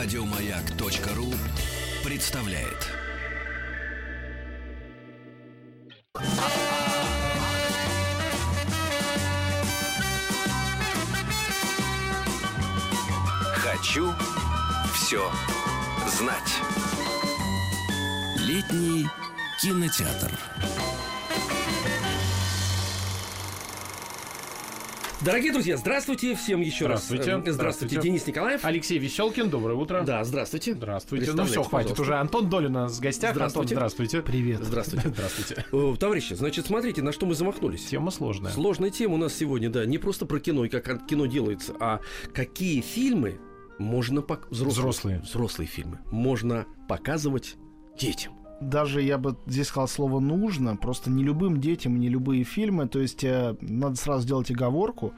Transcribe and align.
Радиомаяк.ру 0.00 1.34
представляет. 2.04 2.86
Хочу 13.56 14.14
все 14.94 15.28
знать. 16.06 16.54
Летний 18.36 19.08
кинотеатр. 19.60 20.30
Дорогие 25.28 25.52
друзья, 25.52 25.76
здравствуйте 25.76 26.34
всем 26.34 26.62
еще 26.62 26.86
Здравствуйте. 26.86 27.34
раз. 27.34 27.46
Э, 27.46 27.52
Здравствуйте, 27.52 28.00
Денис 28.00 28.26
Николаев. 28.26 28.64
Алексей 28.64 28.96
Веселкин, 28.96 29.50
доброе 29.50 29.74
утро. 29.74 30.00
Да, 30.02 30.24
здравствуйте. 30.24 30.72
Здравствуйте. 30.72 31.32
Ну 31.34 31.44
все, 31.44 31.62
хватит 31.62 31.90
пожалуйста. 31.90 32.00
уже. 32.02 32.14
Антон 32.14 32.48
Долин 32.48 32.70
у 32.74 32.80
нас 32.80 32.96
в 32.96 33.00
гостях. 33.02 33.32
Здравствуйте. 33.34 33.74
Антон, 33.74 33.90
здравствуйте. 33.90 34.22
Привет. 34.22 34.64
Здравствуйте. 34.64 35.08
Здравствуйте. 35.14 35.66
Э, 35.70 35.96
Товарищи, 36.00 36.32
значит, 36.32 36.64
смотрите, 36.64 37.02
на 37.02 37.12
что 37.12 37.26
мы 37.26 37.34
замахнулись. 37.34 37.84
Тема 37.84 38.10
сложная. 38.10 38.50
Сложная 38.52 38.88
тема 38.88 39.16
у 39.16 39.18
нас 39.18 39.34
сегодня, 39.34 39.68
да. 39.68 39.84
Не 39.84 39.98
просто 39.98 40.24
про 40.24 40.40
кино 40.40 40.64
и 40.64 40.70
как 40.70 41.06
кино 41.06 41.26
делается, 41.26 41.76
а 41.78 42.00
какие 42.32 42.80
фильмы 42.80 43.38
можно 43.78 44.22
пок... 44.22 44.48
Взрослые. 44.48 45.20
взрослые 45.20 45.68
фильмы 45.68 45.98
можно 46.10 46.64
показывать 46.88 47.56
детям. 47.98 48.37
Даже 48.60 49.02
я 49.02 49.18
бы 49.18 49.36
здесь 49.46 49.68
сказал 49.68 49.86
слово 49.86 50.20
нужно, 50.20 50.76
просто 50.76 51.10
не 51.10 51.22
любым 51.22 51.60
детям, 51.60 51.98
не 52.00 52.08
любые 52.08 52.42
фильмы. 52.42 52.88
То 52.88 52.98
есть 52.98 53.22
э, 53.22 53.56
надо 53.60 53.96
сразу 53.96 54.22
сделать 54.22 54.50
оговорку, 54.50 55.12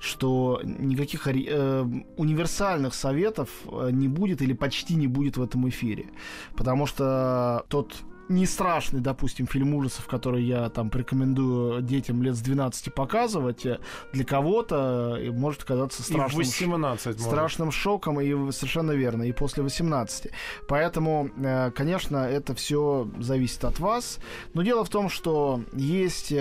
что 0.00 0.60
никаких 0.64 1.28
э, 1.28 1.84
универсальных 2.16 2.94
советов 2.94 3.48
э, 3.66 3.90
не 3.92 4.08
будет 4.08 4.42
или 4.42 4.54
почти 4.54 4.96
не 4.96 5.06
будет 5.06 5.36
в 5.36 5.42
этом 5.42 5.68
эфире. 5.68 6.06
Потому 6.56 6.86
что 6.86 7.64
тот 7.68 8.02
не 8.30 8.46
страшный, 8.46 9.00
допустим, 9.00 9.46
фильм 9.46 9.74
ужасов, 9.74 10.06
который 10.06 10.44
я 10.44 10.68
там 10.70 10.88
порекомендую 10.88 11.82
детям 11.82 12.22
лет 12.22 12.36
с 12.36 12.40
12 12.40 12.94
показывать, 12.94 13.66
э, 13.66 13.80
для 14.12 14.24
кого-то 14.24 15.16
э, 15.18 15.30
может 15.32 15.64
казаться 15.64 16.00
И 16.00 16.04
в 16.04 16.06
страшным. 16.06 16.38
18 16.38 17.06
может. 17.06 17.20
страшным 17.20 17.70
шоком, 17.72 18.20
и 18.20 18.52
совершенно 18.52 18.92
верно, 18.92 19.24
и 19.24 19.32
после 19.32 19.64
18. 19.64 20.30
Поэтому, 20.68 21.28
э, 21.36 21.72
конечно, 21.72 22.18
это 22.18 22.54
все 22.54 23.10
зависит 23.18 23.64
от 23.64 23.80
вас. 23.80 24.20
Но 24.54 24.62
дело 24.62 24.84
в 24.84 24.88
том, 24.88 25.08
что 25.08 25.64
есть 25.72 26.32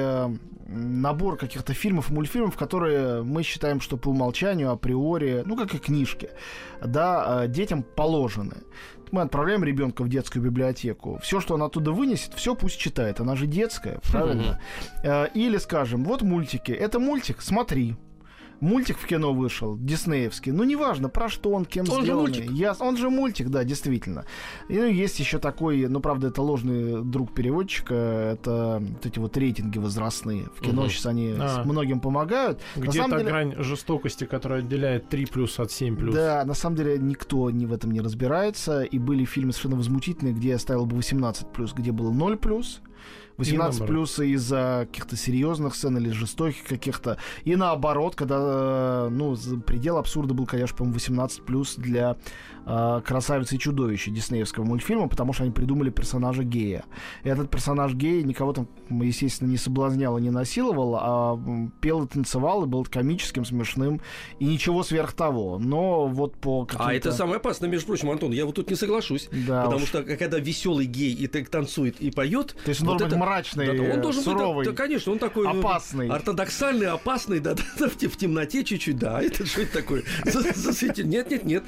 набор 0.67 1.37
каких-то 1.37 1.73
фильмов 1.73 2.11
мультфильмов, 2.11 2.55
которые 2.55 3.23
мы 3.23 3.41
считаем, 3.41 3.81
что 3.81 3.97
по 3.97 4.09
умолчанию, 4.09 4.69
априори, 4.69 5.41
ну, 5.43 5.57
как 5.57 5.73
и 5.73 5.79
книжки, 5.79 6.29
да, 6.85 7.47
детям 7.47 7.81
положены. 7.81 8.57
Мы 9.11 9.21
отправляем 9.21 9.63
ребенка 9.63 10.03
в 10.03 10.09
детскую 10.09 10.43
библиотеку. 10.43 11.19
Все, 11.21 11.39
что 11.39 11.55
он 11.55 11.63
оттуда 11.63 11.91
вынесет, 11.91 12.33
все 12.33 12.55
пусть 12.55 12.77
читает. 12.77 13.19
Она 13.19 13.35
же 13.35 13.47
детская, 13.47 13.99
правильно? 14.11 14.59
Э, 15.03 15.27
Или, 15.33 15.57
скажем, 15.57 16.03
вот 16.03 16.21
мультики. 16.21 16.71
Это 16.71 16.99
мультик, 16.99 17.41
смотри. 17.41 17.95
Мультик 18.61 18.97
в 18.97 19.05
кино 19.05 19.33
вышел, 19.33 19.77
диснеевский. 19.77 20.51
Ну, 20.51 20.63
неважно, 20.63 21.09
про 21.09 21.29
что 21.29 21.51
он, 21.51 21.65
кем 21.65 21.85
Он 21.89 21.97
же 21.97 22.03
сделанный. 22.03 22.21
мультик. 22.39 22.51
Я- 22.51 22.75
он 22.79 22.97
же 22.97 23.09
мультик, 23.09 23.49
да, 23.49 23.63
действительно. 23.63 24.25
И 24.67 24.73
ну, 24.77 24.85
есть 24.87 25.19
еще 25.19 25.39
такой, 25.39 25.87
ну, 25.87 25.99
правда, 25.99 26.27
это 26.27 26.41
ложный 26.41 27.03
друг 27.03 27.33
переводчика. 27.33 27.93
Это 27.95 28.81
вот 28.81 29.05
эти 29.05 29.19
вот 29.19 29.37
рейтинги 29.37 29.77
возрастные. 29.77 30.45
В 30.55 30.61
кино 30.61 30.81
Мгм. 30.81 30.89
сейчас 30.89 31.05
они 31.07 31.35
А. 31.39 31.63
многим 31.63 31.99
помогают. 31.99 32.59
Где 32.75 33.01
то 33.03 33.09
деле- 33.09 33.23
грань 33.23 33.55
жестокости, 33.63 34.25
которая 34.25 34.59
отделяет 34.59 35.09
3 35.09 35.25
плюс 35.25 35.59
от 35.59 35.71
7 35.71 35.95
плюс. 35.95 36.13
Да, 36.13 36.43
на 36.45 36.53
самом 36.53 36.75
деле 36.75 36.97
никто 36.97 37.49
не 37.49 37.65
в 37.65 37.73
этом 37.73 37.91
не 37.91 38.01
разбирается. 38.01 38.83
И 38.83 38.99
были 38.99 39.25
фильмы 39.25 39.51
совершенно 39.53 39.77
возмутительные, 39.77 40.33
где 40.33 40.49
я 40.49 40.59
ставил 40.59 40.85
бы 40.85 40.95
18 40.97 41.47
где 41.73 41.91
было 41.91 42.11
0 42.11 42.37
18 43.39 43.79
наоборот. 43.79 43.87
плюс 43.87 44.19
из-за 44.19 44.87
каких-то 44.89 45.15
серьезных 45.15 45.75
сцен 45.75 45.97
или 45.97 46.09
жестоких 46.09 46.63
каких-то. 46.63 47.17
И 47.45 47.55
наоборот, 47.55 48.15
когда, 48.15 48.37
э, 48.39 49.09
ну, 49.11 49.35
предел 49.65 49.97
абсурда 49.97 50.33
был, 50.33 50.45
конечно, 50.45 50.75
по-моему, 50.75 50.95
18 50.95 51.45
плюс 51.45 51.75
для 51.75 52.17
э, 52.65 53.01
красавицы 53.05 53.55
и 53.55 53.59
чудовища 53.59 54.11
диснеевского 54.11 54.63
мультфильма, 54.63 55.07
потому 55.07 55.33
что 55.33 55.43
они 55.43 55.51
придумали 55.51 55.89
персонажа 55.89 56.43
гея. 56.43 56.83
И 57.23 57.29
этот 57.29 57.49
персонаж 57.49 57.93
гея 57.93 58.23
никого 58.23 58.53
там, 58.53 58.67
естественно, 58.89 59.49
не 59.49 59.57
соблазнял 59.57 60.17
и 60.17 60.21
не 60.21 60.29
насиловал, 60.29 60.95
а 60.99 61.39
пел 61.81 62.03
и 62.03 62.07
танцевал, 62.07 62.63
и 62.63 62.67
был 62.67 62.85
комическим, 62.85 63.45
смешным, 63.45 64.01
и 64.39 64.45
ничего 64.45 64.83
сверх 64.83 65.13
того. 65.13 65.57
Но 65.59 66.07
вот 66.07 66.35
по 66.35 66.67
А 66.75 66.93
это 66.93 67.11
самое 67.11 67.37
опасное, 67.37 67.69
между 67.69 67.87
прочим, 67.87 68.11
Антон, 68.11 68.31
я 68.31 68.45
вот 68.45 68.55
тут 68.55 68.69
не 68.69 68.75
соглашусь. 68.75 69.29
Да 69.47 69.63
потому 69.63 69.83
уж. 69.83 69.89
что 69.89 70.03
когда 70.03 70.39
веселый 70.39 70.85
гей 70.85 71.13
и 71.13 71.27
так 71.27 71.49
танцует 71.49 71.99
и 72.01 72.11
поет, 72.11 72.55
То 72.65 72.69
есть 72.69 72.83
должен 72.83 73.07
быть 73.07 73.17
мрачный, 73.29 73.91
он 73.91 74.01
должен 74.01 74.23
суровый, 74.23 74.65
быть, 74.65 74.75
да, 74.75 74.83
конечно, 74.83 75.11
он 75.11 75.19
такой 75.19 75.45
ну, 75.45 75.59
опасный. 75.59 76.07
ортодоксальный, 76.09 76.87
опасный, 76.87 77.39
да, 77.39 77.55
да, 77.79 77.89
в, 77.89 77.95
те- 77.95 78.07
в 78.09 78.17
темноте 78.17 78.63
чуть-чуть, 78.63 78.97
да. 78.97 79.21
Это 79.29 79.45
что 79.45 79.61
это 79.61 79.73
такое? 79.73 80.03
За- 80.25 80.39
засвети- 80.41 81.03
Нет, 81.03 81.29
нет, 81.29 81.43
нет. 81.45 81.63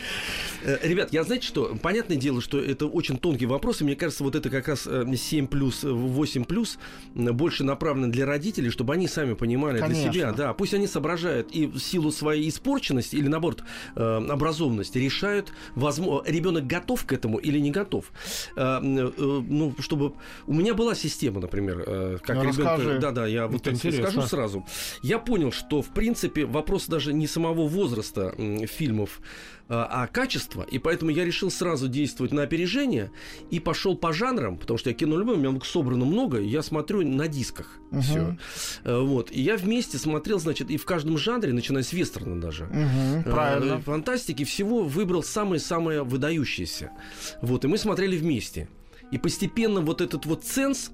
Э, 0.63 0.77
Ребят, 0.81 1.13
я 1.13 1.23
знаете 1.23 1.47
что? 1.47 1.75
Понятное 1.81 2.17
дело, 2.17 2.41
что 2.41 2.59
это 2.59 2.87
очень 2.87 3.17
тонкий 3.17 3.45
вопрос, 3.45 3.81
и 3.81 3.83
мне 3.83 3.95
кажется, 3.95 4.23
вот 4.23 4.35
это 4.35 4.49
как 4.49 4.67
раз 4.67 4.87
э, 4.87 5.05
7 5.15 5.47
плюс, 5.47 5.83
8 5.83 6.45
плюс 6.45 6.79
м, 7.15 7.35
больше 7.35 7.63
направлено 7.63 8.07
для 8.11 8.25
родителей, 8.25 8.69
чтобы 8.69 8.93
они 8.93 9.07
сами 9.07 9.33
понимали 9.33 9.79
Конечно. 9.79 10.03
для 10.03 10.11
себя, 10.13 10.31
да, 10.31 10.53
пусть 10.53 10.73
они 10.73 10.87
соображают 10.87 11.51
и 11.51 11.67
в 11.67 11.79
силу 11.79 12.11
своей 12.11 12.49
испорченности 12.49 13.15
или 13.15 13.27
наоборот 13.27 13.63
э, 13.95 14.27
образованности 14.29 14.97
решают, 14.97 15.51
возможно, 15.75 16.27
ребенок 16.29 16.65
готов 16.67 17.05
к 17.05 17.13
этому 17.13 17.37
или 17.37 17.59
не 17.59 17.71
готов. 17.71 18.11
Э, 18.55 18.79
э, 18.81 19.11
ну, 19.17 19.75
чтобы 19.79 20.13
у 20.47 20.53
меня 20.53 20.73
была 20.73 20.95
система, 20.95 21.41
например, 21.51 21.83
э, 21.85 22.17
как 22.23 22.37
Ну, 22.37 22.43
ребенка, 22.43 22.61
расскажи. 22.77 22.99
да, 22.99 23.11
да, 23.11 23.27
я 23.27 23.47
вот 23.47 23.61
скажу 23.65 24.21
сразу. 24.21 24.65
Я 25.03 25.19
понял, 25.19 25.51
что 25.51 25.81
в 25.81 25.89
принципе 25.89 26.45
вопрос 26.45 26.87
даже 26.87 27.13
не 27.13 27.27
самого 27.27 27.67
возраста 27.67 28.33
фильмов, 28.67 29.19
а, 29.67 30.03
а 30.03 30.07
качества, 30.07 30.63
и 30.69 30.79
поэтому 30.79 31.11
я 31.11 31.23
решил 31.25 31.49
сразу 31.51 31.87
действовать 31.87 32.33
на 32.33 32.43
опережение 32.43 33.11
и 33.49 33.59
пошел 33.59 33.95
по 33.97 34.11
жанрам, 34.13 34.57
потому 34.57 34.77
что 34.77 34.89
я 34.89 34.93
кино 34.95 35.17
люблю, 35.17 35.33
у 35.33 35.37
меня 35.37 35.59
собрано 35.63 36.05
много, 36.05 36.39
я 36.41 36.61
смотрю 36.61 37.05
на 37.07 37.27
дисках 37.27 37.77
Мгм. 37.91 38.01
все. 38.01 38.37
Вот. 38.85 39.31
И 39.31 39.41
я 39.41 39.55
вместе 39.57 39.97
смотрел, 39.97 40.39
значит, 40.39 40.71
и 40.71 40.77
в 40.77 40.85
каждом 40.85 41.17
жанре, 41.17 41.53
начиная 41.53 41.83
с 41.83 41.93
вестерна 41.93 42.39
даже. 42.39 42.65
Мгм, 42.65 43.23
правильно. 43.23 43.73
Э, 43.73 43.81
Фантастики 43.81 44.43
всего 44.45 44.83
выбрал 44.83 45.23
самое-самое 45.23 46.03
выдающееся. 46.03 46.91
Вот, 47.41 47.63
и 47.65 47.67
мы 47.67 47.77
смотрели 47.77 48.17
вместе. 48.17 48.67
И 49.11 49.17
постепенно 49.17 49.81
вот 49.81 49.99
этот 50.01 50.25
вот 50.25 50.43
ценз 50.45 50.89
к- 50.89 50.91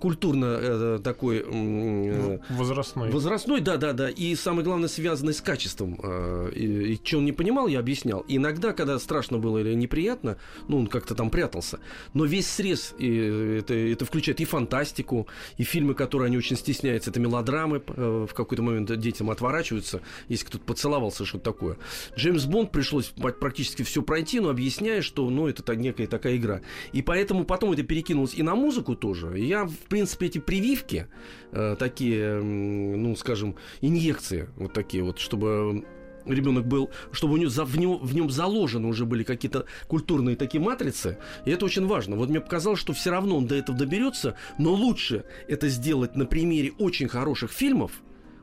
культурно 0.00 0.58
э, 0.60 1.00
такой 1.02 1.44
э, 1.46 2.38
Возрастной. 2.50 3.10
возрастной, 3.10 3.60
да, 3.60 3.76
да, 3.76 3.92
да, 3.92 4.08
и 4.10 4.34
самое 4.34 4.64
главное 4.64 4.88
связанный 4.88 5.34
с 5.34 5.40
качеством. 5.40 5.98
э, 6.02 6.50
И, 6.54 6.94
и 6.94 7.00
что 7.04 7.18
он 7.18 7.24
не 7.24 7.32
понимал, 7.32 7.66
я 7.68 7.80
объяснял. 7.80 8.24
Иногда, 8.28 8.72
когда 8.72 8.98
страшно 8.98 9.38
было 9.38 9.58
или 9.58 9.74
неприятно, 9.74 10.36
ну 10.68 10.78
он 10.78 10.86
как-то 10.86 11.14
там 11.14 11.30
прятался. 11.30 11.78
Но 12.14 12.24
весь 12.24 12.46
срез 12.46 12.94
и 12.98 13.58
это, 13.60 13.74
это 13.74 14.04
включает 14.04 14.40
и 14.40 14.44
фантастику, 14.44 15.26
и 15.58 15.64
фильмы, 15.64 15.94
которые 15.94 16.26
они 16.26 16.36
очень 16.38 16.56
стесняются, 16.56 17.10
это 17.10 17.20
мелодрамы. 17.20 17.82
э, 17.86 18.26
В 18.28 18.34
какой-то 18.34 18.62
момент 18.62 18.96
детям 18.98 19.30
отворачиваются, 19.30 20.00
если 20.28 20.46
кто-то 20.46 20.64
поцеловался, 20.64 21.24
что-то 21.24 21.44
такое. 21.44 21.76
Джеймс 22.16 22.44
Бонд 22.44 22.70
пришлось 22.72 23.06
практически 23.40 23.82
все 23.82 24.02
пройти, 24.02 24.40
но 24.40 24.48
объясняя, 24.50 25.02
что 25.02 25.28
ну 25.30 25.48
это 25.48 25.62
так- 25.62 25.78
некая 25.78 26.06
такая 26.06 26.36
игра. 26.36 26.60
И 26.92 27.02
поэтому 27.02 27.44
потом 27.44 27.72
это 27.72 27.82
перекинулось 27.82 28.34
и 28.34 28.42
на 28.42 28.54
музыку 28.54 28.94
тоже. 28.96 29.38
И 29.38 29.44
я, 29.46 29.55
в 29.64 29.88
принципе, 29.88 30.26
эти 30.26 30.38
прививки, 30.38 31.06
э, 31.52 31.76
такие, 31.78 32.42
ну, 32.42 33.16
скажем, 33.16 33.56
инъекции, 33.80 34.48
вот 34.56 34.72
такие 34.72 35.02
вот, 35.02 35.18
чтобы 35.18 35.84
ребенок 36.26 36.66
был, 36.66 36.90
чтобы 37.12 37.34
у 37.34 37.36
него, 37.36 37.50
за- 37.50 37.64
в, 37.64 37.78
него, 37.78 37.98
в 37.98 38.14
нем 38.14 38.30
заложены 38.30 38.88
уже 38.88 39.06
были 39.06 39.22
какие-то 39.22 39.66
культурные 39.88 40.36
такие 40.36 40.60
матрицы, 40.62 41.18
и 41.44 41.50
это 41.50 41.64
очень 41.64 41.86
важно. 41.86 42.16
Вот 42.16 42.28
мне 42.28 42.40
показалось, 42.40 42.80
что 42.80 42.92
все 42.92 43.10
равно 43.10 43.36
он 43.36 43.46
до 43.46 43.54
этого 43.54 43.78
доберется, 43.78 44.36
но 44.58 44.72
лучше 44.72 45.24
это 45.48 45.68
сделать 45.68 46.16
на 46.16 46.26
примере 46.26 46.72
очень 46.78 47.08
хороших 47.08 47.52
фильмов, 47.52 47.92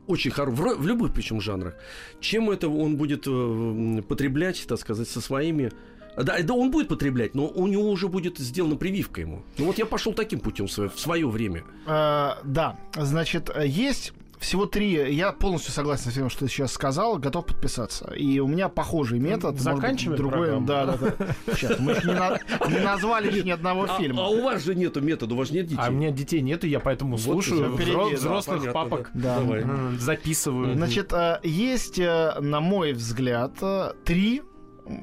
очень 0.07 0.31
хоро... 0.31 0.51
в, 0.51 0.77
в 0.77 0.88
любых 0.88 1.13
причем 1.13 1.42
жанрах, 1.42 1.75
чем 2.19 2.50
это 2.50 2.69
он 2.69 2.98
будет 2.98 3.24
э, 3.27 4.01
потреблять, 4.07 4.66
так 4.68 4.80
сказать, 4.80 5.07
со 5.07 5.21
своими 5.21 5.71
да, 6.18 6.42
да, 6.42 6.54
он 6.54 6.71
будет 6.71 6.88
потреблять, 6.88 7.36
но 7.36 7.48
у 7.48 7.68
него 7.68 7.89
уже 7.89 8.07
будет 8.07 8.38
сделана 8.38 8.75
прививка 8.75 9.21
ему. 9.21 9.44
Ну 9.57 9.65
вот 9.65 9.77
я 9.77 9.86
пошел 9.86 10.13
таким 10.13 10.39
путем 10.39 10.68
в 10.68 10.71
свое, 10.71 10.89
в 10.89 11.00
свое 11.00 11.27
время. 11.27 11.63
Э, 11.88 12.31
да, 12.44 12.77
значит, 12.95 13.50
есть 13.63 14.13
всего 14.39 14.65
три. 14.65 14.92
Я 15.15 15.31
полностью 15.31 15.71
согласен 15.71 16.12
с 16.12 16.15
тем, 16.15 16.30
что 16.30 16.39
ты 16.42 16.48
сейчас 16.51 16.74
сказал, 16.74 17.18
готов 17.18 17.45
подписаться. 17.45 18.12
И 18.13 18.39
у 18.39 18.48
меня 18.48 18.68
похожий 18.68 19.18
метод. 19.18 19.54
может 19.54 19.63
быть, 19.65 19.75
Заканчиваем 19.75 20.18
другой. 20.18 20.39
программу? 20.39 20.68
Да, 20.68 20.86
да, 20.86 20.98
да. 20.98 21.54
Сейчас, 21.54 21.80
мы 21.80 21.94
еще 21.94 22.07
не, 22.10 22.13
на- 22.13 22.39
не 22.69 22.80
назвали 22.83 23.42
ни 23.42 23.50
одного 23.51 23.83
А, 23.89 23.98
фильма. 23.98 24.25
а 24.25 24.27
у 24.27 24.44
вас 24.44 24.62
же 24.66 24.75
нету 24.75 25.00
метода, 25.00 25.33
у 25.33 25.38
вас 25.38 25.50
нет 25.50 25.68
детей. 25.68 25.81
А 25.81 25.89
у 25.89 25.94
меня 25.94 26.12
детей 26.12 26.42
нет, 26.42 26.66
и 26.66 26.68
я 26.68 26.81
поэтому 26.81 27.18
слушаю 27.18 27.74
впереди, 27.74 27.92
взро- 27.94 28.09
да, 28.12 28.16
взрослых 28.18 28.59
понятно, 28.59 28.74
папок. 28.74 29.12
да. 29.13 29.39
Давай. 29.39 29.63
Записываю. 29.98 30.74
Значит, 30.75 31.13
э, 31.13 31.39
есть, 31.44 31.98
э, 32.00 32.33
на 32.42 32.59
мой 32.59 32.92
взгляд, 32.92 33.54
э, 33.62 33.94
три 34.04 34.42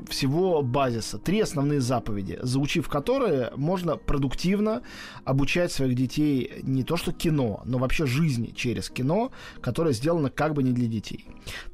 всего 0.08 0.62
базиса, 0.62 1.18
три 1.18 1.40
основные 1.40 1.80
заповеди, 1.80 2.38
заучив 2.42 2.88
которые 2.88 3.52
можно 3.56 3.96
продуктивно 3.96 4.82
обучать 5.24 5.72
своих 5.72 5.94
детей 5.94 6.60
не 6.62 6.84
то 6.84 6.96
что 6.96 7.12
кино, 7.12 7.62
но 7.64 7.78
вообще 7.78 8.06
жизни 8.06 8.52
через 8.54 8.90
кино, 8.90 9.30
которое 9.60 9.92
сделано 9.92 10.30
как 10.30 10.54
бы 10.54 10.62
не 10.62 10.72
для 10.72 10.86
детей. 10.86 11.26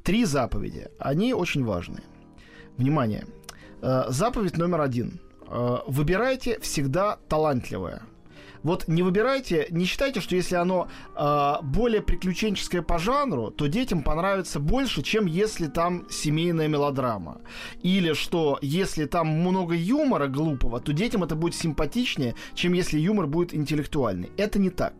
Три 0.03 0.25
заповеди, 0.25 0.89
они 0.99 1.33
очень 1.33 1.63
важны. 1.63 2.01
Внимание. 2.77 3.25
Э, 3.81 4.05
заповедь 4.09 4.57
номер 4.57 4.81
один. 4.81 5.19
Э, 5.47 5.77
выбирайте 5.87 6.59
всегда 6.59 7.17
талантливое. 7.27 8.01
Вот 8.67 8.89
не 8.89 9.01
выбирайте, 9.01 9.65
не 9.69 9.85
считайте, 9.85 10.19
что 10.19 10.35
если 10.35 10.55
оно 10.55 10.89
э, 11.15 11.53
более 11.63 12.01
приключенческое 12.01 12.81
по 12.81 12.99
жанру, 12.99 13.49
то 13.49 13.67
детям 13.67 14.03
понравится 14.03 14.59
больше, 14.59 15.03
чем 15.03 15.25
если 15.25 15.67
там 15.67 16.05
семейная 16.09 16.67
мелодрама. 16.67 17.39
Или 17.81 18.11
что 18.11 18.59
если 18.61 19.05
там 19.05 19.29
много 19.29 19.73
юмора 19.73 20.27
глупого, 20.27 20.81
то 20.81 20.91
детям 20.91 21.23
это 21.23 21.35
будет 21.35 21.55
симпатичнее, 21.55 22.35
чем 22.55 22.73
если 22.73 22.99
юмор 22.99 23.27
будет 23.27 23.53
интеллектуальный. 23.53 24.31
Это 24.35 24.59
не 24.59 24.69
так. 24.69 24.93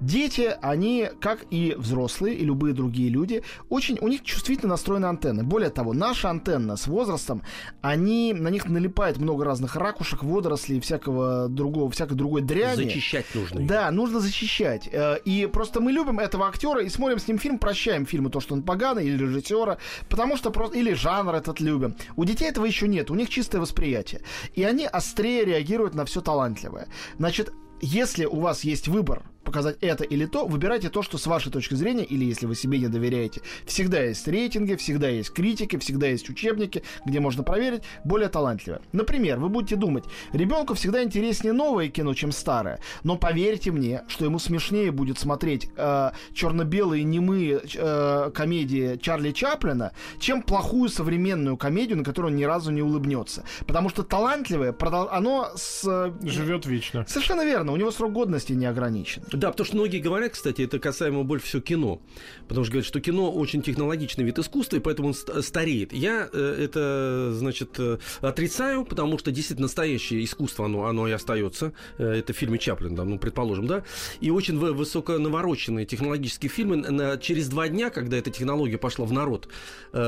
Дети, 0.00 0.56
они, 0.62 1.08
как 1.20 1.44
и 1.50 1.74
взрослые, 1.76 2.34
и 2.36 2.44
любые 2.44 2.74
другие 2.74 3.08
люди, 3.10 3.42
очень, 3.68 3.98
у 4.00 4.08
них 4.08 4.22
чувствительно 4.22 4.70
настроены 4.70 5.06
антенны. 5.06 5.42
Более 5.42 5.70
того, 5.70 5.92
наша 5.92 6.30
антенна 6.30 6.76
с 6.76 6.86
возрастом, 6.86 7.42
они, 7.80 8.32
на 8.34 8.48
них 8.48 8.66
налипает 8.68 9.18
много 9.18 9.44
разных 9.44 9.76
ракушек, 9.76 10.22
водорослей 10.22 10.78
и 10.78 10.80
всякого 10.80 11.48
другого, 11.48 11.90
всякой 11.90 12.14
другой 12.14 12.42
дряни. 12.42 12.84
Защищать 12.84 13.26
нужно. 13.34 13.60
их. 13.60 13.66
Да, 13.66 13.90
нужно 13.90 14.20
защищать. 14.20 14.88
Э, 14.92 15.18
И 15.24 15.46
просто 15.46 15.80
мы 15.80 15.92
любим 15.92 16.18
этого 16.18 16.46
актера 16.46 16.82
и 16.82 16.88
смотрим 16.88 17.18
с 17.18 17.28
ним 17.28 17.38
фильм, 17.38 17.58
прощаем 17.58 18.06
фильму 18.06 18.30
то, 18.30 18.40
что 18.40 18.54
он 18.54 18.62
поганый, 18.62 19.06
или 19.06 19.16
режиссера, 19.16 19.78
потому 20.08 20.36
что 20.36 20.50
просто... 20.50 20.78
Или 20.78 20.92
жанр 20.92 21.34
этот 21.34 21.60
любим. 21.60 21.96
У 22.16 22.24
детей 22.24 22.48
этого 22.48 22.66
еще 22.66 22.88
нет, 22.88 23.10
у 23.10 23.14
них 23.14 23.28
чистое 23.28 23.60
восприятие. 23.60 24.20
И 24.54 24.62
они 24.62 24.86
острее 24.86 25.44
реагируют 25.44 25.94
на 25.94 26.04
все 26.04 26.20
талантливое. 26.20 26.88
Значит, 27.18 27.52
если 27.80 28.24
у 28.24 28.40
вас 28.40 28.64
есть 28.64 28.88
выбор 28.88 29.22
показать 29.48 29.78
это 29.80 30.04
или 30.04 30.26
то, 30.26 30.46
выбирайте 30.46 30.90
то, 30.90 31.02
что 31.02 31.16
с 31.16 31.26
вашей 31.26 31.50
точки 31.50 31.72
зрения, 31.74 32.04
или 32.04 32.26
если 32.26 32.44
вы 32.44 32.54
себе 32.54 32.78
не 32.78 32.88
доверяете, 32.88 33.40
всегда 33.64 34.02
есть 34.02 34.28
рейтинги, 34.28 34.74
всегда 34.74 35.08
есть 35.08 35.32
критики, 35.32 35.78
всегда 35.78 36.06
есть 36.06 36.28
учебники, 36.28 36.82
где 37.06 37.18
можно 37.18 37.42
проверить, 37.42 37.82
более 38.04 38.28
талантливое. 38.28 38.82
Например, 38.92 39.38
вы 39.38 39.48
будете 39.48 39.76
думать, 39.76 40.04
ребенку 40.34 40.74
всегда 40.74 41.02
интереснее 41.02 41.54
новое 41.54 41.88
кино, 41.88 42.12
чем 42.12 42.30
старое, 42.30 42.78
но 43.04 43.16
поверьте 43.16 43.70
мне, 43.70 44.02
что 44.08 44.26
ему 44.26 44.38
смешнее 44.38 44.92
будет 44.92 45.18
смотреть 45.18 45.70
э, 45.76 46.10
черно-белые 46.34 47.04
немые 47.04 47.62
э, 47.74 48.30
комедии 48.34 48.98
Чарли 49.00 49.32
Чаплина, 49.32 49.92
чем 50.18 50.42
плохую 50.42 50.90
современную 50.90 51.56
комедию, 51.56 51.96
на 51.96 52.04
которую 52.04 52.32
он 52.32 52.36
ни 52.36 52.44
разу 52.44 52.70
не 52.70 52.82
улыбнется. 52.82 53.44
Потому 53.66 53.88
что 53.88 54.02
талантливое, 54.02 54.74
оно 55.10 55.48
с... 55.56 55.82
э, 55.86 56.12
Живет 56.28 56.66
вечно. 56.66 57.06
Совершенно 57.08 57.44
верно, 57.44 57.72
у 57.72 57.76
него 57.76 57.90
срок 57.90 58.12
годности 58.12 58.52
не 58.52 58.66
ограничен. 58.66 59.22
Да, 59.38 59.52
потому 59.52 59.66
что 59.66 59.76
многие 59.76 60.00
говорят, 60.00 60.32
кстати, 60.32 60.62
это 60.62 60.80
касаемо 60.80 61.22
больше 61.22 61.46
всего 61.46 61.62
кино. 61.62 62.02
Потому 62.48 62.64
что 62.64 62.72
говорят, 62.72 62.86
что 62.88 63.00
кино 63.00 63.30
очень 63.32 63.62
технологичный 63.62 64.24
вид 64.24 64.36
искусства, 64.40 64.78
и 64.78 64.80
поэтому 64.80 65.08
он 65.08 65.14
ст- 65.14 65.44
стареет. 65.44 65.92
Я 65.92 66.28
э, 66.32 66.56
это, 66.64 67.30
значит, 67.32 67.76
э, 67.78 67.98
отрицаю, 68.20 68.84
потому 68.84 69.16
что 69.16 69.30
действительно 69.30 69.66
настоящее 69.66 70.24
искусство, 70.24 70.64
оно, 70.64 70.86
оно 70.86 71.06
и 71.06 71.12
остается. 71.12 71.72
Э, 71.98 72.14
это 72.14 72.32
в 72.32 72.36
фильме 72.36 72.58
Чаплин, 72.58 72.96
да, 72.96 73.04
ну, 73.04 73.16
предположим, 73.16 73.68
да. 73.68 73.84
И 74.20 74.30
очень 74.30 74.58
вы- 74.58 74.72
высоко 74.72 75.18
навороченные 75.18 75.86
технологические 75.86 76.50
фильмы 76.50 77.18
через 77.22 77.48
два 77.48 77.68
дня, 77.68 77.90
когда 77.90 78.16
эта 78.16 78.30
технология 78.30 78.76
пошла 78.78 79.06
в 79.06 79.12
народ, 79.12 79.48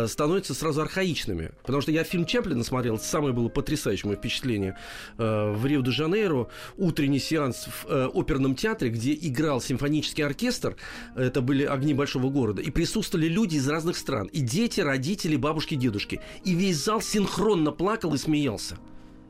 становятся 0.06 0.54
сразу 0.54 0.80
архаичными. 0.82 1.52
Потому 1.62 1.82
что 1.82 1.92
я 1.92 2.02
фильм 2.02 2.24
Чаплина 2.24 2.64
смотрел, 2.64 2.98
самое 2.98 3.32
было 3.32 3.48
потрясающее 3.48 4.08
мое 4.08 4.18
впечатление. 4.18 4.76
В 5.18 5.64
Рио-де-Жанейро 5.64 6.48
утренний 6.78 7.20
сеанс 7.20 7.68
в 7.84 8.10
оперном 8.12 8.56
театре, 8.56 8.90
где 8.90 9.19
играл 9.20 9.60
симфонический 9.60 10.24
оркестр, 10.24 10.76
это 11.14 11.40
были 11.40 11.64
огни 11.64 11.94
большого 11.94 12.30
города, 12.30 12.62
и 12.62 12.70
присутствовали 12.70 13.28
люди 13.28 13.56
из 13.56 13.68
разных 13.68 13.96
стран, 13.96 14.26
и 14.28 14.40
дети, 14.40 14.80
родители, 14.80 15.36
бабушки, 15.36 15.74
дедушки. 15.74 16.20
И 16.44 16.54
весь 16.54 16.76
зал 16.84 17.00
синхронно 17.00 17.72
плакал 17.72 18.14
и 18.14 18.18
смеялся. 18.18 18.78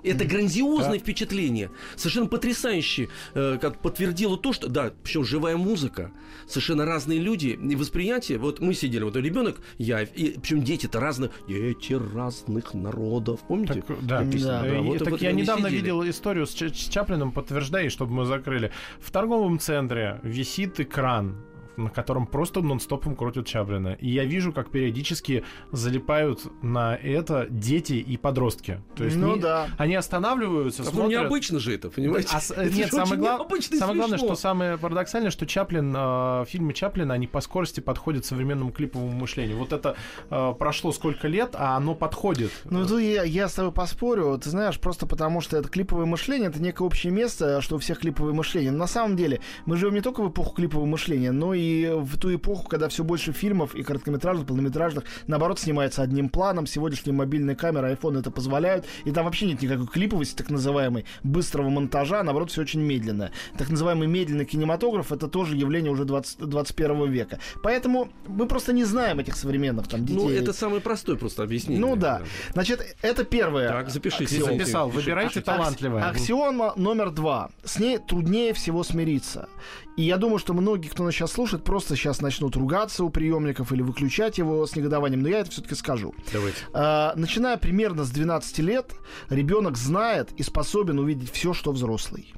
Это 0.02 0.24
грандиозное 0.24 0.98
впечатление, 0.98 1.70
совершенно 1.96 2.26
потрясающе, 2.26 3.08
э, 3.34 3.58
как 3.60 3.80
подтвердило 3.80 4.36
то, 4.38 4.52
что, 4.52 4.68
да, 4.68 4.92
причем 5.02 5.24
живая 5.24 5.56
музыка, 5.56 6.10
совершенно 6.46 6.84
разные 6.86 7.18
люди 7.18 7.48
и 7.48 7.76
восприятие. 7.76 8.38
Вот 8.38 8.60
мы 8.60 8.74
сидели, 8.74 9.02
вот 9.04 9.16
ребенок, 9.16 9.60
я, 9.78 10.02
и 10.02 10.38
причем 10.38 10.62
дети-то 10.62 11.00
разные, 11.00 11.30
дети 11.48 11.92
разных 11.94 12.74
народов, 12.74 13.40
помните? 13.46 13.82
Так, 13.86 14.06
да, 14.06 14.20
Да. 14.22 14.66
Э, 14.66 14.70
Да, 14.70 14.80
вот- 14.82 14.98
так 14.98 15.10
вот 15.10 15.22
я 15.22 15.32
недавно 15.32 15.68
сидели. 15.68 15.80
видел 15.82 16.08
историю 16.08 16.46
с, 16.46 16.54
Ч- 16.54 16.70
с 16.72 16.88
Чаплином, 16.88 17.32
подтверждаю, 17.32 17.90
чтобы 17.90 18.12
мы 18.12 18.24
закрыли. 18.24 18.72
В 19.00 19.10
торговом 19.10 19.58
центре 19.58 20.20
висит 20.22 20.80
экран, 20.80 21.36
на 21.76 21.90
котором 21.90 22.26
просто 22.26 22.60
нон-стопом 22.60 23.16
крутят 23.16 23.46
Чаплина. 23.46 23.96
И 24.00 24.08
я 24.10 24.24
вижу, 24.24 24.52
как 24.52 24.70
периодически 24.70 25.44
залипают 25.72 26.40
на 26.62 26.94
это 26.96 27.46
дети 27.48 27.94
и 27.94 28.16
подростки. 28.16 28.80
То 28.96 29.04
есть 29.04 29.16
ну 29.16 29.34
не- 29.36 29.40
да. 29.40 29.68
они 29.78 29.94
останавливаются, 29.94 30.82
Ну, 30.82 30.90
смотрят... 30.90 31.20
необычно 31.22 31.58
же 31.58 31.74
это, 31.74 31.90
понимаете? 31.90 32.28
А 32.32 32.40
с- 32.40 32.50
Это 32.50 32.74
нет, 32.74 32.90
самое, 32.92 33.16
глав- 33.20 33.46
самое 33.78 33.96
главное, 33.96 34.18
что 34.18 34.34
самое 34.34 34.78
парадоксальное, 34.78 35.30
что 35.30 35.46
Чаплин, 35.46 35.94
э, 35.96 36.44
фильмы 36.48 36.72
Чаплина, 36.72 37.14
они 37.14 37.26
по 37.26 37.40
скорости 37.40 37.80
подходят 37.80 38.24
современному 38.24 38.72
клиповому 38.72 39.12
мышлению. 39.12 39.56
Вот 39.58 39.72
это 39.72 39.96
э, 40.30 40.54
прошло 40.58 40.92
сколько 40.92 41.28
лет, 41.28 41.50
а 41.54 41.76
оно 41.76 41.94
подходит. 41.94 42.50
Ну, 42.64 42.86
тут 42.86 43.00
я, 43.00 43.22
я 43.24 43.48
с 43.48 43.54
тобой 43.54 43.72
поспорю, 43.72 44.38
ты 44.42 44.50
знаешь, 44.50 44.78
просто 44.78 45.06
потому 45.06 45.40
что 45.40 45.56
это 45.56 45.68
клиповое 45.68 46.06
мышление, 46.06 46.48
это 46.50 46.60
некое 46.60 46.84
общее 46.84 47.12
место, 47.12 47.60
что 47.60 47.76
у 47.76 47.78
всех 47.78 47.98
клиповое 48.00 48.32
мышление. 48.34 48.70
Но 48.72 48.78
на 48.78 48.86
самом 48.86 49.16
деле, 49.16 49.40
мы 49.66 49.76
живем 49.76 49.94
не 49.94 50.00
только 50.00 50.22
в 50.22 50.30
эпоху 50.30 50.54
клипового 50.54 50.86
мышления, 50.86 51.32
но 51.32 51.54
и 51.54 51.59
в 51.92 52.16
ту 52.18 52.34
эпоху, 52.34 52.68
когда 52.68 52.88
все 52.88 53.04
больше 53.04 53.32
фильмов 53.32 53.74
и 53.74 53.82
короткометражных, 53.82 54.46
полнометражных, 54.46 55.04
наоборот, 55.26 55.58
снимается 55.58 56.02
одним 56.02 56.28
планом. 56.28 56.66
Сегодняшние 56.66 57.14
мобильные 57.14 57.56
камеры, 57.56 57.92
iPhone 57.92 58.18
это 58.18 58.30
позволяют. 58.30 58.86
И 59.04 59.12
там 59.12 59.24
вообще 59.24 59.46
нет 59.46 59.62
никакой 59.62 59.86
клиповости, 59.86 60.36
так 60.36 60.50
называемой, 60.50 61.04
быстрого 61.22 61.68
монтажа, 61.68 62.22
наоборот, 62.22 62.50
все 62.50 62.62
очень 62.62 62.80
медленно. 62.80 63.30
Так 63.58 63.70
называемый 63.70 64.08
медленный 64.08 64.44
кинематограф 64.44 65.12
это 65.12 65.28
тоже 65.28 65.56
явление 65.56 65.92
уже 65.92 66.04
20, 66.04 66.38
21 66.38 67.10
века. 67.10 67.38
Поэтому 67.62 68.08
мы 68.26 68.46
просто 68.46 68.72
не 68.72 68.84
знаем 68.84 69.18
этих 69.18 69.36
современных 69.36 69.88
там 69.88 70.04
детей. 70.04 70.16
Ну, 70.20 70.30
это 70.30 70.52
самое 70.52 70.80
простое 70.80 71.16
просто 71.16 71.42
объяснение. 71.42 71.84
Ну 71.84 71.96
да. 71.96 72.22
Значит, 72.52 72.96
это 73.02 73.24
первое. 73.24 73.68
Так, 73.68 73.90
запишите. 73.90 74.24
аксиома. 74.24 74.52
Записал. 74.52 74.88
Выбирайте 74.88 75.40
талантливое. 75.40 76.08
Аксиома 76.08 76.72
номер 76.76 77.10
два. 77.10 77.50
С 77.64 77.78
ней 77.78 77.98
труднее 77.98 78.52
всего 78.54 78.84
смириться. 78.84 79.48
И 79.96 80.02
я 80.02 80.16
думаю, 80.16 80.38
что 80.38 80.54
многие, 80.54 80.88
кто 80.88 81.04
нас 81.04 81.14
сейчас 81.14 81.32
слушает, 81.32 81.49
просто 81.58 81.96
сейчас 81.96 82.20
начнут 82.20 82.56
ругаться 82.56 83.04
у 83.04 83.10
приемников 83.10 83.72
или 83.72 83.82
выключать 83.82 84.38
его 84.38 84.66
с 84.66 84.76
негодованием. 84.76 85.22
Но 85.22 85.28
я 85.28 85.40
это 85.40 85.50
все-таки 85.50 85.74
скажу. 85.74 86.14
Давайте. 86.32 86.58
А, 86.72 87.12
начиная 87.16 87.56
примерно 87.56 88.04
с 88.04 88.10
12 88.10 88.58
лет, 88.60 88.92
ребенок 89.28 89.76
знает 89.76 90.30
и 90.36 90.42
способен 90.42 90.98
увидеть 90.98 91.32
все, 91.32 91.52
что 91.52 91.72
взрослый. 91.72 92.32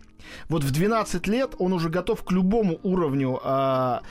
Вот 0.49 0.65
в 0.65 0.71
12 0.71 1.27
лет 1.27 1.55
он 1.59 1.73
уже 1.73 1.89
готов 1.89 2.23
к 2.23 2.33
любому 2.33 2.79
уровню 2.83 3.39
а, 3.43 4.03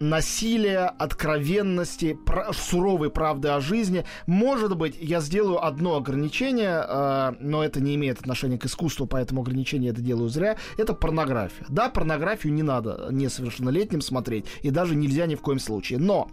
насилия, 0.00 0.86
откровенности, 0.86 2.18
суровой 2.52 3.10
правды 3.10 3.48
о 3.48 3.60
жизни. 3.60 4.04
Может 4.26 4.76
быть, 4.76 4.96
я 5.00 5.20
сделаю 5.20 5.64
одно 5.64 5.96
ограничение, 5.96 6.84
а, 6.86 7.34
но 7.40 7.64
это 7.64 7.80
не 7.80 7.94
имеет 7.94 8.20
отношения 8.20 8.58
к 8.58 8.66
искусству, 8.66 9.06
поэтому 9.06 9.42
ограничение 9.42 9.92
это 9.92 10.00
делаю 10.00 10.28
зря. 10.28 10.56
Это 10.76 10.94
порнография. 10.94 11.66
Да, 11.68 11.88
порнографию 11.88 12.52
не 12.52 12.62
надо 12.62 13.08
несовершеннолетним 13.10 14.00
смотреть, 14.00 14.46
и 14.62 14.70
даже 14.70 14.94
нельзя 14.94 15.26
ни 15.26 15.34
в 15.34 15.40
коем 15.40 15.58
случае. 15.58 15.98
Но 15.98 16.28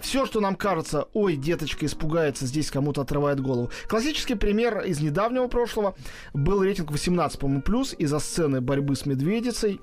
все, 0.00 0.26
что 0.26 0.40
нам 0.40 0.56
кажется, 0.56 1.06
ой, 1.12 1.36
деточка 1.36 1.86
испугается, 1.86 2.46
здесь 2.46 2.70
кому-то 2.70 3.02
отрывает 3.02 3.40
голову. 3.40 3.70
Классический 3.88 4.34
пример 4.34 4.82
из 4.82 5.00
недавнего 5.00 5.48
прошлого 5.48 5.94
был 6.32 6.62
рейтинг 6.62 6.90
18, 6.90 7.38
по-моему, 7.38 7.62
плюс 7.62 7.94
из-за 7.98 8.18
сцены 8.18 8.60
борьбы 8.60 8.96
с 8.96 9.06
медведицей 9.06 9.80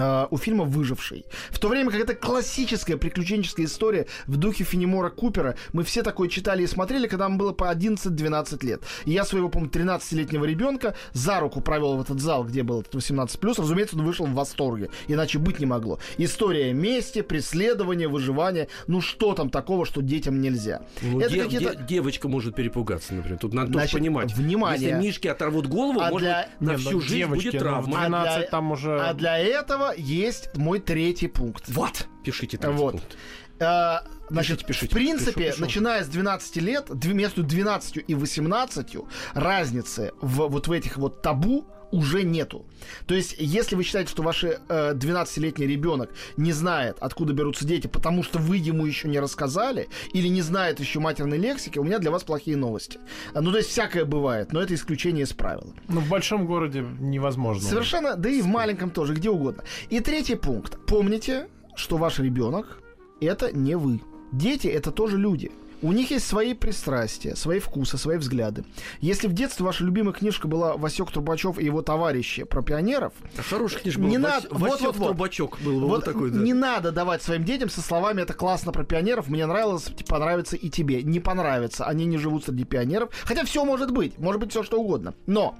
э, 0.00 0.26
у 0.30 0.36
фильма 0.38 0.64
«Выживший». 0.64 1.24
В 1.50 1.58
то 1.58 1.68
время 1.68 1.90
как 1.90 2.00
это 2.00 2.14
классическая 2.14 2.96
приключенческая 2.96 3.66
история 3.66 4.06
в 4.26 4.36
духе 4.36 4.64
Фенемора 4.64 5.10
Купера, 5.10 5.56
мы 5.72 5.84
все 5.84 6.02
такое 6.02 6.28
читали 6.28 6.62
и 6.62 6.66
смотрели, 6.66 7.06
когда 7.06 7.28
нам 7.28 7.38
было 7.38 7.52
по 7.52 7.70
11-12 7.72 8.64
лет. 8.66 8.82
И 9.04 9.12
я 9.12 9.24
своего, 9.24 9.48
по-моему, 9.48 9.70
13-летнего 9.72 10.44
ребенка 10.44 10.94
за 11.12 11.40
руку 11.40 11.60
провел 11.60 11.96
в 11.96 12.00
этот 12.00 12.20
зал, 12.20 12.44
где 12.44 12.62
был 12.62 12.80
этот 12.80 12.94
18+. 12.94 13.54
Разумеется, 13.58 13.96
он 13.96 14.04
вышел 14.04 14.26
в 14.26 14.32
восторге, 14.32 14.90
иначе 15.08 15.38
быть 15.38 15.58
не 15.60 15.66
могло. 15.66 15.98
История 16.18 16.72
мести, 16.72 17.22
преследования, 17.22 18.08
выживания. 18.08 18.68
Ну 18.86 19.00
что 19.00 19.34
там 19.34 19.50
такого, 19.50 19.84
что 19.86 20.00
детям 20.02 20.40
нельзя? 20.40 20.82
Ну, 21.02 21.20
это 21.20 21.30
де- 21.34 21.42
какие-то... 21.42 21.74
де- 21.76 21.84
девочка 21.86 22.28
может 22.28 22.54
перепугаться, 22.54 23.14
например. 23.14 23.38
Тут 23.38 23.52
надо 23.54 23.72
Значит, 23.72 23.92
понимать. 23.98 24.32
внимание. 24.34 24.90
Если 24.90 25.02
мишки 25.06 25.28
оторвут 25.28 25.66
голову, 25.66 26.00
А 26.00 26.10
может 26.10 26.20
для- 26.28 26.48
быть, 26.58 26.68
на 26.68 26.70
Не, 26.72 26.76
всю 26.78 26.90
ну, 26.92 27.00
жизнь 27.00 27.14
девочки, 27.16 27.44
будет 27.46 27.54
ну, 27.54 27.60
травма. 27.60 27.82
в 27.82 27.90
12 27.90 28.10
А 28.34 28.38
для- 28.38 28.48
там 28.48 28.72
уже... 28.72 29.00
А 29.00 29.14
для 29.14 29.38
этого 29.38 29.89
есть 29.96 30.56
мой 30.56 30.80
третий 30.80 31.28
пункт. 31.28 31.64
Вот, 31.68 32.06
пишите 32.24 32.56
третий 32.58 32.76
Вот. 32.76 32.92
пункт. 32.92 33.16
Э, 33.58 33.98
Значит, 34.30 34.58
Пишите, 34.64 34.66
пишите. 34.66 34.86
в 34.86 34.90
принципе, 34.94 35.32
Пишу, 35.32 35.50
пишу. 35.52 35.60
начиная 35.62 36.04
с 36.04 36.06
12 36.06 36.56
лет, 36.56 36.86
между 37.14 37.42
12 37.42 38.04
и 38.06 38.14
18 38.14 38.96
разницы 39.34 40.12
в 40.20 40.46
вот 40.48 40.68
в 40.68 40.72
этих 40.72 40.96
вот 40.98 41.20
табу 41.20 41.66
уже 41.92 42.22
нету. 42.22 42.64
То 43.06 43.14
есть, 43.14 43.36
если 43.38 43.76
вы 43.76 43.82
считаете, 43.82 44.10
что 44.10 44.22
ваш 44.22 44.44
э, 44.44 44.58
12-летний 44.68 45.66
ребенок 45.66 46.10
не 46.36 46.52
знает, 46.52 46.96
откуда 47.00 47.32
берутся 47.32 47.64
дети, 47.64 47.86
потому 47.86 48.22
что 48.22 48.38
вы 48.38 48.56
ему 48.56 48.86
еще 48.86 49.08
не 49.08 49.20
рассказали, 49.20 49.88
или 50.12 50.28
не 50.28 50.42
знает 50.42 50.80
еще 50.80 51.00
матерной 51.00 51.38
лексики, 51.38 51.78
у 51.78 51.84
меня 51.84 51.98
для 51.98 52.10
вас 52.10 52.24
плохие 52.24 52.56
новости. 52.56 52.98
Ну, 53.34 53.50
то 53.50 53.58
есть, 53.58 53.70
всякое 53.70 54.04
бывает, 54.04 54.52
но 54.52 54.60
это 54.60 54.74
исключение 54.74 55.24
из 55.24 55.32
правила. 55.32 55.72
Ну, 55.88 56.00
в 56.00 56.08
большом 56.08 56.46
городе 56.46 56.84
невозможно. 57.00 57.68
Совершенно, 57.68 58.16
да 58.16 58.28
и 58.28 58.40
в 58.40 58.46
маленьком 58.46 58.90
тоже, 58.90 59.14
где 59.14 59.30
угодно. 59.30 59.64
И 59.88 60.00
третий 60.00 60.36
пункт. 60.36 60.78
Помните, 60.86 61.48
что 61.76 61.96
ваш 61.96 62.18
ребенок 62.18 62.80
это 63.20 63.52
не 63.52 63.76
вы. 63.76 64.00
Дети 64.32 64.68
это 64.68 64.90
тоже 64.90 65.18
люди. 65.18 65.50
У 65.82 65.92
них 65.92 66.10
есть 66.10 66.26
свои 66.26 66.54
пристрастия, 66.54 67.34
свои 67.36 67.58
вкусы, 67.58 67.96
свои 67.98 68.16
взгляды. 68.18 68.64
Если 69.00 69.28
в 69.28 69.32
детстве 69.32 69.64
ваша 69.64 69.84
любимая 69.84 70.12
книжка 70.12 70.46
была 70.48 70.76
Васек 70.76 71.10
Трубачев 71.10 71.58
и 71.58 71.64
его 71.64 71.82
товарищи 71.82 72.44
про 72.44 72.62
пионеров, 72.62 73.12
А 73.38 73.42
Хорошая 73.42 73.80
книжка 73.80 74.00
Не 74.00 74.18
была. 74.18 74.28
надо- 74.30 74.48
Вась- 74.48 74.58
вот, 74.58 74.80
вот, 74.80 74.96
вот. 74.96 75.06
Трубачок 75.08 75.58
был. 75.62 75.80
Вот, 75.80 75.88
вот 75.88 76.04
такой, 76.04 76.30
да. 76.30 76.38
не 76.38 76.52
надо 76.52 76.92
давать 76.92 77.22
своим 77.22 77.44
детям 77.44 77.70
со 77.70 77.80
словами 77.80 78.20
«это 78.22 78.34
классно 78.34 78.72
про 78.72 78.84
пионеров», 78.84 79.28
«мне 79.28 79.46
нравилось, 79.46 79.88
понравится 80.06 80.56
и 80.56 80.68
тебе». 80.68 81.02
Не 81.02 81.20
понравится, 81.20 81.84
они 81.86 82.04
не 82.04 82.18
живут 82.18 82.44
среди 82.44 82.64
пионеров. 82.64 83.10
Хотя 83.24 83.44
все 83.44 83.64
может 83.64 83.90
быть, 83.90 84.18
может 84.18 84.40
быть 84.40 84.50
все 84.50 84.62
что 84.62 84.80
угодно. 84.80 85.14
Но 85.26 85.56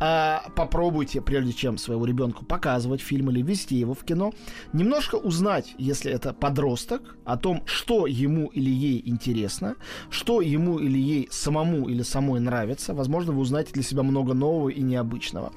а, 0.00 0.44
попробуйте, 0.54 1.20
прежде 1.20 1.52
чем 1.52 1.78
своему 1.78 2.04
ребенку 2.04 2.44
показывать 2.44 3.00
фильм 3.00 3.30
или 3.30 3.42
вести 3.42 3.74
его 3.76 3.94
в 3.94 4.04
кино, 4.04 4.32
немножко 4.72 5.16
узнать, 5.16 5.74
если 5.78 6.12
это 6.12 6.32
подросток, 6.32 7.02
о 7.24 7.36
том, 7.36 7.62
что 7.66 8.06
ему 8.06 8.46
или 8.48 8.70
ей 8.70 9.02
интересно, 9.04 9.47
что 10.10 10.40
ему 10.40 10.78
или 10.78 10.98
ей 10.98 11.28
самому 11.30 11.88
или 11.88 12.02
самой 12.02 12.40
нравится. 12.40 12.94
Возможно, 12.94 13.32
вы 13.32 13.40
узнаете 13.40 13.72
для 13.72 13.82
себя 13.82 14.02
много 14.02 14.34
нового 14.34 14.68
и 14.68 14.80
необычного. 14.82 15.52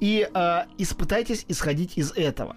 И 0.00 0.28
а, 0.34 0.66
испытайтесь 0.78 1.44
исходить 1.48 1.96
из 1.96 2.12
этого. 2.12 2.56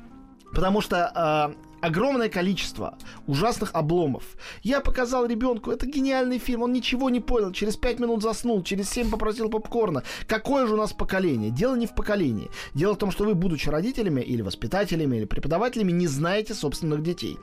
Потому 0.53 0.82
что 0.82 1.12
а, 1.13 1.53
огромное 1.81 2.29
количество 2.29 2.98
ужасных 3.27 3.72
обломов. 3.74 4.24
Я 4.63 4.81
показал 4.81 5.25
ребенку, 5.25 5.72
это 5.72 5.86
гениальный 5.86 6.39
фильм, 6.39 6.63
он 6.63 6.74
ничего 6.74 7.10
не 7.10 7.19
понял, 7.19 7.51
через 7.51 7.77
пять 7.77 8.00
минут 8.00 8.22
заснул, 8.22 8.63
через 8.63 8.89
семь 8.89 9.10
попросил 9.10 9.50
попкорна. 9.50 10.03
Какое 10.27 10.67
же 10.67 10.74
у 10.74 10.77
нас 10.77 10.93
поколение? 10.93 11.51
Дело 11.51 11.75
не 11.75 11.88
в 11.88 11.96
поколении. 11.96 12.50
Дело 12.74 12.93
в 12.93 12.98
том, 12.98 13.12
что 13.12 13.25
вы, 13.25 13.36
будучи 13.36 13.69
родителями 13.69 14.22
или 14.22 14.41
воспитателями, 14.41 15.17
или 15.17 15.25
преподавателями, 15.25 15.91
не 15.91 16.07
знаете 16.07 16.53
собственных 16.53 17.03
детей. 17.03 17.38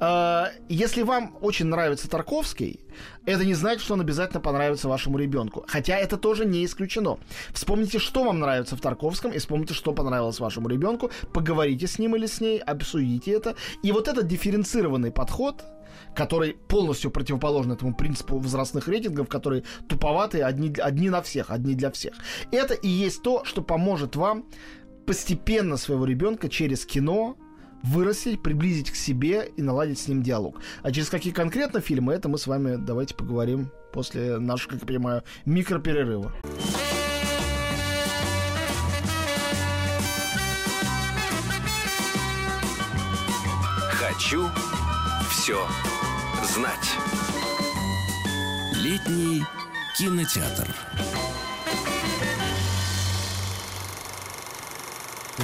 А, 0.00 0.50
Если 0.68 1.02
вам 1.02 1.36
очень 1.40 1.66
нравится 1.66 2.08
Тарковский, 2.08 2.80
это 3.26 3.44
не 3.44 3.54
значит, 3.54 3.82
что 3.82 3.94
он 3.94 4.00
обязательно 4.00 4.40
понравится 4.40 4.88
вашему 4.88 5.18
ребенку. 5.18 5.64
Хотя 5.66 5.96
это 5.96 6.16
тоже 6.16 6.44
не 6.46 6.64
исключено. 6.64 7.18
Вспомните, 7.52 7.98
что 7.98 8.24
вам 8.24 8.38
нравится 8.38 8.76
в 8.76 8.80
Тарковском, 8.80 9.32
и 9.32 9.38
вспомните, 9.38 9.74
что 9.74 9.92
понравилось 9.92 10.40
вашему 10.40 10.68
ребенку. 10.68 11.10
Поговорите 11.32 11.86
с 11.86 11.98
ним 11.98 12.16
или 12.16 12.26
с 12.26 12.40
ней, 12.40 12.58
обсудите 12.58 13.32
это. 13.32 13.56
И 13.82 13.92
вот 13.92 14.08
этот 14.08 14.26
дифференцированный 14.26 15.10
подход, 15.10 15.64
который 16.14 16.54
полностью 16.54 17.10
противоположен 17.10 17.72
этому 17.72 17.94
принципу 17.94 18.38
возрастных 18.38 18.88
рейтингов, 18.88 19.28
которые 19.28 19.64
туповатые 19.88 20.44
одни, 20.44 20.72
одни 20.78 21.10
на 21.10 21.22
всех, 21.22 21.50
одни 21.50 21.74
для 21.74 21.90
всех. 21.90 22.14
Это 22.50 22.74
и 22.74 22.88
есть 22.88 23.22
то, 23.22 23.44
что 23.44 23.62
поможет 23.62 24.16
вам 24.16 24.46
постепенно 25.06 25.76
своего 25.76 26.04
ребенка 26.04 26.48
через 26.48 26.84
кино 26.84 27.36
вырастить, 27.82 28.42
приблизить 28.42 28.90
к 28.90 28.96
себе 28.96 29.50
и 29.56 29.62
наладить 29.62 29.98
с 29.98 30.08
ним 30.08 30.22
диалог. 30.22 30.60
А 30.82 30.90
через 30.90 31.08
какие 31.08 31.32
конкретно 31.32 31.80
фильмы, 31.80 32.14
это 32.14 32.28
мы 32.28 32.38
с 32.38 32.46
вами 32.46 32.76
давайте 32.76 33.14
поговорим 33.14 33.70
после 33.92 34.38
нашего, 34.38 34.72
как 34.72 34.80
я 34.80 34.86
понимаю, 34.86 35.22
микроперерыва. 35.44 36.32
Хочу 44.16 44.48
все 45.30 45.58
знать. 46.42 46.90
Летний 48.72 49.44
кинотеатр. 49.94 50.74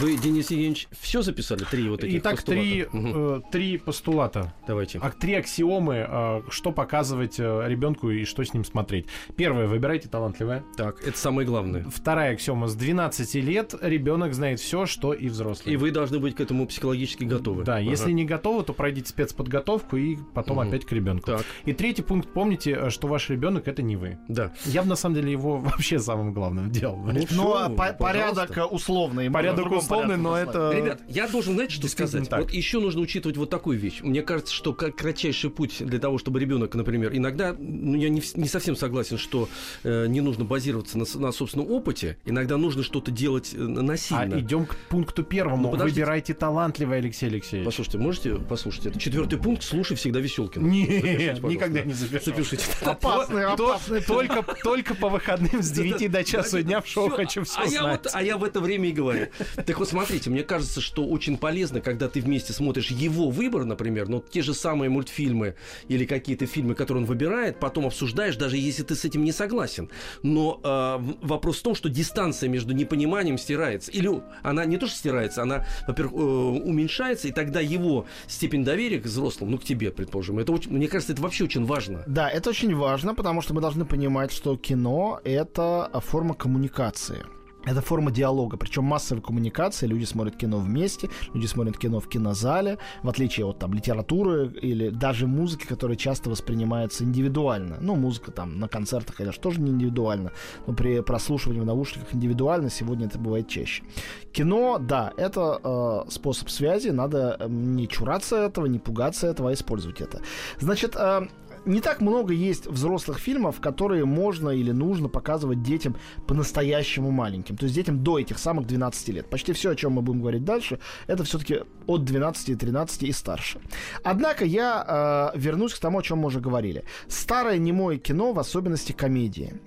Вы, 0.02 0.16
Денис 0.16 0.50
Евгеньевич, 0.50 0.88
все 1.00 1.22
записали? 1.22 1.62
Три 1.62 1.88
вот 1.88 2.02
этих 2.02 2.18
Итак, 2.18 2.34
постулата? 2.34 2.60
три, 2.60 2.86
э, 2.92 3.40
три 3.52 3.78
постулата. 3.78 4.52
Давайте. 4.66 4.98
А 5.00 5.10
три 5.10 5.34
аксиомы, 5.34 6.04
э, 6.08 6.42
что 6.50 6.72
показывать 6.72 7.38
э, 7.38 7.62
ребенку 7.68 8.10
и 8.10 8.24
что 8.24 8.42
с 8.44 8.52
ним 8.52 8.64
смотреть. 8.64 9.06
Первое, 9.36 9.68
выбирайте 9.68 10.08
талантливое. 10.08 10.64
Так, 10.76 11.06
это 11.06 11.16
самое 11.16 11.46
главное. 11.46 11.84
Вторая 11.88 12.32
аксиома, 12.32 12.66
с 12.66 12.74
12 12.74 13.34
лет 13.36 13.74
ребенок 13.80 14.34
знает 14.34 14.58
все, 14.58 14.86
что 14.86 15.12
и 15.12 15.28
взрослый. 15.28 15.72
И 15.74 15.76
вы 15.76 15.92
должны 15.92 16.18
быть 16.18 16.34
к 16.34 16.40
этому 16.40 16.66
психологически 16.66 17.22
готовы. 17.22 17.62
Да, 17.62 17.74
Ага. 17.76 17.82
если 17.82 18.10
не 18.10 18.24
готовы, 18.24 18.64
то 18.64 18.72
пройдите 18.72 19.08
спецподготовку 19.10 19.96
и 19.96 20.16
потом 20.34 20.56
Мгм. 20.56 20.68
опять 20.68 20.84
к 20.84 20.90
ребенку. 20.90 21.26
Так, 21.30 21.44
И 21.64 21.72
третий 21.72 22.02
пункт, 22.02 22.28
помните, 22.32 22.90
что 22.90 23.06
ваш 23.06 23.30
ребенок 23.30 23.68
это 23.68 23.82
не 23.82 23.94
вы. 23.94 24.18
да. 24.26 24.52
Я 24.64 24.82
бы 24.82 24.88
на 24.88 24.96
самом 24.96 25.14
деле 25.14 25.30
его 25.30 25.58
вообще 25.58 26.00
самым 26.00 26.32
главным 26.32 26.72
делал. 26.72 26.96
Ну, 26.96 27.12
Но 27.12 27.26
всё, 27.26 27.54
а, 27.54 27.68
по- 27.68 27.92
пожалуйста. 27.92 28.46
порядок 28.48 28.72
условный. 28.72 29.30
Порядок 29.30 29.66
условный, 29.66 29.91
порядке 29.96 30.16
но 30.16 30.36
это... 30.36 30.72
Ребят, 30.74 31.00
я 31.08 31.28
должен, 31.28 31.54
знаете, 31.54 31.74
что 31.74 31.88
сказать? 31.88 32.28
так. 32.28 32.40
Вот 32.40 32.52
еще 32.52 32.80
нужно 32.80 33.00
учитывать 33.00 33.36
вот 33.36 33.50
такую 33.50 33.78
вещь. 33.78 34.00
Мне 34.02 34.22
кажется, 34.22 34.52
что 34.54 34.72
как 34.72 34.96
кратчайший 34.96 35.50
путь 35.50 35.76
для 35.80 35.98
того, 35.98 36.18
чтобы 36.18 36.40
ребенок, 36.40 36.74
например, 36.74 37.14
иногда, 37.14 37.54
ну, 37.58 37.96
я 37.96 38.08
не, 38.08 38.22
не 38.34 38.48
совсем 38.48 38.76
согласен, 38.76 39.18
что 39.18 39.48
э, 39.84 40.06
не 40.06 40.20
нужно 40.20 40.44
базироваться 40.44 40.98
на, 40.98 41.04
на 41.14 41.32
собственном 41.32 41.70
опыте. 41.70 42.18
Иногда 42.24 42.56
нужно 42.56 42.82
что-то 42.82 43.10
делать 43.10 43.52
э, 43.54 43.58
А 43.58 43.82
насильно. 43.82 44.38
идем 44.38 44.66
к 44.66 44.76
пункту 44.88 45.22
первому. 45.22 45.64
Ну, 45.64 45.70
подождите. 45.70 46.00
Выбирайте 46.00 46.34
талантливый, 46.34 46.98
Алексей 46.98 47.26
Алексеевич. 47.26 47.66
Послушайте, 47.66 47.98
можете 47.98 48.34
послушать? 48.36 48.86
Это 48.86 48.98
четвертый 48.98 49.38
пункт. 49.38 49.62
Слушай 49.62 49.96
всегда 49.96 50.20
Веселкин. 50.20 50.68
Нет, 50.68 51.42
никогда 51.42 51.82
не 51.82 51.92
запишу. 51.92 52.24
Запишите. 52.26 52.64
Опасный, 52.82 53.44
опасный. 53.44 54.02
только, 54.02 54.44
только 54.62 54.94
по 54.94 55.08
выходным 55.08 55.62
с 55.62 55.70
9 55.70 56.10
до 56.10 56.24
часу 56.24 56.62
дня 56.62 56.80
в 56.80 56.86
шоу. 56.86 57.10
«Хочу 57.10 57.44
все 57.44 57.60
а 57.60 57.64
я, 57.64 57.80
знать». 57.80 58.00
вот, 58.04 58.10
а 58.14 58.22
я 58.22 58.36
в 58.36 58.44
это 58.44 58.60
время 58.60 58.88
и 58.88 58.92
говорю. 58.92 59.28
Так 59.66 59.78
смотрите, 59.84 60.30
мне 60.30 60.42
кажется, 60.42 60.80
что 60.80 61.04
очень 61.04 61.36
полезно, 61.36 61.80
когда 61.80 62.08
ты 62.08 62.20
вместе 62.20 62.52
смотришь 62.52 62.90
его 62.90 63.30
выбор, 63.30 63.64
например, 63.64 64.08
ну, 64.08 64.22
те 64.30 64.42
же 64.42 64.54
самые 64.54 64.90
мультфильмы 64.90 65.54
или 65.88 66.04
какие-то 66.04 66.46
фильмы, 66.46 66.74
которые 66.74 67.02
он 67.02 67.06
выбирает, 67.06 67.58
потом 67.58 67.86
обсуждаешь, 67.86 68.36
даже 68.36 68.56
если 68.56 68.82
ты 68.82 68.94
с 68.94 69.04
этим 69.04 69.24
не 69.24 69.32
согласен. 69.32 69.90
Но 70.22 70.60
э, 70.62 71.26
вопрос 71.26 71.58
в 71.58 71.62
том, 71.62 71.74
что 71.74 71.88
дистанция 71.88 72.48
между 72.48 72.74
непониманием 72.74 73.38
стирается. 73.38 73.90
Или 73.90 74.10
она 74.42 74.64
не 74.64 74.76
то, 74.76 74.86
что 74.86 74.96
стирается, 74.96 75.42
она, 75.42 75.66
во-первых, 75.86 76.14
э, 76.14 76.24
уменьшается, 76.24 77.28
и 77.28 77.32
тогда 77.32 77.60
его 77.60 78.06
степень 78.26 78.64
доверия 78.64 79.00
к 79.00 79.04
взрослым, 79.04 79.50
ну, 79.50 79.58
к 79.58 79.64
тебе, 79.64 79.90
предположим, 79.90 80.38
это 80.38 80.52
очень, 80.52 80.72
мне 80.72 80.88
кажется, 80.88 81.12
это 81.12 81.22
вообще 81.22 81.44
очень 81.44 81.64
важно. 81.64 82.02
Да, 82.06 82.28
это 82.28 82.50
очень 82.50 82.74
важно, 82.74 83.14
потому 83.14 83.42
что 83.42 83.54
мы 83.54 83.60
должны 83.60 83.84
понимать, 83.84 84.32
что 84.32 84.56
кино— 84.56 85.20
это 85.24 85.90
форма 86.04 86.34
коммуникации. 86.34 87.24
Это 87.64 87.80
форма 87.80 88.10
диалога, 88.10 88.56
причем 88.56 88.84
массовой 88.84 89.22
коммуникации. 89.22 89.86
Люди 89.86 90.04
смотрят 90.04 90.36
кино 90.36 90.58
вместе, 90.58 91.10
люди 91.32 91.46
смотрят 91.46 91.78
кино 91.78 92.00
в 92.00 92.08
кинозале, 92.08 92.78
в 93.02 93.08
отличие 93.08 93.46
от 93.46 93.58
там 93.58 93.72
литературы 93.72 94.48
или 94.48 94.90
даже 94.90 95.28
музыки, 95.28 95.66
которая 95.66 95.96
часто 95.96 96.28
воспринимается 96.28 97.04
индивидуально. 97.04 97.78
Ну, 97.80 97.94
музыка 97.94 98.32
там 98.32 98.58
на 98.58 98.66
концертах, 98.66 99.16
конечно, 99.16 99.40
тоже 99.40 99.60
не 99.60 99.70
индивидуально, 99.70 100.32
но 100.66 100.74
при 100.74 101.00
прослушивании 101.02 101.60
в 101.60 101.66
наушниках 101.66 102.12
индивидуально 102.12 102.68
сегодня 102.68 103.06
это 103.06 103.18
бывает 103.18 103.48
чаще. 103.48 103.84
Кино, 104.32 104.78
да, 104.80 105.12
это 105.16 105.60
э, 105.62 106.10
способ 106.10 106.50
связи, 106.50 106.88
надо 106.88 107.36
э, 107.38 107.46
не 107.48 107.86
чураться 107.86 108.36
этого, 108.36 108.66
не 108.66 108.80
пугаться 108.80 109.28
этого, 109.28 109.50
а 109.50 109.52
использовать 109.52 110.00
это. 110.00 110.20
Значит, 110.58 110.96
э, 110.96 111.28
не 111.64 111.80
так 111.80 112.00
много 112.00 112.32
есть 112.32 112.66
взрослых 112.66 113.18
фильмов, 113.18 113.60
которые 113.60 114.04
можно 114.04 114.50
или 114.50 114.72
нужно 114.72 115.08
показывать 115.08 115.62
детям 115.62 115.96
по-настоящему 116.26 117.10
маленьким. 117.10 117.56
То 117.56 117.64
есть 117.64 117.74
детям 117.74 118.02
до 118.02 118.18
этих 118.18 118.38
самых 118.38 118.66
12 118.66 119.08
лет. 119.08 119.30
Почти 119.30 119.52
все, 119.52 119.70
о 119.70 119.76
чем 119.76 119.92
мы 119.92 120.02
будем 120.02 120.20
говорить 120.20 120.44
дальше, 120.44 120.78
это 121.06 121.24
все-таки 121.24 121.60
от 121.86 122.04
12, 122.04 122.58
13 122.58 123.02
и 123.02 123.12
старше. 123.12 123.60
Однако 124.02 124.44
я 124.44 125.32
э, 125.34 125.38
вернусь 125.38 125.74
к 125.74 125.78
тому, 125.78 125.98
о 125.98 126.02
чем 126.02 126.18
мы 126.18 126.26
уже 126.26 126.40
говорили. 126.40 126.84
Старое 127.08 127.58
немое 127.58 127.98
кино, 127.98 128.32
в 128.32 128.38
особенности 128.38 128.92
комедии. 128.92 129.60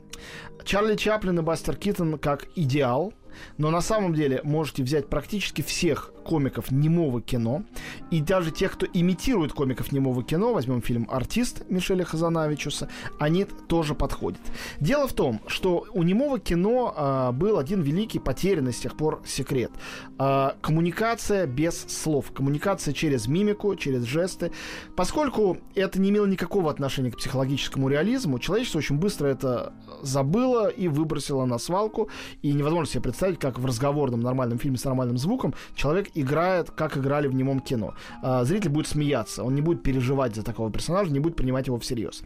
Чарли 0.63 0.95
Чаплин 0.95 1.39
и 1.39 1.41
Бастер 1.41 1.75
Киттон 1.75 2.17
как 2.17 2.47
идеал, 2.55 3.13
но 3.57 3.69
на 3.69 3.81
самом 3.81 4.13
деле 4.13 4.41
можете 4.43 4.83
взять 4.83 5.09
практически 5.09 5.61
всех 5.61 6.11
комиков 6.25 6.71
немого 6.71 7.21
кино, 7.21 7.63
и 8.11 8.19
даже 8.19 8.51
тех, 8.51 8.73
кто 8.73 8.85
имитирует 8.85 9.53
комиков 9.53 9.91
немого 9.91 10.23
кино, 10.23 10.53
возьмем 10.53 10.81
фильм 10.81 11.07
«Артист» 11.09 11.63
Мишеля 11.69 12.03
Хазанавичуса, 12.03 12.89
они 13.19 13.45
тоже 13.45 13.93
подходят. 13.93 14.41
Дело 14.79 15.07
в 15.07 15.13
том, 15.13 15.39
что 15.47 15.85
у 15.93 16.03
немого 16.03 16.39
кино 16.39 16.93
а, 16.95 17.31
был 17.31 17.57
один 17.59 17.81
великий 17.81 18.19
потерянный 18.19 18.73
с 18.73 18.79
тех 18.79 18.97
пор 18.97 19.21
секрет. 19.25 19.71
А, 20.17 20.55
коммуникация 20.61 21.45
без 21.45 21.79
слов, 21.87 22.31
коммуникация 22.31 22.93
через 22.93 23.27
мимику, 23.27 23.75
через 23.75 24.03
жесты. 24.03 24.51
Поскольку 24.95 25.57
это 25.75 26.01
не 26.01 26.09
имело 26.09 26.25
никакого 26.25 26.71
отношения 26.71 27.11
к 27.11 27.17
психологическому 27.17 27.87
реализму, 27.87 28.39
человечество 28.39 28.79
очень 28.79 28.97
быстро 28.97 29.27
это 29.27 29.73
забыло 30.01 30.67
и 30.67 30.87
выбросило 30.87 31.45
на 31.45 31.59
свалку, 31.59 32.09
и 32.41 32.51
невозможно 32.51 32.91
себе 32.91 33.01
представить, 33.03 33.39
как 33.39 33.59
в 33.59 33.65
разговорном 33.65 34.21
нормальном 34.21 34.57
фильме 34.57 34.77
с 34.77 34.83
нормальным 34.85 35.17
звуком 35.17 35.53
человек 35.75 36.09
играет, 36.15 36.71
как 36.71 36.97
играли 36.97 37.27
в 37.27 37.35
немом 37.35 37.59
кино. 37.59 37.93
А, 38.23 38.43
зритель 38.43 38.69
будет 38.69 38.87
смеяться, 38.87 39.43
он 39.43 39.53
не 39.53 39.61
будет 39.61 39.83
переживать 39.83 40.35
за 40.35 40.43
такого 40.43 40.71
персонажа, 40.71 41.11
не 41.11 41.19
будет 41.19 41.35
принимать 41.35 41.67
его 41.67 41.77
всерьез. 41.77 42.23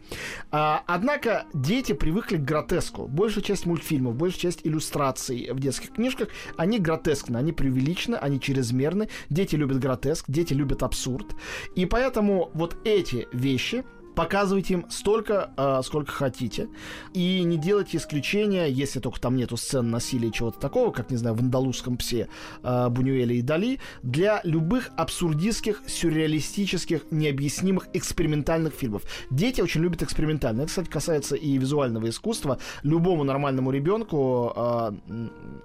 А, 0.50 0.82
однако 0.86 1.44
дети 1.52 1.92
привыкли 1.92 2.36
к 2.36 2.44
гротеску. 2.44 3.06
Большая 3.06 3.44
часть 3.44 3.66
мультфильмов, 3.66 4.14
большая 4.14 4.40
часть 4.40 4.60
иллюстраций 4.64 5.50
в 5.52 5.60
детских 5.60 5.92
книжках, 5.92 6.28
они 6.56 6.78
гротескны, 6.78 7.36
они 7.36 7.52
преувеличены, 7.52 8.16
они 8.16 8.40
чрезмерны. 8.40 9.08
Дети 9.28 9.56
любят 9.56 9.78
гротеск, 9.78 10.24
дети 10.28 10.54
любят 10.54 10.82
абсурд. 10.82 11.26
И 11.74 11.86
поэтому 11.86 12.50
вот 12.54 12.76
эти 12.84 13.28
вещи, 13.32 13.84
Показывайте 14.14 14.74
им 14.74 14.86
столько, 14.90 15.52
э, 15.56 15.80
сколько 15.84 16.12
хотите. 16.12 16.68
И 17.14 17.42
не 17.42 17.56
делайте 17.56 17.96
исключения, 17.96 18.66
если 18.66 19.00
только 19.00 19.20
там 19.20 19.36
нету 19.36 19.56
сцен 19.56 19.90
насилия 19.90 20.28
и 20.28 20.32
чего-то 20.32 20.58
такого, 20.60 20.90
как, 20.90 21.10
не 21.10 21.16
знаю, 21.16 21.36
в 21.36 21.40
«Андалузском 21.40 21.96
псе» 21.96 22.28
э, 22.62 22.88
Бунюэля 22.88 23.34
и 23.34 23.42
Дали, 23.42 23.78
для 24.02 24.40
любых 24.44 24.90
абсурдистских, 24.96 25.82
сюрреалистических, 25.86 27.02
необъяснимых 27.10 27.88
экспериментальных 27.94 28.74
фильмов. 28.74 29.04
Дети 29.30 29.60
очень 29.60 29.80
любят 29.80 30.02
экспериментальные. 30.02 30.64
Это, 30.64 30.68
кстати, 30.70 30.88
касается 30.88 31.36
и 31.36 31.56
визуального 31.56 32.08
искусства. 32.08 32.58
Любому 32.82 33.24
нормальному 33.24 33.70
ребенку, 33.70 34.52
э, 34.54 34.92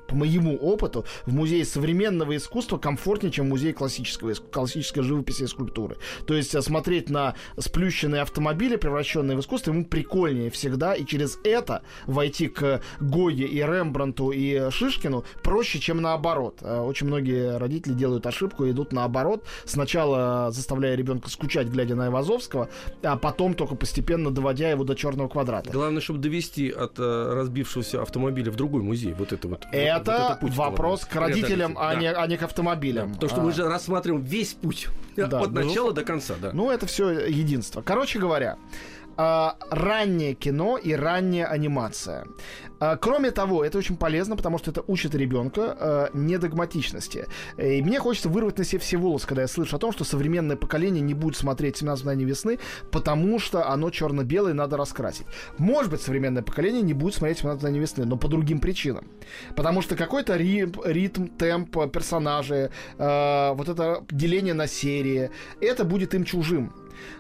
по 0.08 0.16
моему 0.16 0.56
опыту, 0.56 1.06
в 1.26 1.34
музее 1.34 1.66
современного 1.66 2.38
искусства 2.38 2.78
комфортнее, 2.78 3.32
чем 3.32 3.48
в 3.48 3.50
музее 3.50 3.74
классического, 3.74 4.34
классической 4.34 5.04
живописи 5.04 5.44
и 5.44 5.48
скульптуры. 5.48 5.98
То 6.26 6.36
есть 6.36 6.62
смотреть 6.64 7.10
на 7.10 7.36
сплющенные 7.58 8.22
автомобили 8.22 8.35
автомобили, 8.36 8.76
превращенные 8.76 9.38
в 9.38 9.40
искусство, 9.40 9.72
ему 9.72 9.86
прикольнее 9.86 10.50
всегда, 10.50 10.94
и 10.94 11.06
через 11.06 11.40
это 11.46 11.84
войти 12.06 12.50
к 12.50 12.82
Гойе 13.00 13.48
и 13.48 13.60
Рембранту 13.60 14.32
и 14.32 14.70
Шишкину 14.72 15.24
проще, 15.42 15.80
чем 15.80 16.02
наоборот. 16.02 16.58
Э, 16.62 16.82
очень 16.82 17.08
многие 17.08 17.58
родители 17.58 17.94
делают 17.94 18.26
ошибку 18.26 18.66
и 18.66 18.72
идут 18.72 18.92
наоборот, 18.92 19.46
сначала 19.64 20.52
заставляя 20.52 20.96
ребенка 20.96 21.30
скучать, 21.30 21.68
глядя 21.68 21.96
на 21.96 22.08
Ивазовского, 22.08 22.68
а 23.04 23.16
потом 23.16 23.54
только 23.54 23.76
постепенно 23.76 24.32
доводя 24.32 24.70
его 24.70 24.84
до 24.84 24.96
черного 24.96 25.30
квадрата. 25.30 25.72
Главное, 25.72 26.02
чтобы 26.02 26.20
довести 26.20 26.70
от 26.70 27.00
э, 27.00 27.34
разбившегося 27.34 28.02
автомобиля 28.02 28.52
в 28.52 28.58
другой 28.58 28.82
музей. 28.82 29.14
Вот 29.14 29.32
это 29.32 29.48
вот. 29.48 29.66
Это 29.72 30.40
вот, 30.42 30.50
вот 30.50 30.58
вопрос 30.58 31.06
к 31.06 31.16
родителям, 31.16 31.78
а, 31.80 31.94
да. 31.94 32.00
не, 32.02 32.12
а 32.12 32.28
не 32.28 32.36
к 32.36 32.44
автомобилям. 32.44 33.14
Да, 33.14 33.14
потому 33.14 33.30
что 33.30 33.42
а... 33.42 33.44
мы 33.46 33.52
же 33.54 33.64
рассматриваем 33.70 34.24
весь 34.26 34.54
путь 34.54 34.90
да, 35.16 35.40
от 35.42 35.52
начала 35.54 35.94
до 35.94 36.04
конца. 36.04 36.34
Да. 36.42 36.52
Ну, 36.54 36.70
это 36.70 36.86
все 36.86 37.28
единство. 37.28 37.82
Короче 37.82 38.20
говоря, 38.26 38.58
а, 39.18 39.56
раннее 39.70 40.34
кино 40.34 40.78
и 40.78 40.94
ранняя 40.94 41.46
анимация. 41.46 42.26
А, 42.80 42.98
кроме 42.98 43.32
того, 43.32 43.64
это 43.64 43.78
очень 43.78 43.96
полезно, 43.96 44.36
потому 44.36 44.58
что 44.58 44.72
это 44.72 44.84
учит 44.88 45.16
ребенка 45.16 45.78
а, 45.80 46.10
недогматичности. 46.14 47.28
И 47.58 47.82
мне 47.82 48.00
хочется 48.00 48.28
вырвать 48.28 48.58
на 48.58 48.66
себе 48.66 48.80
все 48.80 48.98
волосы, 48.98 49.26
когда 49.26 49.44
я 49.44 49.48
слышу 49.48 49.78
о 49.78 49.80
том, 49.80 49.94
что 49.94 50.04
современное 50.04 50.58
поколение 50.58 51.02
не 51.02 51.14
будет 51.14 51.38
смотреть 51.38 51.82
«17 51.82 52.00
мгновений 52.00 52.26
весны», 52.26 52.60
потому 52.92 53.40
что 53.40 53.70
оно 53.70 53.90
черно-белое, 53.90 54.54
надо 54.54 54.76
раскрасить. 54.76 55.28
Может 55.58 55.92
быть, 55.92 56.02
современное 56.02 56.44
поколение 56.44 56.82
не 56.82 56.94
будет 56.94 57.16
смотреть 57.16 57.42
«17 57.42 57.56
мгновений 57.56 57.80
весны», 57.80 58.06
но 58.06 58.18
по 58.18 58.28
другим 58.28 58.60
причинам. 58.60 59.08
Потому 59.56 59.82
что 59.82 59.96
какой-то 59.96 60.36
ритм, 60.36 60.82
ритм 60.84 61.28
темп, 61.28 61.92
персонажи, 61.92 62.70
вот 62.98 63.70
это 63.70 64.04
деление 64.12 64.54
на 64.54 64.68
серии, 64.68 65.32
это 65.62 65.86
будет 65.86 66.14
им 66.14 66.26
чужим. 66.26 66.74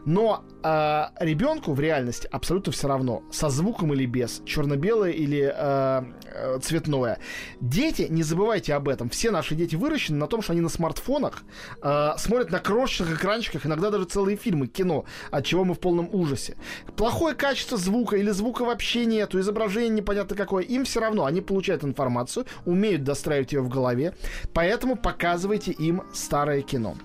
Но 0.05 0.44
э, 0.63 1.03
ребенку 1.20 1.74
в 1.74 1.79
реальности 1.79 2.27
абсолютно 2.32 2.72
все 2.72 2.88
равно, 2.88 3.24
со 3.32 3.50
звуком 3.50 3.94
или 3.94 4.05
без, 4.05 4.41
черно-белое 4.46 5.12
или 5.12 5.53
э, 5.55 6.60
цветное. 6.62 7.19
Дети, 7.62 8.08
не 8.10 8.23
забывайте 8.23 8.73
об 8.73 8.89
этом, 8.89 9.10
все 9.10 9.32
наши 9.32 9.56
дети 9.56 9.76
выращены 9.76 10.17
на 10.17 10.28
том, 10.28 10.41
что 10.41 10.54
они 10.54 10.62
на 10.62 10.69
смартфонах 10.69 11.43
э, 11.82 12.12
смотрят 12.17 12.52
на 12.52 12.60
крошечных 12.60 13.15
экранчиках, 13.15 13.65
иногда 13.65 13.89
даже 13.89 14.06
целые 14.06 14.38
фильмы, 14.38 14.67
кино, 14.67 15.06
от 15.32 15.45
чего 15.45 15.63
мы 15.63 15.73
в 15.73 15.80
полном 15.80 16.10
ужасе. 16.13 16.58
Плохое 16.95 17.36
качество 17.36 17.78
звука 17.78 18.17
или 18.17 18.32
звука 18.32 18.65
вообще 18.65 19.06
нету, 19.06 19.39
изображение 19.39 19.89
непонятно 19.89 20.36
какое, 20.36 20.63
им 20.63 20.86
все 20.86 21.00
равно, 21.00 21.26
они 21.26 21.41
получают 21.41 21.84
информацию, 21.84 22.45
умеют 22.65 23.04
достраивать 23.04 23.54
ее 23.54 23.62
в 23.62 23.69
голове, 23.69 24.13
поэтому 24.54 24.95
показывайте 24.95 25.71
им 25.71 26.04
старое 26.13 26.62
кино. 26.62 26.95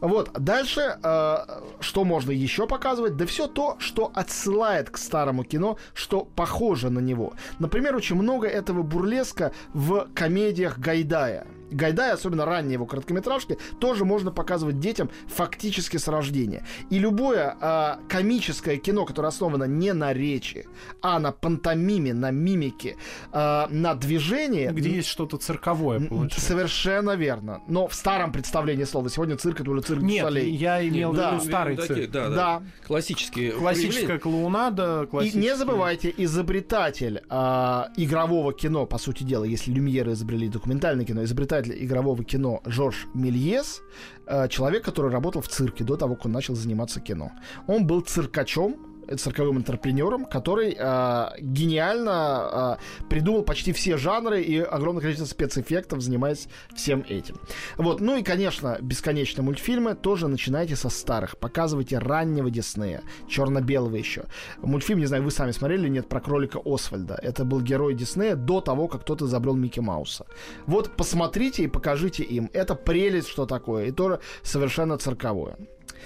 Вот, 0.00 0.30
дальше, 0.32 0.98
э, 1.02 1.36
что 1.80 2.04
можно 2.04 2.30
еще 2.30 2.66
показывать? 2.66 3.16
Да 3.16 3.26
все 3.26 3.46
то, 3.46 3.76
что 3.78 4.10
отсылает 4.14 4.90
к 4.90 4.98
старому 4.98 5.44
кино, 5.44 5.78
что 5.94 6.24
похоже 6.24 6.90
на 6.90 7.00
него. 7.00 7.32
Например, 7.58 7.96
очень 7.96 8.16
много 8.16 8.46
этого 8.46 8.82
бурлеска 8.82 9.52
в 9.72 10.08
комедиях 10.14 10.78
Гайдая. 10.78 11.46
Гайдай, 11.70 12.12
особенно 12.12 12.44
ранние 12.44 12.74
его 12.74 12.86
короткометражки, 12.86 13.58
тоже 13.78 14.04
можно 14.04 14.30
показывать 14.30 14.78
детям 14.78 15.10
фактически 15.26 15.96
с 15.96 16.08
рождения. 16.08 16.64
И 16.90 16.98
любое 16.98 17.56
э, 17.60 17.96
комическое 18.08 18.76
кино, 18.76 19.04
которое 19.04 19.28
основано 19.28 19.64
не 19.64 19.92
на 19.92 20.12
речи, 20.12 20.66
а 21.02 21.18
на 21.18 21.32
пантомиме, 21.32 22.14
на 22.14 22.30
мимике, 22.30 22.96
э, 23.32 23.66
на 23.68 23.94
движении... 23.94 24.68
Где 24.68 24.90
есть 24.96 25.08
что-то 25.08 25.36
цирковое, 25.36 26.00
получается. 26.00 26.40
Совершенно 26.40 27.16
верно. 27.16 27.62
Но 27.66 27.88
в 27.88 27.94
старом 27.94 28.32
представлении 28.32 28.84
слова. 28.84 29.08
Сегодня 29.10 29.36
цирк 29.36 29.60
это 29.60 29.70
уже 29.70 29.82
цирк 29.82 30.02
Нет, 30.02 30.24
солей. 30.24 30.54
я 30.54 30.86
имел 30.86 31.12
в 31.12 31.16
виду 31.16 31.40
старый 31.40 31.76
цирк. 31.76 32.10
Да, 32.10 32.28
да. 32.28 32.36
да. 32.36 32.62
Классические 32.86 33.52
Классическая 33.52 34.18
клоунада. 34.18 35.08
И 35.22 35.36
не 35.36 35.56
забывайте, 35.56 36.12
изобретатель 36.16 37.22
э, 37.28 37.82
игрового 37.96 38.52
кино, 38.52 38.86
по 38.86 38.98
сути 38.98 39.22
дела, 39.22 39.44
если 39.44 39.72
Люмьеры 39.72 40.12
изобрели 40.12 40.48
документальное 40.48 41.04
кино, 41.04 41.24
изобретатель 41.24 41.55
создатель 41.56 41.84
игрового 41.84 42.24
кино 42.24 42.60
Жорж 42.66 43.06
Мельес, 43.14 43.82
э, 44.26 44.48
человек, 44.48 44.84
который 44.84 45.10
работал 45.10 45.40
в 45.40 45.48
цирке 45.48 45.84
до 45.84 45.96
того, 45.96 46.14
как 46.14 46.26
он 46.26 46.32
начал 46.32 46.54
заниматься 46.54 47.00
кино. 47.00 47.32
Он 47.66 47.86
был 47.86 48.00
циркачом, 48.02 48.76
цирковым 49.14 49.58
интерпренером, 49.58 50.24
который 50.24 50.76
э, 50.78 51.26
гениально 51.40 52.78
э, 52.80 53.04
придумал 53.08 53.42
почти 53.42 53.72
все 53.72 53.96
жанры 53.96 54.42
и 54.42 54.58
огромное 54.58 55.02
количество 55.02 55.26
спецэффектов, 55.26 56.00
занимаясь 56.00 56.48
всем 56.74 57.04
этим. 57.08 57.36
Вот, 57.76 58.00
ну 58.00 58.16
и, 58.16 58.22
конечно, 58.22 58.78
бесконечные 58.80 59.44
мультфильмы 59.44 59.94
тоже 59.94 60.28
начинайте 60.28 60.76
со 60.76 60.88
старых. 60.88 61.38
Показывайте 61.38 61.98
раннего 61.98 62.50
Диснея, 62.50 63.02
черно-белого 63.28 63.96
еще. 63.96 64.24
Мультфильм, 64.58 65.00
не 65.00 65.06
знаю, 65.06 65.22
вы 65.22 65.30
сами 65.30 65.52
смотрели, 65.52 65.88
нет, 65.88 66.08
про 66.08 66.20
кролика 66.20 66.60
Освальда. 66.64 67.18
Это 67.22 67.44
был 67.44 67.60
герой 67.60 67.94
Диснея 67.94 68.36
до 68.36 68.60
того, 68.60 68.88
как 68.88 69.02
кто-то 69.02 69.26
изобрел 69.26 69.54
Микки 69.54 69.80
Мауса. 69.80 70.26
Вот 70.66 70.96
посмотрите 70.96 71.64
и 71.64 71.68
покажите 71.68 72.22
им. 72.22 72.50
Это 72.52 72.74
прелесть, 72.74 73.28
что 73.28 73.46
такое. 73.46 73.86
И 73.86 73.92
тоже 73.92 74.20
совершенно 74.42 74.98
цирковое. 74.98 75.56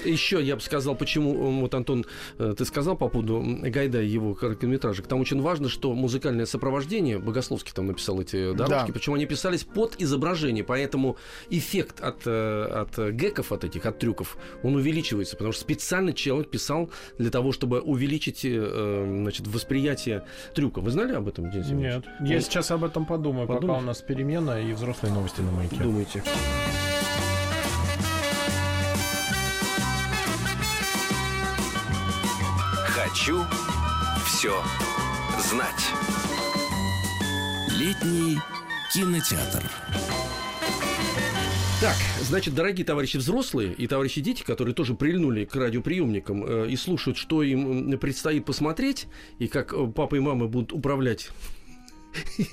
Еще 0.04 0.42
я 0.42 0.56
бы 0.56 0.62
сказал, 0.62 0.94
почему, 0.94 1.60
вот, 1.60 1.74
Антон, 1.74 2.04
э, 2.38 2.54
ты 2.56 2.64
сказал 2.64 2.96
по 2.96 3.08
поводу 3.08 3.42
Гайда 3.62 4.02
и 4.02 4.06
его 4.06 4.34
короткометражек. 4.34 5.06
Там 5.06 5.20
очень 5.20 5.40
важно, 5.40 5.68
что 5.68 5.92
музыкальное 5.94 6.46
сопровождение, 6.46 7.18
Богословский 7.18 7.72
там 7.74 7.86
написал 7.86 8.20
эти 8.20 8.52
дорожки, 8.52 8.86
да. 8.86 8.92
причем 8.92 9.14
они 9.14 9.26
писались 9.26 9.64
под 9.64 10.00
изображение, 10.00 10.64
поэтому 10.64 11.16
эффект 11.50 12.00
от, 12.00 12.26
э, 12.26 12.62
от 12.64 13.12
геков, 13.12 13.52
от 13.52 13.64
этих, 13.64 13.86
от 13.86 13.98
трюков, 13.98 14.36
он 14.62 14.76
увеличивается, 14.76 15.36
потому 15.36 15.52
что 15.52 15.62
специально 15.62 16.12
человек 16.12 16.50
писал 16.50 16.90
для 17.18 17.30
того, 17.30 17.52
чтобы 17.52 17.80
увеличить 17.80 18.40
э, 18.44 19.04
значит, 19.06 19.46
восприятие 19.46 20.24
трюка. 20.54 20.80
Вы 20.80 20.90
знали 20.90 21.12
об 21.14 21.28
этом, 21.28 21.50
День 21.50 21.64
Нет. 21.74 22.04
Я 22.20 22.40
сейчас 22.40 22.70
об 22.70 22.84
этом 22.84 23.06
подумаю, 23.06 23.46
Подумаешь? 23.46 23.68
пока 23.68 23.78
у 23.78 23.86
нас 23.86 24.00
перемена 24.00 24.60
и 24.60 24.72
взрослые 24.72 25.12
новости 25.12 25.40
на 25.40 25.50
маяке. 25.50 25.76
Думайте. 25.76 26.22
Хочу 33.10 33.44
все 34.24 34.54
знать. 35.50 35.90
Летний 37.76 38.38
кинотеатр. 38.94 39.68
Так, 41.80 41.96
значит, 42.20 42.54
дорогие 42.54 42.86
товарищи 42.86 43.16
взрослые 43.16 43.72
и 43.72 43.88
товарищи 43.88 44.20
дети, 44.20 44.44
которые 44.44 44.76
тоже 44.76 44.94
прильнули 44.94 45.44
к 45.44 45.56
радиоприемникам 45.56 46.44
э, 46.44 46.70
и 46.70 46.76
слушают, 46.76 47.18
что 47.18 47.42
им 47.42 47.98
предстоит 47.98 48.44
посмотреть, 48.44 49.08
и 49.40 49.48
как 49.48 49.72
э, 49.72 49.92
папа 49.92 50.14
и 50.14 50.20
мама 50.20 50.46
будут 50.46 50.72
управлять 50.72 51.30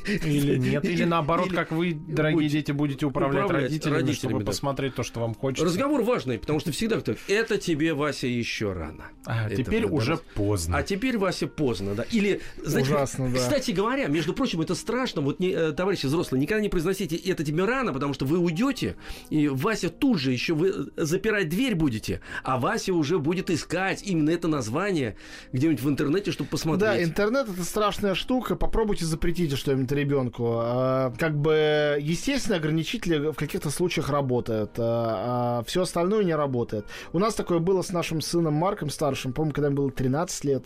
Или 0.05 0.57
нет, 0.57 0.85
или 0.85 1.03
наоборот, 1.03 1.47
Или 1.47 1.55
как 1.55 1.71
вы, 1.71 1.93
дорогие 1.93 2.43
будь- 2.43 2.51
дети, 2.51 2.71
будете 2.71 3.05
управлять, 3.05 3.45
управлять 3.45 3.69
родителями, 3.71 3.95
родителями, 3.95 4.15
чтобы 4.31 4.39
да. 4.39 4.45
посмотреть 4.45 4.95
то, 4.95 5.03
что 5.03 5.19
вам 5.19 5.33
хочется. 5.33 5.65
Разговор 5.65 6.01
важный, 6.03 6.37
потому 6.37 6.59
что 6.59 6.71
всегда 6.71 6.99
кто 6.99 7.15
это 7.27 7.57
тебе, 7.57 7.93
Вася, 7.93 8.27
еще 8.27 8.73
рано. 8.73 9.05
А, 9.25 9.47
Это 9.47 9.63
теперь 9.63 9.85
уже 9.85 10.11
раз- 10.11 10.21
поздно. 10.35 10.77
А 10.77 10.83
теперь, 10.83 11.17
Вася, 11.17 11.47
поздно, 11.47 11.95
да. 11.95 12.03
Или, 12.11 12.41
знаете, 12.63 12.91
Ужасно, 12.93 13.29
да. 13.29 13.39
кстати 13.39 13.71
говоря, 13.71 14.07
между 14.07 14.33
прочим, 14.33 14.61
это 14.61 14.75
страшно. 14.75 15.21
Вот, 15.21 15.39
не, 15.39 15.49
э, 15.51 15.71
товарищи 15.71 16.05
взрослые, 16.05 16.41
никогда 16.41 16.61
не 16.61 16.69
произносите 16.69 17.15
это 17.15 17.43
тебе 17.43 17.65
рано, 17.65 17.93
потому 17.93 18.13
что 18.13 18.25
вы 18.25 18.37
уйдете, 18.37 18.95
и 19.29 19.47
Вася 19.47 19.89
тут 19.89 20.19
же 20.19 20.31
еще 20.31 20.53
вы 20.53 20.69
э, 20.69 21.03
запирать 21.03 21.49
дверь 21.49 21.75
будете, 21.75 22.21
а 22.43 22.59
Вася 22.59 22.93
уже 22.93 23.19
будет 23.19 23.49
искать 23.49 24.03
именно 24.03 24.29
это 24.29 24.47
название 24.47 25.17
где-нибудь 25.51 25.81
в 25.81 25.89
интернете, 25.89 26.31
чтобы 26.31 26.49
посмотреть. 26.49 26.79
Да, 26.89 27.03
интернет 27.03 27.49
это 27.49 27.63
страшная 27.63 28.15
штука. 28.15 28.55
Попробуйте 28.55 29.05
запретите 29.47 29.55
что-нибудь 29.55 29.91
ребенку. 29.91 30.53
А, 30.59 31.13
Как 31.17 31.37
бы, 31.37 31.97
естественно, 31.99 32.57
ограничители 32.57 33.31
в 33.31 33.35
каких-то 33.35 33.69
случаях 33.69 34.09
работают, 34.09 34.71
а 34.77 35.63
все 35.65 35.81
остальное 35.81 36.23
не 36.23 36.35
работает. 36.35 36.85
У 37.13 37.19
нас 37.19 37.33
такое 37.35 37.59
было 37.59 37.81
с 37.81 37.91
нашим 37.91 38.21
сыном 38.21 38.53
Марком 38.53 38.89
старшим, 38.89 39.33
по-моему, 39.33 39.53
когда 39.53 39.67
ему 39.67 39.77
было 39.77 39.91
13 39.91 40.43
лет. 40.45 40.65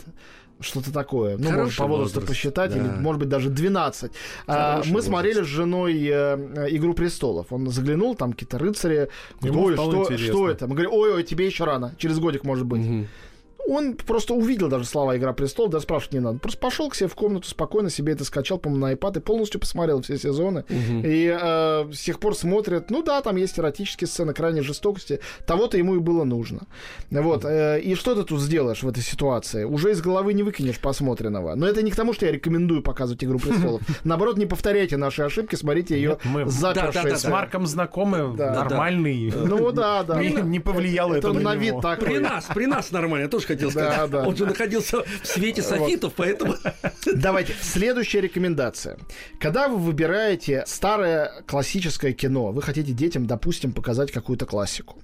Что-то 0.59 0.93
такое. 0.93 1.37
Ну, 1.37 1.49
Хороший 1.49 1.77
по 1.79 1.87
возрасту 1.87 2.19
возраст, 2.19 2.27
посчитать, 2.27 2.71
да. 2.71 2.77
или, 2.77 2.85
может 2.87 3.19
быть, 3.19 3.29
даже 3.29 3.49
12. 3.49 4.11
А, 4.45 4.77
мы 4.77 4.83
возраст. 4.83 5.07
смотрели 5.07 5.41
с 5.41 5.47
женой 5.47 5.95
э, 6.05 6.09
э, 6.11 6.67
«Игру 6.75 6.93
престолов». 6.93 7.47
Он 7.51 7.67
заглянул, 7.71 8.13
там 8.13 8.33
какие-то 8.33 8.59
рыцари. 8.59 9.09
Ему 9.41 9.63
Ой, 9.63 9.73
что, 9.73 10.03
интересно. 10.03 10.27
что 10.27 10.49
это? 10.51 10.67
Мы 10.67 10.75
говорим, 10.75 10.91
ой, 10.93 11.13
ой, 11.15 11.23
тебе 11.23 11.47
еще 11.47 11.63
рано, 11.63 11.95
через 11.97 12.19
годик, 12.19 12.43
может 12.43 12.67
быть. 12.67 12.81
Мгм. 12.81 13.07
Он 13.67 13.93
просто 13.95 14.33
увидел 14.33 14.67
даже 14.67 14.85
слова 14.85 15.17
«Игра 15.17 15.33
престолов», 15.33 15.71
даже 15.71 15.83
спрашивать 15.83 16.13
не 16.13 16.19
надо. 16.19 16.39
Просто 16.39 16.59
пошел 16.59 16.89
к 16.89 16.95
себе 16.95 17.07
в 17.07 17.15
комнату, 17.15 17.47
спокойно 17.47 17.89
себе 17.89 18.13
это 18.13 18.25
скачал, 18.25 18.57
по-моему, 18.57 18.87
на 18.87 18.93
iPad 18.93 19.17
и 19.17 19.21
полностью 19.21 19.59
посмотрел 19.59 20.01
все 20.01 20.17
сезоны. 20.17 20.65
Мгм. 20.69 21.01
И 21.05 21.37
э, 21.39 21.91
с 21.93 21.99
тех 21.99 22.19
пор 22.19 22.35
смотрит, 22.35 22.89
ну 22.89 23.03
да, 23.03 23.21
там 23.21 23.35
есть 23.35 23.57
эротические 23.59 24.07
сцены, 24.07 24.33
крайней 24.33 24.61
жестокости. 24.61 25.19
Того-то 25.45 25.77
ему 25.77 25.95
и 25.95 25.99
было 25.99 26.23
нужно. 26.23 26.61
Вот. 27.09 27.45
э, 27.45 27.79
и 27.81 27.95
что 27.95 28.15
ты 28.15 28.23
тут 28.23 28.41
сделаешь 28.41 28.83
в 28.83 28.87
этой 28.87 29.03
ситуации? 29.03 29.63
Уже 29.63 29.91
из 29.91 30.01
головы 30.01 30.33
не 30.33 30.43
выкинешь 30.43 30.79
посмотренного. 30.79 31.55
Но 31.55 31.67
это 31.67 31.81
не 31.81 31.91
к 31.91 31.95
тому, 31.95 32.13
что 32.13 32.25
я 32.25 32.31
рекомендую 32.31 32.81
показывать 32.81 33.23
«Игру 33.23 33.39
престолов». 33.39 33.81
Наоборот, 34.03 34.37
не 34.37 34.45
повторяйте 34.45 34.97
наши 34.97 35.21
ошибки, 35.21 35.55
смотрите 35.55 35.95
ее 35.95 36.09
Нет, 36.09 36.25
мы- 36.25 36.45
за 36.49 36.73
Да, 36.73 36.91
да, 36.91 37.03
да. 37.03 37.15
С 37.17 37.27
Марком 37.27 37.67
знакомы, 37.67 38.33
нормальный. 38.35 39.31
Ну 39.31 39.71
да, 39.71 40.03
да. 40.03 40.21
Не, 40.41 40.59
повлияло 40.59 41.13
это, 41.13 41.31
на 41.33 41.55
него. 41.55 41.81
При 41.81 42.17
нас, 42.17 42.45
при 42.53 42.65
нас 42.65 42.91
нормально, 42.91 43.27
тоже 43.29 43.47
хотел 43.53 43.71
сказать. 43.71 43.97
Да, 43.97 44.07
да. 44.21 44.27
Он 44.27 44.35
же 44.35 44.45
находился 44.45 45.03
в 45.03 45.27
свете 45.27 45.61
софитов, 45.61 46.13
поэтому... 46.15 46.55
Давайте, 47.15 47.53
следующая 47.61 48.21
рекомендация. 48.21 48.97
Когда 49.39 49.67
вы 49.67 49.77
выбираете 49.77 50.63
старое 50.67 51.43
классическое 51.47 52.13
кино, 52.13 52.51
вы 52.51 52.61
хотите 52.61 52.91
детям, 52.91 53.25
допустим, 53.25 53.73
показать 53.73 54.11
какую-то 54.11 54.45
классику, 54.45 54.99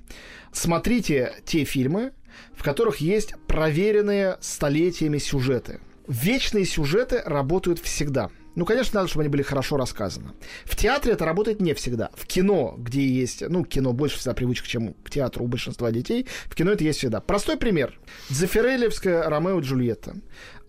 смотрите 0.51 1.33
те 1.45 1.63
фильмы, 1.63 2.11
в 2.53 2.63
которых 2.63 2.97
есть 2.97 3.33
проверенные 3.47 4.37
столетиями 4.41 5.17
сюжеты. 5.17 5.79
Вечные 6.07 6.65
сюжеты 6.65 7.21
работают 7.25 7.79
всегда. 7.79 8.29
Ну, 8.57 8.65
конечно, 8.65 9.01
надо, 9.01 9.07
чтобы 9.07 9.21
они 9.21 9.29
были 9.29 9.43
хорошо 9.43 9.77
рассказаны. 9.77 10.31
В 10.65 10.75
театре 10.75 11.13
это 11.13 11.25
работает 11.25 11.61
не 11.61 11.75
всегда. 11.75 12.09
В 12.15 12.25
кино, 12.25 12.73
где 12.75 13.07
есть, 13.07 13.47
ну, 13.47 13.63
кино 13.63 13.93
больше 13.93 14.17
всегда 14.17 14.33
привычка, 14.33 14.67
чем 14.67 14.95
к 14.95 15.11
театру 15.11 15.45
у 15.45 15.47
большинства 15.47 15.91
детей, 15.91 16.25
в 16.45 16.55
кино 16.55 16.71
это 16.71 16.83
есть 16.83 16.97
всегда. 16.97 17.21
Простой 17.21 17.57
пример. 17.57 17.99
Дзефирелевская 18.29 19.29
«Ромео 19.29 19.59
и 19.59 19.61
Джульетта». 19.61 20.15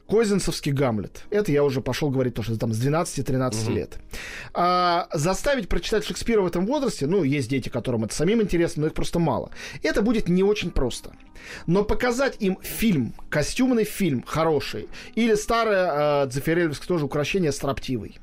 Козинцевский 0.09 0.73
Гамлет. 0.73 1.25
Это 1.31 1.53
я 1.53 1.63
уже 1.63 1.81
пошел 1.81 2.11
говорить 2.11 2.35
то, 2.35 2.43
что 2.43 2.59
там 2.59 2.73
с 2.73 2.81
12-13 2.81 3.73
лет. 3.73 3.99
А, 4.55 5.09
заставить 5.13 5.69
прочитать 5.69 6.05
Шекспира 6.05 6.41
в 6.41 6.47
этом 6.47 6.65
возрасте, 6.67 7.07
ну, 7.07 7.23
есть 7.23 7.51
дети, 7.51 7.69
которым 7.69 8.05
это 8.05 8.15
самим 8.15 8.41
интересно, 8.41 8.83
но 8.83 8.87
их 8.87 8.95
просто 8.95 9.19
мало. 9.19 9.51
Это 9.83 10.01
будет 10.01 10.29
не 10.29 10.43
очень 10.43 10.71
просто. 10.71 11.13
Но 11.67 11.85
показать 11.85 12.37
им 12.41 12.59
фильм, 12.63 13.13
костюмный 13.29 13.85
фильм 13.85 14.23
хороший, 14.27 14.89
или 15.15 15.35
старое 15.35 16.25
э, 16.25 16.29
Дзефирелевское 16.29 16.89
тоже 16.89 17.05
украшение 17.05 17.53
строптивый. 17.53 18.19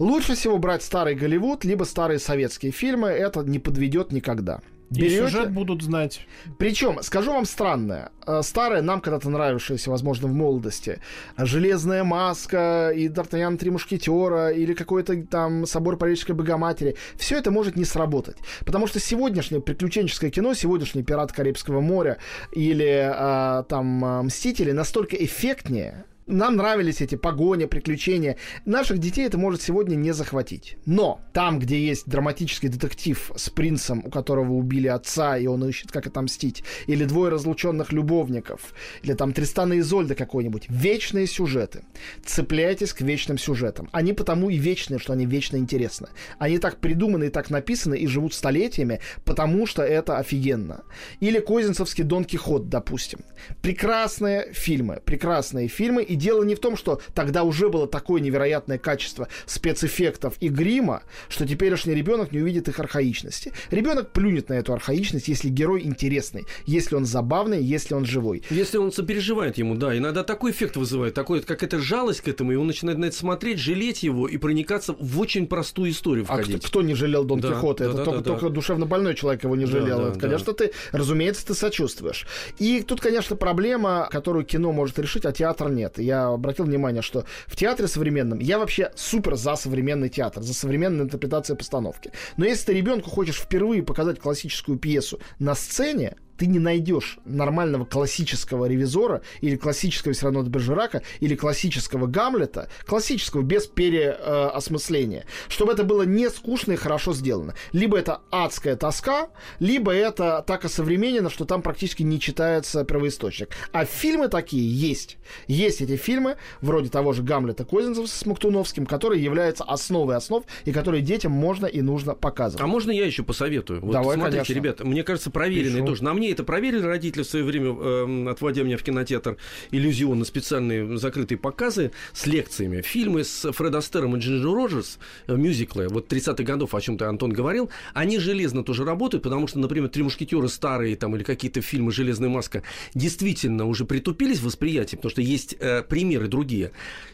Лучше 0.00 0.34
всего 0.34 0.58
брать 0.58 0.82
старый 0.82 1.14
Голливуд, 1.14 1.64
либо 1.64 1.84
старые 1.84 2.18
советские 2.18 2.72
фильмы, 2.72 3.08
это 3.08 3.40
не 3.44 3.60
подведет 3.60 4.10
никогда. 4.10 4.60
И 4.90 5.00
Берете- 5.00 5.26
сюжет 5.26 5.52
будут 5.52 5.82
знать. 5.82 6.20
причем, 6.58 7.02
скажу 7.02 7.32
вам 7.32 7.46
странное, 7.46 8.10
э, 8.26 8.42
старое, 8.42 8.82
нам 8.82 9.00
когда-то 9.00 9.28
нравившееся, 9.30 9.90
возможно, 9.90 10.28
в 10.28 10.34
молодости, 10.34 11.00
«Железная 11.36 12.04
маска» 12.04 12.92
и 12.94 13.08
«Д'Артаньян 13.08 13.56
Три 13.56 13.70
мушкетера» 13.70 14.50
или 14.50 14.74
какой-то 14.74 15.22
там 15.26 15.66
«Собор 15.66 15.96
Парижской 15.96 16.34
Богоматери», 16.34 16.96
все 17.16 17.38
это 17.38 17.50
может 17.50 17.76
не 17.76 17.84
сработать. 17.84 18.36
Потому 18.64 18.86
что 18.86 19.00
сегодняшнее 19.00 19.60
приключенческое 19.60 20.30
кино, 20.30 20.54
сегодняшний 20.54 21.02
«Пират 21.02 21.32
Карибского 21.32 21.80
моря» 21.80 22.18
или 22.52 23.10
э, 23.12 23.64
там 23.68 24.04
э, 24.04 24.22
«Мстители» 24.22 24.72
настолько 24.72 25.16
эффектнее, 25.16 26.04
нам 26.26 26.56
нравились 26.56 27.02
эти 27.02 27.16
погони, 27.16 27.66
приключения. 27.66 28.36
Наших 28.64 28.98
детей 28.98 29.26
это 29.26 29.36
может 29.36 29.60
сегодня 29.60 29.94
не 29.94 30.12
захватить. 30.12 30.76
Но 30.86 31.20
там, 31.32 31.58
где 31.58 31.78
есть 31.84 32.06
драматический 32.06 32.68
детектив 32.68 33.30
с 33.36 33.50
принцем, 33.50 34.02
у 34.04 34.10
которого 34.10 34.52
убили 34.52 34.88
отца, 34.88 35.36
и 35.36 35.46
он 35.46 35.68
ищет, 35.68 35.92
как 35.92 36.06
отомстить, 36.06 36.64
или 36.86 37.04
двое 37.04 37.30
разлученных 37.30 37.92
любовников, 37.92 38.72
или 39.02 39.12
там 39.12 39.32
Тристана 39.32 39.74
и 39.74 39.80
Изольда 39.80 40.14
какой-нибудь, 40.14 40.66
вечные 40.70 41.26
сюжеты. 41.26 41.84
Цепляйтесь 42.24 42.94
к 42.94 43.02
вечным 43.02 43.36
сюжетам. 43.36 43.90
Они 43.92 44.14
потому 44.14 44.48
и 44.48 44.56
вечные, 44.56 44.98
что 44.98 45.12
они 45.12 45.26
вечно 45.26 45.56
интересны. 45.56 46.08
Они 46.38 46.58
так 46.58 46.78
придуманы 46.78 47.24
и 47.24 47.30
так 47.30 47.50
написаны 47.50 47.96
и 47.96 48.06
живут 48.06 48.32
столетиями, 48.32 49.00
потому 49.24 49.66
что 49.66 49.82
это 49.82 50.16
офигенно. 50.16 50.84
Или 51.20 51.38
Козинцевский 51.38 52.04
Дон 52.04 52.24
Кихот, 52.24 52.70
допустим. 52.70 53.20
Прекрасные 53.60 54.52
фильмы, 54.54 55.02
прекрасные 55.04 55.68
фильмы. 55.68 56.02
Дело 56.16 56.42
не 56.44 56.54
в 56.54 56.60
том, 56.60 56.76
что 56.76 57.00
тогда 57.14 57.42
уже 57.44 57.68
было 57.68 57.86
такое 57.86 58.20
невероятное 58.20 58.78
качество 58.78 59.28
спецэффектов 59.46 60.34
и 60.40 60.48
грима, 60.48 61.02
что 61.28 61.46
теперешний 61.46 61.94
ребенок 61.94 62.32
не 62.32 62.40
увидит 62.40 62.68
их 62.68 62.78
архаичности. 62.78 63.52
Ребенок 63.70 64.10
плюнет 64.12 64.48
на 64.48 64.54
эту 64.54 64.72
архаичность, 64.72 65.28
если 65.28 65.48
герой 65.48 65.82
интересный, 65.84 66.44
если 66.66 66.94
он 66.96 67.04
забавный, 67.06 67.62
если 67.62 67.94
он 67.94 68.04
живой. 68.04 68.42
Если 68.50 68.76
он 68.78 68.92
сопереживает 68.92 69.58
ему, 69.58 69.74
да, 69.74 69.96
иногда 69.96 70.22
такой 70.22 70.50
эффект 70.52 70.76
вызывает, 70.76 71.14
такой, 71.14 71.40
как 71.40 71.62
это 71.62 71.78
жалость 71.80 72.20
к 72.20 72.28
этому, 72.28 72.52
и 72.52 72.56
он 72.56 72.66
начинает 72.66 72.98
на 72.98 73.06
это 73.06 73.16
смотреть, 73.16 73.58
жалеть 73.58 74.02
его 74.02 74.28
и 74.28 74.36
проникаться 74.36 74.94
в 74.98 75.18
очень 75.18 75.46
простую 75.46 75.90
историю 75.90 76.24
А 76.28 76.34
кто, 76.34 76.42
входить. 76.44 76.64
кто 76.66 76.82
не 76.82 76.94
жалел 76.94 77.24
Дон 77.24 77.40
Да, 77.40 77.48
Кихота? 77.50 77.84
да, 77.84 77.90
это 77.90 77.98
да, 77.98 78.04
только, 78.04 78.18
да, 78.18 78.24
да. 78.24 78.30
только 78.30 78.48
душевно 78.54 78.86
больной 78.86 79.14
человек 79.14 79.44
его 79.44 79.56
не 79.56 79.64
Да, 79.64 79.70
жалел. 79.72 79.98
да, 79.98 80.04
Это, 80.10 80.14
да. 80.14 80.20
конечно, 80.20 80.52
ты, 80.52 80.72
разумеется, 80.92 81.46
ты 81.46 81.54
сочувствуешь. 81.54 82.26
И 82.58 82.82
тут, 82.82 83.00
конечно, 83.00 83.36
проблема, 83.36 84.08
которую 84.10 84.44
кино 84.44 84.72
может 84.72 84.98
решить, 84.98 85.24
а 85.24 85.32
театр 85.32 85.70
нет. 85.70 85.98
Я 86.04 86.28
обратил 86.28 86.64
внимание, 86.66 87.02
что 87.02 87.24
в 87.46 87.56
театре 87.56 87.88
современном 87.88 88.38
я 88.38 88.58
вообще 88.58 88.92
супер 88.94 89.36
за 89.36 89.56
современный 89.56 90.08
театр, 90.08 90.42
за 90.42 90.54
современную 90.54 91.04
интерпретацию 91.04 91.56
постановки. 91.56 92.12
Но 92.36 92.44
если 92.44 92.66
ты 92.66 92.74
ребенку 92.74 93.10
хочешь 93.10 93.40
впервые 93.40 93.82
показать 93.82 94.20
классическую 94.20 94.78
пьесу 94.78 95.20
на 95.38 95.54
сцене, 95.54 96.16
ты 96.36 96.46
не 96.46 96.58
найдешь 96.58 97.18
нормального 97.24 97.84
классического 97.84 98.66
ревизора 98.66 99.22
или 99.40 99.56
классического 99.56 100.14
все 100.14 100.26
равно 100.26 100.42
Бержерака 100.42 101.02
или 101.20 101.34
классического 101.34 102.06
Гамлета, 102.06 102.68
классического 102.86 103.42
без 103.42 103.66
переосмысления, 103.66 105.26
чтобы 105.48 105.72
это 105.72 105.84
было 105.84 106.02
не 106.02 106.28
скучно 106.30 106.72
и 106.72 106.76
хорошо 106.76 107.12
сделано. 107.14 107.54
Либо 107.72 107.98
это 107.98 108.20
адская 108.30 108.76
тоска, 108.76 109.28
либо 109.58 109.92
это 109.92 110.44
так 110.46 110.64
осовременено, 110.64 111.30
что 111.30 111.44
там 111.44 111.62
практически 111.62 112.02
не 112.02 112.20
читается 112.20 112.84
первоисточник. 112.84 113.50
А 113.72 113.84
фильмы 113.84 114.28
такие 114.28 114.68
есть. 114.68 115.18
Есть 115.46 115.80
эти 115.80 115.96
фильмы, 115.96 116.36
вроде 116.60 116.90
того 116.90 117.12
же 117.12 117.22
Гамлета 117.22 117.64
Козинцева 117.64 118.06
с 118.06 118.26
Мактуновским, 118.26 118.86
которые 118.86 119.22
являются 119.22 119.64
основой 119.64 120.16
основ 120.16 120.44
и 120.64 120.72
которые 120.72 121.02
детям 121.02 121.32
можно 121.32 121.66
и 121.66 121.80
нужно 121.80 122.14
показывать. 122.14 122.62
А 122.62 122.66
можно 122.66 122.90
я 122.90 123.06
еще 123.06 123.22
посоветую? 123.22 123.80
Вот 123.80 123.92
Давай, 123.92 124.16
смотрите, 124.16 124.38
конечно. 124.38 124.52
ребята, 124.54 124.84
мне 124.84 125.02
кажется, 125.02 125.30
проверенные 125.30 125.82
Пишу. 125.82 125.86
тоже. 125.86 126.04
На 126.04 126.12
мне 126.24 126.32
это 126.32 126.42
проверили 126.42 126.82
родители 126.82 127.22
в 127.22 127.26
свое 127.26 127.44
время, 127.44 127.70
эм, 127.70 128.28
отводя 128.28 128.62
меня 128.62 128.78
в 128.78 128.82
кинотеатр 128.82 129.36
иллюзион 129.70 130.20
на 130.20 130.24
специальные 130.24 130.96
закрытые 130.96 131.36
показы 131.36 131.92
с 132.14 132.26
лекциями. 132.26 132.80
Фильмы 132.80 133.24
с 133.24 133.52
Фред 133.52 133.74
Астером 133.74 134.16
и 134.16 134.20
Джинджер 134.20 134.50
Роджерс, 134.50 134.98
э, 135.26 135.36
мюзиклы, 135.36 135.88
вот 135.88 136.10
30-х 136.10 136.42
годов, 136.44 136.74
о 136.74 136.80
чем-то 136.80 137.10
Антон 137.10 137.30
говорил, 137.30 137.68
они 137.92 138.18
железно 138.18 138.64
тоже 138.64 138.84
работают, 138.84 139.22
потому 139.22 139.46
что, 139.46 139.58
например, 139.58 139.90
«Три 139.90 140.02
мушкетера» 140.02 140.48
старые 140.48 140.96
там, 140.96 141.14
или 141.14 141.22
какие-то 141.22 141.60
фильмы 141.60 141.92
«Железная 141.92 142.30
маска» 142.30 142.62
действительно 142.94 143.66
уже 143.66 143.84
притупились 143.84 144.38
в 144.38 144.44
восприятии, 144.44 144.96
потому 144.96 145.10
что 145.10 145.20
есть 145.20 145.56
э, 145.60 145.82
примеры 145.82 146.28
другие. 146.28 146.70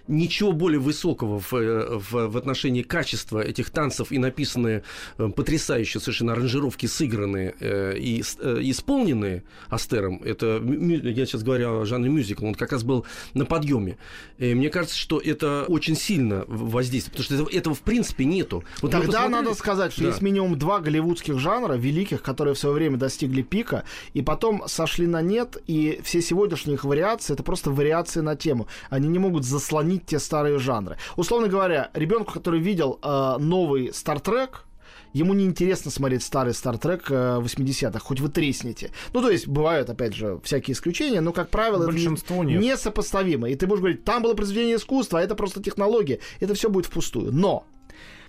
Ничего 0.07 0.53
более 0.53 0.79
высокого 0.79 1.41
в, 1.41 1.53
э, 1.55 1.99
в, 1.99 2.29
в 2.29 2.37
отношении 2.37 2.83
качества 2.83 3.41
этих 3.41 3.71
танцев 3.71 4.13
и 4.13 4.19
написанные 4.19 4.85
э, 5.19 5.29
потрясающие 5.35 6.01
совершенно 6.01 6.33
аранжировки, 6.33 6.87
сыгранные 6.87 7.57
э, 7.59 7.97
и, 7.99 8.23
э, 8.39 8.59
исполненные, 8.61 9.00
исполненные 9.01 9.43
Астером, 9.69 10.21
это, 10.25 10.61
я 10.63 11.27
сейчас 11.27 11.43
говорю 11.43 11.81
о 11.81 11.85
жанре 11.87 12.11
мюзикл, 12.11 12.47
он 12.47 12.55
как 12.55 12.73
раз 12.73 12.83
был 12.83 13.07
на 13.35 13.45
подъеме. 13.45 13.97
И 14.39 14.55
мне 14.55 14.71
кажется, 14.71 14.97
что 14.97 15.19
это 15.19 15.65
очень 15.69 15.97
сильно 15.97 16.45
воздействует, 16.47 17.13
потому 17.13 17.25
что 17.25 17.35
этого, 17.35 17.51
этого 17.51 17.75
в 17.75 17.81
принципе 17.81 18.25
нету. 18.25 18.65
Вот 18.83 18.91
Тогда 18.91 19.29
надо 19.29 19.55
сказать, 19.55 19.93
что 19.93 20.03
да. 20.03 20.09
есть 20.09 20.23
минимум 20.23 20.59
два 20.59 20.81
голливудских 20.81 21.39
жанра 21.39 21.75
великих, 21.75 22.23
которые 22.23 22.55
в 22.55 22.59
свое 22.59 22.75
время 22.75 22.97
достигли 22.97 23.43
пика, 23.43 23.85
и 24.15 24.23
потом 24.23 24.65
сошли 24.67 25.07
на 25.07 25.23
нет, 25.23 25.57
и 25.67 26.01
все 26.03 26.21
сегодняшние 26.21 26.75
их 26.75 26.85
вариации 26.85 27.35
это 27.35 27.43
просто 27.43 27.71
вариации 27.71 28.21
на 28.21 28.37
тему. 28.37 28.67
Они 28.91 29.09
не 29.09 29.19
могут 29.19 29.45
заслонить 29.45 30.07
те 30.07 30.19
старые 30.19 30.59
жанры. 30.59 30.97
Условно 31.17 31.49
говоря, 31.49 31.91
ребенку, 31.95 32.33
который 32.33 32.61
видел 32.61 32.99
э, 33.03 33.37
новый 33.39 33.93
Стартрек, 33.93 34.65
ему 35.13 35.35
не 35.35 35.45
интересно 35.45 35.91
смотреть 35.91 36.23
старый 36.23 36.55
Стартрек 36.55 37.11
80-х, 37.11 37.99
э, 37.99 38.01
хоть 38.01 38.21
вы 38.21 38.29
треснете. 38.29 38.91
Ну, 39.13 39.23
то 39.23 39.31
есть, 39.31 39.47
бывают, 39.49 39.91
опять 39.91 40.15
же, 40.15 40.41
всякие 40.45 40.75
исключения, 40.75 41.21
но, 41.21 41.33
как 41.33 41.51
правило, 41.51 41.87
Большинство 41.87 42.43
это 42.43 42.53
нет. 42.53 42.63
несопоставимо. 42.63 43.49
И 43.51 43.55
ты 43.55 43.67
будешь 43.67 43.81
говорить, 43.81 44.05
там 44.05 44.23
было 44.23 44.35
произведение 44.35 44.77
искусства, 44.77 45.21
а 45.21 45.23
это 45.23 45.35
просто 45.35 45.63
технология. 45.63 46.21
Это 46.41 46.55
все 46.55 46.69
будет 46.69 46.87
впустую. 46.87 47.33
Но 47.33 47.67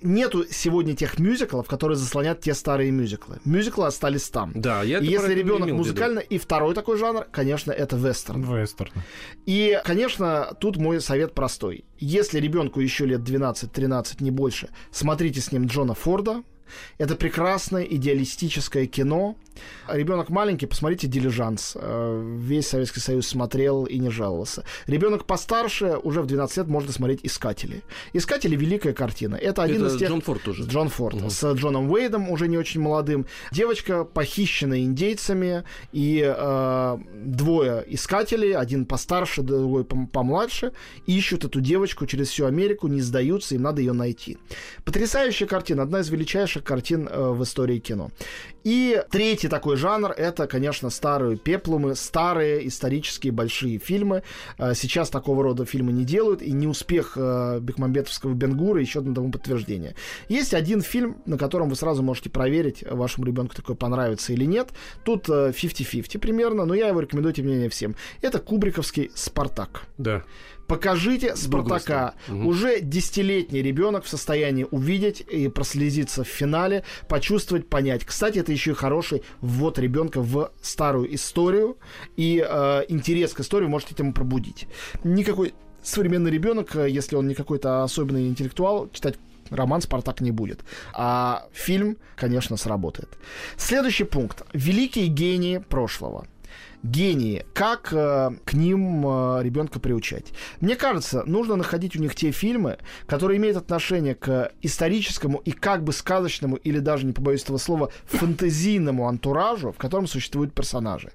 нету 0.02 0.46
сегодня 0.50 0.96
тех 0.96 1.20
мюзиклов, 1.20 1.68
которые 1.68 1.98
заслонят 1.98 2.42
те 2.42 2.54
старые 2.54 2.92
мюзиклы. 2.92 3.40
Мюзиклы 3.46 3.88
остались 3.88 4.30
там. 4.30 4.52
Да, 4.56 4.84
я 4.84 5.00
и 5.00 5.06
если 5.06 5.34
ребенок 5.34 5.72
музыкально, 5.72 6.20
и 6.20 6.38
второй 6.38 6.74
такой 6.74 6.98
жанр, 6.98 7.26
конечно, 7.32 7.72
это 7.72 7.96
вестерн. 7.96 8.44
Вестерн. 8.44 8.92
И, 9.46 9.80
конечно, 9.86 10.56
тут 10.60 10.78
мой 10.78 11.02
совет 11.02 11.34
простой. 11.34 11.86
Если 12.00 12.40
ребенку 12.40 12.80
еще 12.80 13.06
лет 13.06 13.22
12-13, 13.22 14.18
не 14.20 14.32
больше, 14.32 14.70
смотрите 14.92 15.42
с 15.42 15.52
ним 15.52 15.68
Джона 15.68 15.94
Форда, 15.94 16.44
это 16.98 17.16
прекрасное 17.16 17.84
идеалистическое 17.84 18.86
кино. 18.88 19.36
Ребенок 19.88 20.30
маленький, 20.30 20.66
посмотрите 20.66 21.08
«Дилижанс». 21.08 21.78
Э, 21.80 22.38
весь 22.38 22.68
Советский 22.68 23.00
Союз 23.00 23.28
смотрел 23.28 23.86
и 23.86 23.98
не 24.00 24.10
жаловался. 24.10 24.64
Ребенок 24.88 25.26
постарше, 25.26 25.98
уже 26.02 26.22
в 26.22 26.28
12 26.28 26.58
лет 26.58 26.68
можно 26.68 26.92
смотреть 26.92 27.22
«Искатели». 27.24 27.84
«Искатели»— 28.14 28.56
великая 28.58 28.94
картина. 28.94 29.36
Это 29.36 29.64
один 29.64 29.84
Это 29.84 29.94
из 29.94 30.00
тех... 30.00 30.10
Джон 30.10 30.22
Форд 30.22 30.44
тоже. 30.44 30.64
Джон 30.64 30.90
Форд. 30.90 31.16
Угу. 31.16 31.30
С 31.30 31.54
Джоном 31.54 31.92
Уэйдом, 31.92 32.30
уже 32.30 32.48
не 32.48 32.58
очень 32.58 32.82
молодым. 32.82 33.26
Девочка 33.52 34.04
похищена 34.04 34.82
индейцами, 34.82 35.64
и 35.92 36.24
э, 36.24 36.98
двое 37.14 37.84
искателей, 37.88 38.56
один 38.56 38.86
постарше, 38.86 39.42
другой 39.42 39.84
помладше, 39.84 40.72
ищут 41.06 41.46
эту 41.46 41.62
девочку 41.62 42.06
через 42.06 42.30
всю 42.30 42.46
Америку, 42.46 42.88
не 42.88 43.02
сдаются, 43.02 43.56
им 43.56 43.64
надо 43.64 43.82
ее 43.82 43.94
найти. 43.94 44.38
Потрясающая 44.86 45.48
картина, 45.48 45.84
одна 45.84 46.00
из 46.00 46.10
величайших 46.10 46.64
картин 46.64 47.08
э, 47.12 47.32
в 47.32 47.44
истории 47.44 47.80
кино. 47.80 48.12
И 48.64 49.04
третий 49.10 49.41
такой 49.48 49.78
жанр 49.78 50.12
это, 50.12 50.48
конечно, 50.48 50.90
старые 50.90 51.38
пеплумы, 51.38 51.96
старые 51.96 52.68
исторические 52.68 53.32
большие 53.32 53.78
фильмы. 53.78 54.24
Э, 54.58 54.74
сейчас 54.74 55.10
такого 55.10 55.44
рода 55.44 55.66
фильмы 55.66 55.92
не 55.92 56.06
делают, 56.06 56.42
и 56.42 56.52
не 56.52 56.68
успех 56.68 57.14
э, 57.16 57.60
Бекмамбетовского 57.62 58.34
Бенгура 58.34 58.82
еще 58.82 59.00
одно 59.00 59.14
тому 59.14 59.32
подтверждение. 59.32 59.96
Есть 60.30 60.54
один 60.54 60.82
фильм, 60.82 61.18
на 61.26 61.38
котором 61.38 61.70
вы 61.70 61.76
сразу 61.76 62.04
можете 62.04 62.30
проверить, 62.30 62.84
вашему 62.90 63.26
ребенку 63.26 63.56
такое 63.56 63.76
понравится 63.76 64.34
или 64.34 64.46
нет. 64.46 64.70
Тут 65.04 65.30
50-50 65.30 66.20
примерно, 66.20 66.66
но 66.66 66.74
я 66.74 66.88
его 66.88 67.00
рекомендую, 67.00 67.34
тем 67.34 67.48
не 67.48 67.54
менее, 67.54 67.70
всем. 67.70 67.96
Это 68.22 68.40
кубриковский 68.40 69.12
«Спартак». 69.16 69.84
Да. 69.98 70.24
Покажите 70.72 71.36
Спартака. 71.36 72.14
Угу. 72.30 72.48
Уже 72.48 72.80
десятилетний 72.80 73.62
ребенок 73.62 74.06
в 74.06 74.08
состоянии 74.08 74.66
увидеть 74.72 75.20
и 75.20 75.50
прослезиться 75.50 76.24
в 76.24 76.28
финале, 76.28 76.86
почувствовать, 77.10 77.68
понять. 77.68 78.06
Кстати, 78.06 78.40
это 78.40 78.54
еще 78.54 78.72
и 78.72 78.74
хороший 78.74 79.22
ввод 79.42 79.78
ребенка 79.80 80.22
в 80.22 80.50
старую 80.62 81.14
историю 81.14 81.78
и 82.16 82.42
э, 82.42 82.86
интерес 82.88 83.34
к 83.34 83.42
истории 83.42 83.68
можете 83.68 83.96
этому 83.96 84.14
пробудить. 84.14 84.66
Никакой 85.04 85.54
современный 85.84 86.32
ребенок, 86.32 86.74
э, 86.78 86.90
если 86.90 87.18
он 87.18 87.28
не 87.28 87.36
какой-то 87.36 87.84
особенный 87.84 88.30
интеллектуал, 88.30 88.90
читать 88.94 89.16
роман 89.50 89.82
«Спартак» 89.82 90.22
не 90.22 90.32
будет. 90.32 90.62
А 90.94 91.48
фильм, 91.52 91.98
конечно, 92.16 92.56
сработает. 92.56 93.10
Следующий 93.58 94.06
пункт. 94.06 94.44
Великие 94.54 95.08
гении 95.08 95.58
прошлого 95.58 96.28
гении, 96.84 97.46
как 97.54 97.94
э, 97.94 98.32
к 98.44 98.54
ним 98.54 99.06
э, 99.06 99.44
ребенка 99.44 99.80
приучать. 99.80 100.34
Мне 100.60 100.76
кажется, 100.76 101.24
нужно 101.26 101.56
находить 101.56 101.96
у 101.96 102.00
них 102.00 102.16
те 102.16 102.32
фильмы, 102.32 102.78
которые 103.06 103.38
имеют 103.38 103.58
отношение 103.58 104.16
к 104.16 104.52
историческому 104.62 105.42
и 105.46 105.52
как 105.52 105.84
бы 105.84 105.94
сказочному, 105.94 106.56
или 106.56 106.80
даже, 106.80 107.06
не 107.06 107.14
побоюсь 107.14 107.44
этого 107.44 107.58
слова, 107.58 107.92
фэнтезийному 108.06 109.08
антуражу, 109.08 109.72
в 109.72 109.78
котором 109.78 110.08
существуют 110.08 110.54
персонажи. 110.54 111.12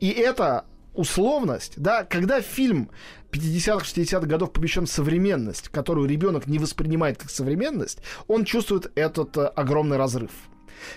И 0.00 0.08
это 0.10 0.64
условность, 0.96 1.74
да, 1.76 2.04
когда 2.04 2.40
фильм 2.40 2.90
50-х, 3.30 3.84
60-х 3.84 4.26
годов 4.26 4.52
помещен 4.52 4.86
современность, 4.86 5.68
которую 5.68 6.08
ребенок 6.08 6.46
не 6.46 6.58
воспринимает 6.58 7.18
как 7.18 7.30
современность, 7.30 7.98
он 8.26 8.44
чувствует 8.44 8.90
этот 8.94 9.36
э, 9.36 9.46
огромный 9.46 9.96
разрыв. 9.96 10.30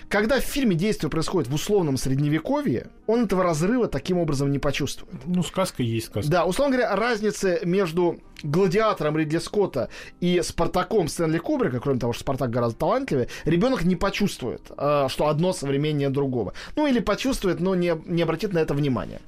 Когда 0.08 0.40
в 0.40 0.44
фильме 0.44 0.74
действие 0.74 1.10
происходит 1.10 1.48
в 1.48 1.54
условном 1.54 1.96
средневековье, 1.96 2.88
он 3.06 3.24
этого 3.24 3.42
разрыва 3.42 3.88
таким 3.88 4.18
образом 4.18 4.50
не 4.50 4.58
почувствует. 4.58 5.10
Ну, 5.26 5.42
сказка 5.42 5.82
есть 5.82 6.06
сказка. 6.06 6.30
Да, 6.30 6.44
условно 6.44 6.76
говоря, 6.76 6.96
разницы 6.96 7.60
между 7.64 8.20
гладиатором 8.42 9.16
Ридли 9.16 9.38
Скотта 9.38 9.88
и 10.20 10.40
Спартаком 10.42 11.08
Стэнли 11.08 11.38
Кубрика, 11.38 11.80
кроме 11.80 12.00
того, 12.00 12.12
что 12.12 12.22
Спартак 12.22 12.50
гораздо 12.50 12.78
талантливее, 12.78 13.28
ребенок 13.44 13.84
не 13.84 13.96
почувствует, 13.96 14.62
э, 14.76 15.06
что 15.08 15.28
одно 15.28 15.52
современнее 15.52 16.08
другого. 16.08 16.54
Ну, 16.76 16.86
или 16.86 17.00
почувствует, 17.00 17.60
но 17.60 17.74
не, 17.74 17.94
не 18.06 18.22
обратит 18.22 18.52
на 18.52 18.58
это 18.58 18.74
внимания. 18.74 19.20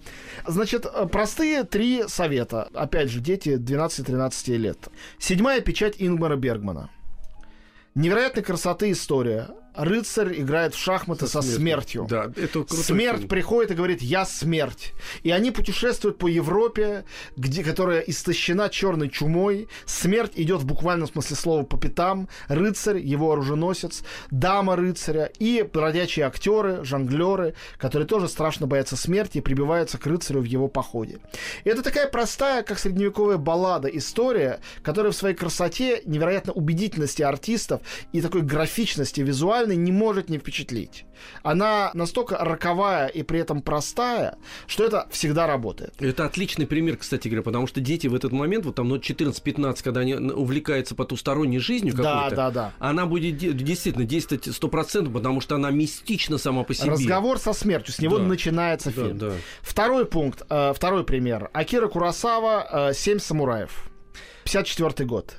Значит, 0.46 0.86
э, 0.86 1.06
простые 1.06 1.64
три 1.64 2.04
совета. 2.08 2.68
Опять 2.74 3.10
же, 3.10 3.20
дети 3.20 3.56
12-13 3.56 4.56
лет. 4.56 4.78
Седьмая 5.18 5.60
печать 5.60 5.96
Ингмара 5.98 6.36
Бергмана. 6.36 6.90
Невероятной 7.94 8.42
красоты 8.42 8.90
история 8.90 9.48
рыцарь 9.74 10.40
играет 10.40 10.74
в 10.74 10.78
шахматы 10.78 11.26
со, 11.26 11.42
со 11.42 11.56
смертью. 11.56 12.06
Да, 12.08 12.30
это 12.36 12.64
Смерть 12.68 13.18
фильм. 13.18 13.28
приходит 13.28 13.70
и 13.70 13.74
говорит 13.74 14.02
«я 14.02 14.24
смерть». 14.24 14.92
И 15.22 15.30
они 15.30 15.50
путешествуют 15.50 16.18
по 16.18 16.26
Европе, 16.26 17.04
где, 17.36 17.64
которая 17.64 18.00
истощена 18.00 18.68
черной 18.68 19.08
чумой. 19.08 19.68
Смерть 19.86 20.32
идет 20.36 20.60
в 20.60 20.66
буквальном 20.66 21.08
смысле 21.08 21.36
слова 21.36 21.62
по 21.64 21.78
пятам. 21.78 22.28
Рыцарь, 22.48 22.98
его 22.98 23.32
оруженосец, 23.32 24.02
дама 24.30 24.76
рыцаря 24.76 25.30
и 25.38 25.62
бродячие 25.62 26.26
актеры, 26.26 26.84
жонглеры, 26.84 27.54
которые 27.78 28.06
тоже 28.06 28.28
страшно 28.28 28.66
боятся 28.66 28.96
смерти 28.96 29.38
и 29.38 29.40
прибиваются 29.40 29.98
к 29.98 30.06
рыцарю 30.06 30.40
в 30.40 30.44
его 30.44 30.68
походе. 30.68 31.18
И 31.64 31.68
это 31.68 31.82
такая 31.82 32.08
простая, 32.08 32.62
как 32.62 32.78
средневековая 32.78 33.38
баллада, 33.38 33.88
история, 33.88 34.60
которая 34.82 35.12
в 35.12 35.16
своей 35.16 35.34
красоте, 35.34 36.02
невероятно 36.04 36.52
убедительности 36.52 37.22
артистов 37.22 37.80
и 38.12 38.20
такой 38.20 38.42
графичности 38.42 39.20
визуальной 39.20 39.61
визуально 39.62 39.80
не 39.80 39.92
может 39.92 40.28
не 40.28 40.38
впечатлить. 40.38 41.04
Она 41.42 41.90
настолько 41.94 42.36
роковая 42.38 43.06
и 43.06 43.22
при 43.22 43.40
этом 43.40 43.62
простая, 43.62 44.36
что 44.66 44.84
это 44.84 45.06
всегда 45.10 45.46
работает. 45.46 45.94
Это 46.00 46.24
отличный 46.24 46.66
пример, 46.66 46.96
кстати 46.96 47.28
говоря, 47.28 47.42
потому 47.42 47.66
что 47.66 47.80
дети 47.80 48.08
в 48.08 48.14
этот 48.14 48.32
момент, 48.32 48.64
вот 48.66 48.74
там 48.74 48.88
ну, 48.88 48.96
14-15, 48.96 49.82
когда 49.82 50.00
они 50.00 50.14
увлекаются 50.14 50.94
потусторонней 50.94 51.58
жизнью 51.58 51.92
какой-то, 51.94 52.30
да, 52.30 52.36
да, 52.36 52.50
да. 52.50 52.72
она 52.78 53.06
будет 53.06 53.36
действительно 53.36 54.04
действовать 54.04 54.48
100%, 54.48 55.12
потому 55.12 55.40
что 55.40 55.54
она 55.54 55.70
мистична 55.70 56.38
сама 56.38 56.64
по 56.64 56.74
себе. 56.74 56.90
Разговор 56.90 57.38
со 57.38 57.52
смертью, 57.52 57.94
с 57.94 58.00
него 58.00 58.18
да. 58.18 58.24
начинается 58.24 58.90
фильм. 58.90 59.18
Да, 59.18 59.30
да. 59.30 59.34
Второй 59.60 60.06
пункт, 60.06 60.42
э, 60.48 60.72
второй 60.74 61.04
пример. 61.04 61.50
Акира 61.52 61.88
Курасава 61.88 62.90
э, 62.90 62.94
«Семь 62.94 63.18
самураев». 63.18 63.88
54 64.44 65.06
год 65.06 65.36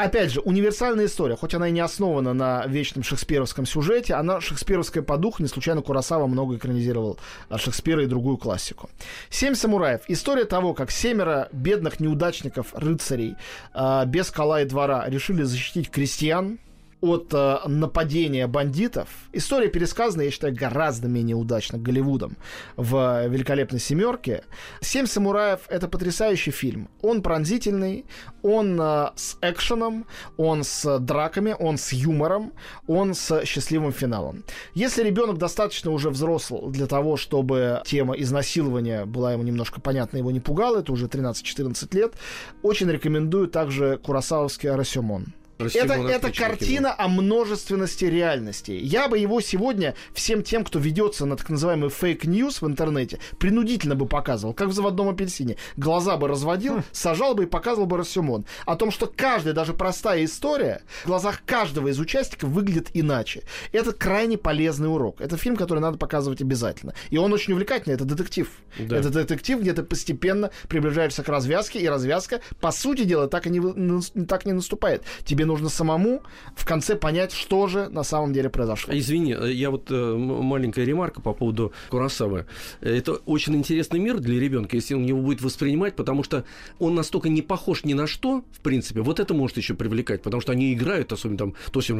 опять 0.00 0.32
же, 0.32 0.40
универсальная 0.40 1.06
история, 1.06 1.36
хоть 1.36 1.54
она 1.54 1.68
и 1.68 1.72
не 1.72 1.80
основана 1.80 2.32
на 2.32 2.66
вечном 2.66 3.02
шекспировском 3.02 3.66
сюжете, 3.66 4.14
она 4.14 4.40
шекспировская 4.40 5.02
по 5.02 5.16
духу, 5.16 5.42
не 5.42 5.48
случайно 5.48 5.82
Курасава 5.82 6.26
много 6.26 6.56
экранизировал 6.56 7.18
Шекспира 7.56 8.02
и 8.02 8.06
другую 8.06 8.38
классику. 8.38 8.88
«Семь 9.28 9.54
самураев»— 9.54 10.02
история 10.08 10.44
того, 10.44 10.74
как 10.74 10.90
семеро 10.90 11.48
бедных 11.52 12.00
неудачников, 12.00 12.74
рыцарей, 12.74 13.36
э, 13.74 14.04
без 14.06 14.30
кола 14.30 14.62
и 14.62 14.64
двора 14.64 15.08
решили 15.08 15.42
защитить 15.42 15.90
крестьян, 15.90 16.58
от 17.00 17.32
э, 17.32 17.58
нападения 17.66 18.46
бандитов. 18.46 19.08
История 19.32 19.68
пересказана, 19.68 20.22
я 20.22 20.30
считаю, 20.30 20.54
гораздо 20.54 21.08
менее 21.08 21.36
удачно 21.36 21.78
Голливудом 21.78 22.36
в 22.76 23.26
«Великолепной 23.28 23.80
семерке». 23.80 24.44
«Семь 24.80 25.06
самураев»— 25.06 25.60
это 25.68 25.88
потрясающий 25.88 26.50
фильм. 26.50 26.88
Он 27.02 27.22
пронзительный, 27.22 28.04
он 28.42 28.78
э, 28.80 29.10
с 29.16 29.38
экшеном, 29.40 30.06
он 30.36 30.64
с 30.64 30.98
драками, 30.98 31.56
он 31.58 31.78
с 31.78 31.92
юмором, 31.92 32.52
он 32.86 33.14
с 33.14 33.44
счастливым 33.44 33.92
финалом. 33.92 34.44
Если 34.74 35.02
ребенок 35.02 35.38
достаточно 35.38 35.90
уже 35.90 36.10
взрослый 36.10 36.70
для 36.70 36.86
того, 36.86 37.16
чтобы 37.16 37.82
тема 37.86 38.14
изнасилования 38.14 39.04
была 39.04 39.32
ему 39.32 39.42
немножко 39.42 39.80
понятна, 39.80 40.18
его 40.18 40.30
не 40.30 40.40
пугала, 40.40 40.80
это 40.80 40.92
уже 40.92 41.06
13-14 41.06 41.96
лет, 41.96 42.14
очень 42.62 42.90
рекомендую 42.90 43.48
также 43.48 43.98
Куросавовский 44.02 44.70
«Расёмон». 44.70 45.26
Это, 45.60 45.94
это 45.94 46.32
картина 46.32 46.94
о 46.96 47.08
множественности 47.08 48.04
реальностей. 48.04 48.78
Я 48.78 49.08
бы 49.08 49.18
его 49.18 49.40
сегодня 49.40 49.94
всем 50.14 50.42
тем, 50.42 50.64
кто 50.64 50.78
ведется 50.78 51.26
на 51.26 51.36
так 51.36 51.48
называемый 51.50 51.90
fake 51.90 52.26
news 52.26 52.62
в 52.62 52.66
интернете, 52.66 53.18
принудительно 53.38 53.94
бы 53.94 54.06
показывал, 54.06 54.54
как 54.54 54.68
в 54.68 54.72
заводном 54.72 55.08
апельсине. 55.08 55.56
Глаза 55.76 56.16
бы 56.16 56.28
разводил, 56.28 56.78
хм. 56.78 56.84
сажал 56.92 57.34
бы 57.34 57.44
и 57.44 57.46
показывал 57.46 57.86
бы 57.86 57.96
Расёмон. 57.96 58.44
О 58.66 58.76
том, 58.76 58.90
что 58.90 59.06
каждая, 59.06 59.54
даже 59.54 59.74
простая 59.74 60.24
история, 60.24 60.82
в 61.04 61.06
глазах 61.06 61.42
каждого 61.44 61.88
из 61.88 61.98
участников 61.98 62.50
выглядит 62.50 62.90
иначе. 62.94 63.42
Это 63.72 63.92
крайне 63.92 64.38
полезный 64.38 64.92
урок. 64.92 65.20
Это 65.20 65.36
фильм, 65.36 65.56
который 65.56 65.80
надо 65.80 65.98
показывать 65.98 66.40
обязательно. 66.40 66.94
И 67.10 67.18
он 67.18 67.32
очень 67.32 67.52
увлекательный. 67.52 67.94
Это 67.94 68.04
детектив. 68.04 68.50
Да. 68.78 68.96
Это 68.96 69.10
детектив, 69.10 69.60
где 69.60 69.72
ты 69.72 69.82
постепенно 69.82 70.50
приближаешься 70.68 71.22
к 71.22 71.28
развязке, 71.28 71.80
и 71.80 71.88
развязка, 71.88 72.40
по 72.60 72.70
сути 72.70 73.04
дела, 73.04 73.28
так 73.28 73.46
и 73.46 73.50
не, 73.50 74.26
так 74.26 74.46
не 74.46 74.52
наступает. 74.52 75.02
Тебе 75.24 75.44
нужно 75.50 75.68
самому 75.68 76.22
в 76.54 76.64
конце 76.64 76.96
понять, 76.96 77.32
что 77.32 77.66
же 77.66 77.88
на 77.88 78.04
самом 78.04 78.32
деле 78.32 78.48
произошло. 78.48 78.94
Извини, 78.96 79.36
я 79.52 79.70
вот 79.70 79.90
э, 79.90 80.14
маленькая 80.16 80.84
ремарка 80.84 81.20
по 81.20 81.32
поводу 81.32 81.72
Курасавы. 81.90 82.46
Это 82.80 83.14
очень 83.26 83.54
интересный 83.56 83.98
мир 83.98 84.18
для 84.18 84.38
ребенка, 84.38 84.76
если 84.76 84.94
он 84.94 85.04
его 85.04 85.20
будет 85.20 85.42
воспринимать, 85.42 85.96
потому 85.96 86.22
что 86.22 86.44
он 86.78 86.94
настолько 86.94 87.28
не 87.28 87.42
похож 87.42 87.84
ни 87.84 87.94
на 87.94 88.06
что, 88.06 88.44
в 88.52 88.60
принципе. 88.60 89.00
Вот 89.00 89.20
это 89.20 89.34
может 89.34 89.56
еще 89.56 89.74
привлекать, 89.74 90.22
потому 90.22 90.40
что 90.40 90.52
они 90.52 90.72
играют, 90.72 91.12
особенно 91.12 91.38
там, 91.38 91.54
то 91.72 91.80
есть 91.80 91.90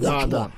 да, 0.00 0.26
да. 0.26 0.52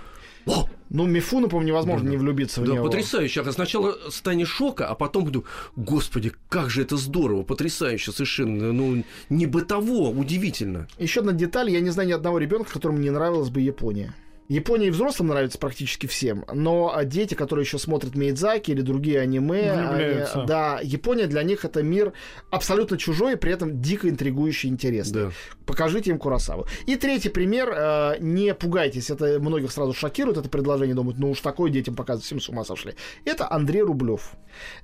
Ну, 0.91 1.07
Мифуну, 1.07 1.49
по-моему, 1.49 1.69
невозможно 1.69 2.05
да, 2.07 2.11
не 2.11 2.17
влюбиться 2.17 2.61
в 2.61 2.65
да, 2.65 2.73
него. 2.75 2.87
потрясающе. 2.87 3.43
А 3.43 3.53
сначала 3.53 3.97
станет 4.11 4.49
шока, 4.49 4.89
а 4.89 4.97
потом 4.97 5.25
буду, 5.25 5.45
господи, 5.77 6.33
как 6.49 6.69
же 6.69 6.83
это 6.83 6.97
здорово, 6.97 7.45
потрясающе 7.45 8.11
совершенно. 8.11 8.73
Ну, 8.73 9.05
не 9.29 9.47
бытово, 9.47 10.09
удивительно. 10.09 10.89
Еще 10.99 11.21
одна 11.21 11.33
деталь. 11.33 11.71
Я 11.71 11.81
не 11.81 11.91
знаю 11.91 12.09
ни 12.09 12.13
одного 12.13 12.39
ребенка, 12.39 12.73
которому 12.73 12.99
не 12.99 13.11
нравилась 13.11 13.51
бы 13.51 13.61
Япония. 13.61 14.15
Япония 14.51 14.89
и 14.89 14.91
взрослым 14.91 15.29
нравится 15.29 15.59
практически 15.59 16.09
всем, 16.09 16.45
но 16.53 16.93
дети, 17.05 17.35
которые 17.35 17.63
еще 17.63 17.79
смотрят 17.79 18.17
Мейдзаки 18.17 18.73
или 18.73 18.81
другие 18.81 19.21
аниме, 19.21 19.71
они, 19.71 20.47
да, 20.47 20.81
Япония 20.83 21.29
для 21.29 21.45
них 21.45 21.65
это 21.65 21.85
мир 21.85 22.13
абсолютно 22.51 22.99
чужой, 22.99 23.35
и 23.35 23.37
при 23.37 23.53
этом 23.53 23.81
дико 23.81 24.09
интригующий 24.09 24.69
и 24.69 24.73
интересный. 24.73 25.27
Да. 25.27 25.31
Покажите 25.67 26.11
им 26.11 26.19
Курасаву. 26.19 26.67
И 26.87 26.97
третий 26.97 27.29
пример, 27.29 27.73
э, 27.73 28.17
не 28.19 28.53
пугайтесь, 28.53 29.09
это 29.09 29.39
многих 29.39 29.71
сразу 29.71 29.93
шокирует, 29.93 30.37
это 30.37 30.49
предложение, 30.49 30.97
думают, 30.97 31.21
ну 31.21 31.31
уж 31.31 31.39
такое 31.39 31.71
детям 31.71 31.95
показывать, 31.95 32.27
всем 32.27 32.41
с 32.41 32.49
ума 32.49 32.65
сошли. 32.65 32.95
Это 33.25 33.49
Андрей 33.49 33.83
Рублев. 33.83 34.33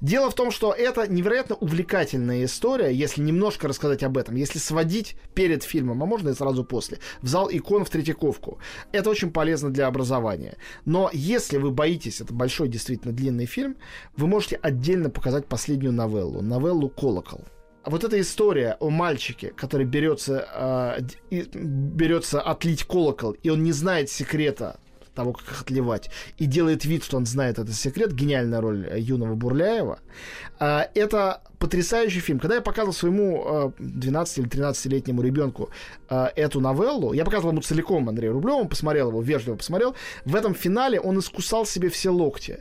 Дело 0.00 0.30
в 0.30 0.34
том, 0.36 0.52
что 0.52 0.72
это 0.72 1.10
невероятно 1.10 1.56
увлекательная 1.56 2.44
история, 2.44 2.94
если 2.94 3.20
немножко 3.20 3.66
рассказать 3.66 4.04
об 4.04 4.16
этом, 4.16 4.36
если 4.36 4.60
сводить 4.60 5.16
перед 5.34 5.64
фильмом, 5.64 6.04
а 6.04 6.06
можно 6.06 6.28
и 6.28 6.34
сразу 6.34 6.62
после, 6.62 7.00
в 7.20 7.26
зал 7.26 7.48
икон 7.50 7.84
в 7.84 7.90
Третьяковку. 7.90 8.60
Это 8.92 9.10
очень 9.10 9.32
полезно 9.32 9.55
полезно 9.56 9.70
для 9.70 9.86
образования. 9.86 10.56
Но 10.84 11.10
если 11.12 11.58
вы 11.58 11.70
боитесь, 11.70 12.20
это 12.20 12.34
большой, 12.34 12.68
действительно 12.68 13.14
длинный 13.14 13.46
фильм, 13.46 13.76
вы 14.16 14.26
можете 14.26 14.56
отдельно 14.56 15.10
показать 15.10 15.46
последнюю 15.46 15.92
новеллу, 15.92 16.42
новеллу 16.42 16.88
«Колокол». 16.88 17.40
Вот 17.84 18.04
эта 18.04 18.20
история 18.20 18.76
о 18.80 18.90
мальчике, 18.90 19.52
который 19.56 19.86
берется, 19.86 21.00
э, 21.30 21.40
берется 21.54 22.40
отлить 22.40 22.84
колокол, 22.84 23.36
и 23.44 23.50
он 23.50 23.62
не 23.62 23.72
знает 23.72 24.10
секрета 24.10 24.76
того, 25.16 25.32
как 25.32 25.46
их 25.48 25.62
отливать, 25.62 26.10
и 26.38 26.46
делает 26.46 26.84
вид, 26.84 27.04
что 27.04 27.16
он 27.16 27.26
знает 27.26 27.58
этот 27.58 27.74
секрет, 27.74 28.12
гениальная 28.12 28.60
роль 28.60 28.88
юного 28.96 29.34
Бурляева, 29.34 29.98
э, 30.60 30.80
это 30.94 31.42
потрясающий 31.58 32.20
фильм. 32.20 32.38
Когда 32.38 32.56
я 32.56 32.60
показывал 32.60 32.92
своему 32.92 33.72
12 33.78 34.38
э, 34.38 34.40
или 34.40 34.48
13-летнему 34.48 35.22
ребенку 35.22 35.70
э, 36.08 36.26
эту 36.36 36.60
новеллу, 36.60 37.12
я 37.12 37.24
показывал 37.24 37.52
ему 37.52 37.62
целиком 37.62 38.08
Андрею 38.08 38.32
Рублеву, 38.32 38.60
он 38.60 38.68
посмотрел 38.68 39.08
его, 39.08 39.22
вежливо 39.22 39.56
посмотрел, 39.56 39.94
в 40.24 40.34
этом 40.34 40.54
финале 40.54 41.00
он 41.00 41.18
искусал 41.18 41.66
себе 41.66 41.88
все 41.88 42.10
локти. 42.10 42.58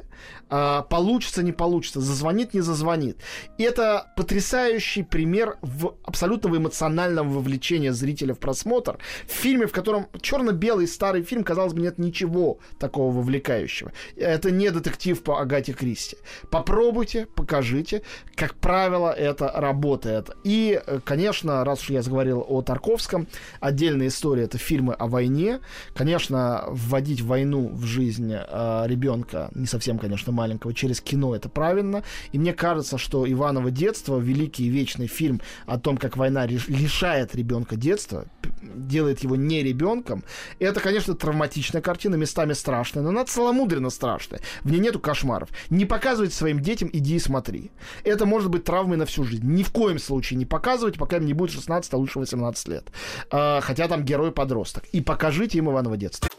Э, 0.49 0.83
получится, 0.89 1.43
не 1.43 1.51
получится, 1.51 1.99
зазвонит, 1.99 2.53
не 2.53 2.61
зазвонит. 2.61 3.17
И 3.57 3.63
это 3.63 4.11
потрясающий 4.15 5.03
пример 5.03 5.57
в 5.61 5.95
абсолютного 6.03 6.57
эмоционального 6.57 7.27
вовлечения 7.27 7.93
зрителя 7.93 8.33
в 8.33 8.39
просмотр. 8.39 8.97
В 9.27 9.31
фильме, 9.31 9.67
в 9.67 9.71
котором 9.71 10.07
черно-белый 10.21 10.87
старый 10.87 11.23
фильм, 11.23 11.43
казалось 11.43 11.73
бы, 11.73 11.81
нет 11.81 11.97
ничего 11.97 12.44
такого 12.79 13.11
вовлекающего. 13.11 13.91
Это 14.15 14.51
не 14.51 14.71
детектив 14.71 15.21
по 15.21 15.39
Агате 15.39 15.73
Кристи. 15.73 16.17
Попробуйте, 16.49 17.27
покажите. 17.35 18.01
Как 18.35 18.55
правило, 18.55 19.11
это 19.11 19.51
работает. 19.53 20.29
И, 20.43 20.81
конечно, 21.03 21.63
раз 21.63 21.81
уж 21.81 21.89
я 21.89 22.01
заговорил 22.01 22.45
о 22.47 22.61
Тарковском, 22.61 23.27
отдельная 23.59 24.07
история 24.07 24.43
это 24.43 24.57
фильмы 24.57 24.93
о 24.93 25.07
войне. 25.07 25.59
Конечно, 25.95 26.63
вводить 26.67 27.21
войну 27.21 27.69
в 27.73 27.83
жизнь 27.83 28.33
э, 28.33 28.83
ребенка, 28.87 29.49
не 29.53 29.65
совсем, 29.65 29.99
конечно, 29.99 30.31
маленького, 30.31 30.73
через 30.73 31.01
кино 31.01 31.35
это 31.35 31.49
правильно. 31.49 32.03
И 32.31 32.39
мне 32.39 32.53
кажется, 32.53 32.97
что 32.97 33.29
Иваново 33.29 33.71
детство, 33.71 34.19
великий 34.19 34.69
вечный 34.69 35.07
фильм 35.07 35.41
о 35.65 35.77
том, 35.79 35.97
как 35.97 36.17
война 36.17 36.45
лишает 36.45 37.35
ребенка 37.35 37.75
детства, 37.75 38.25
делает 38.61 39.21
его 39.21 39.35
не 39.35 39.63
ребенком, 39.63 40.23
это, 40.59 40.79
конечно, 40.79 41.15
травматичная 41.15 41.81
картина, 41.81 42.15
местами 42.35 42.53
страшная, 42.53 43.03
но 43.03 43.09
она 43.09 43.23
целомудренно 43.23 43.89
страшная. 43.89 44.41
В 44.63 44.71
ней 44.71 44.79
нету 44.79 44.99
кошмаров. 44.99 45.49
Не 45.69 45.85
показывайте 45.85 46.35
своим 46.35 46.59
детям, 46.59 46.89
иди 46.91 47.15
и 47.15 47.19
смотри. 47.19 47.71
Это 48.03 48.25
может 48.25 48.49
быть 48.49 48.65
травмой 48.65 48.97
на 48.97 49.05
всю 49.05 49.23
жизнь. 49.23 49.45
Ни 49.45 49.63
в 49.63 49.71
коем 49.71 49.99
случае 49.99 50.37
не 50.37 50.45
показывайте, 50.45 50.99
пока 50.99 51.17
им 51.17 51.25
не 51.25 51.33
будет 51.33 51.51
16, 51.51 51.93
а 51.93 51.97
лучше 51.97 52.19
18 52.19 52.67
лет. 52.67 52.91
А, 53.31 53.61
хотя 53.61 53.87
там 53.87 54.03
герой 54.03 54.31
подросток. 54.31 54.83
И 54.91 54.99
покажите 54.99 55.57
им 55.59 55.69
Иваново 55.69 55.95
детство. 55.95 56.29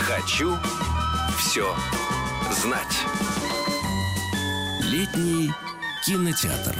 Хочу 0.00 0.56
все 1.38 1.72
знать. 2.50 2.98
Летний 4.82 5.52
кинотеатр. 6.04 6.74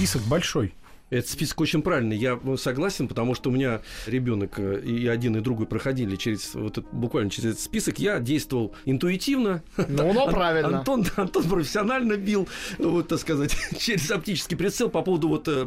Список 0.00 0.22
большой. 0.22 0.72
Этот 1.10 1.28
список 1.28 1.60
очень 1.60 1.82
правильный. 1.82 2.16
Я 2.16 2.38
ну, 2.42 2.56
согласен, 2.56 3.08
потому 3.08 3.34
что 3.34 3.50
у 3.50 3.52
меня 3.52 3.80
ребенок 4.06 4.58
э, 4.58 4.80
и 4.80 5.08
один, 5.08 5.36
и 5.36 5.40
другой 5.40 5.66
проходили 5.66 6.14
через 6.14 6.54
вот 6.54 6.78
этот, 6.78 6.92
буквально 6.92 7.30
через 7.30 7.50
этот 7.50 7.60
список. 7.60 7.98
Я 7.98 8.20
действовал 8.20 8.74
интуитивно. 8.84 9.62
Ну, 9.76 10.12
ну 10.12 10.30
правильно. 10.30 10.78
Антон, 10.78 11.04
Антон 11.16 11.44
профессионально 11.44 12.16
бил, 12.16 12.48
вот, 12.78 13.08
так 13.08 13.18
сказать, 13.18 13.56
через 13.78 14.08
оптический 14.10 14.56
прицел. 14.56 14.88
По 14.88 15.02
поводу 15.02 15.28
вот 15.28 15.48
э, 15.48 15.62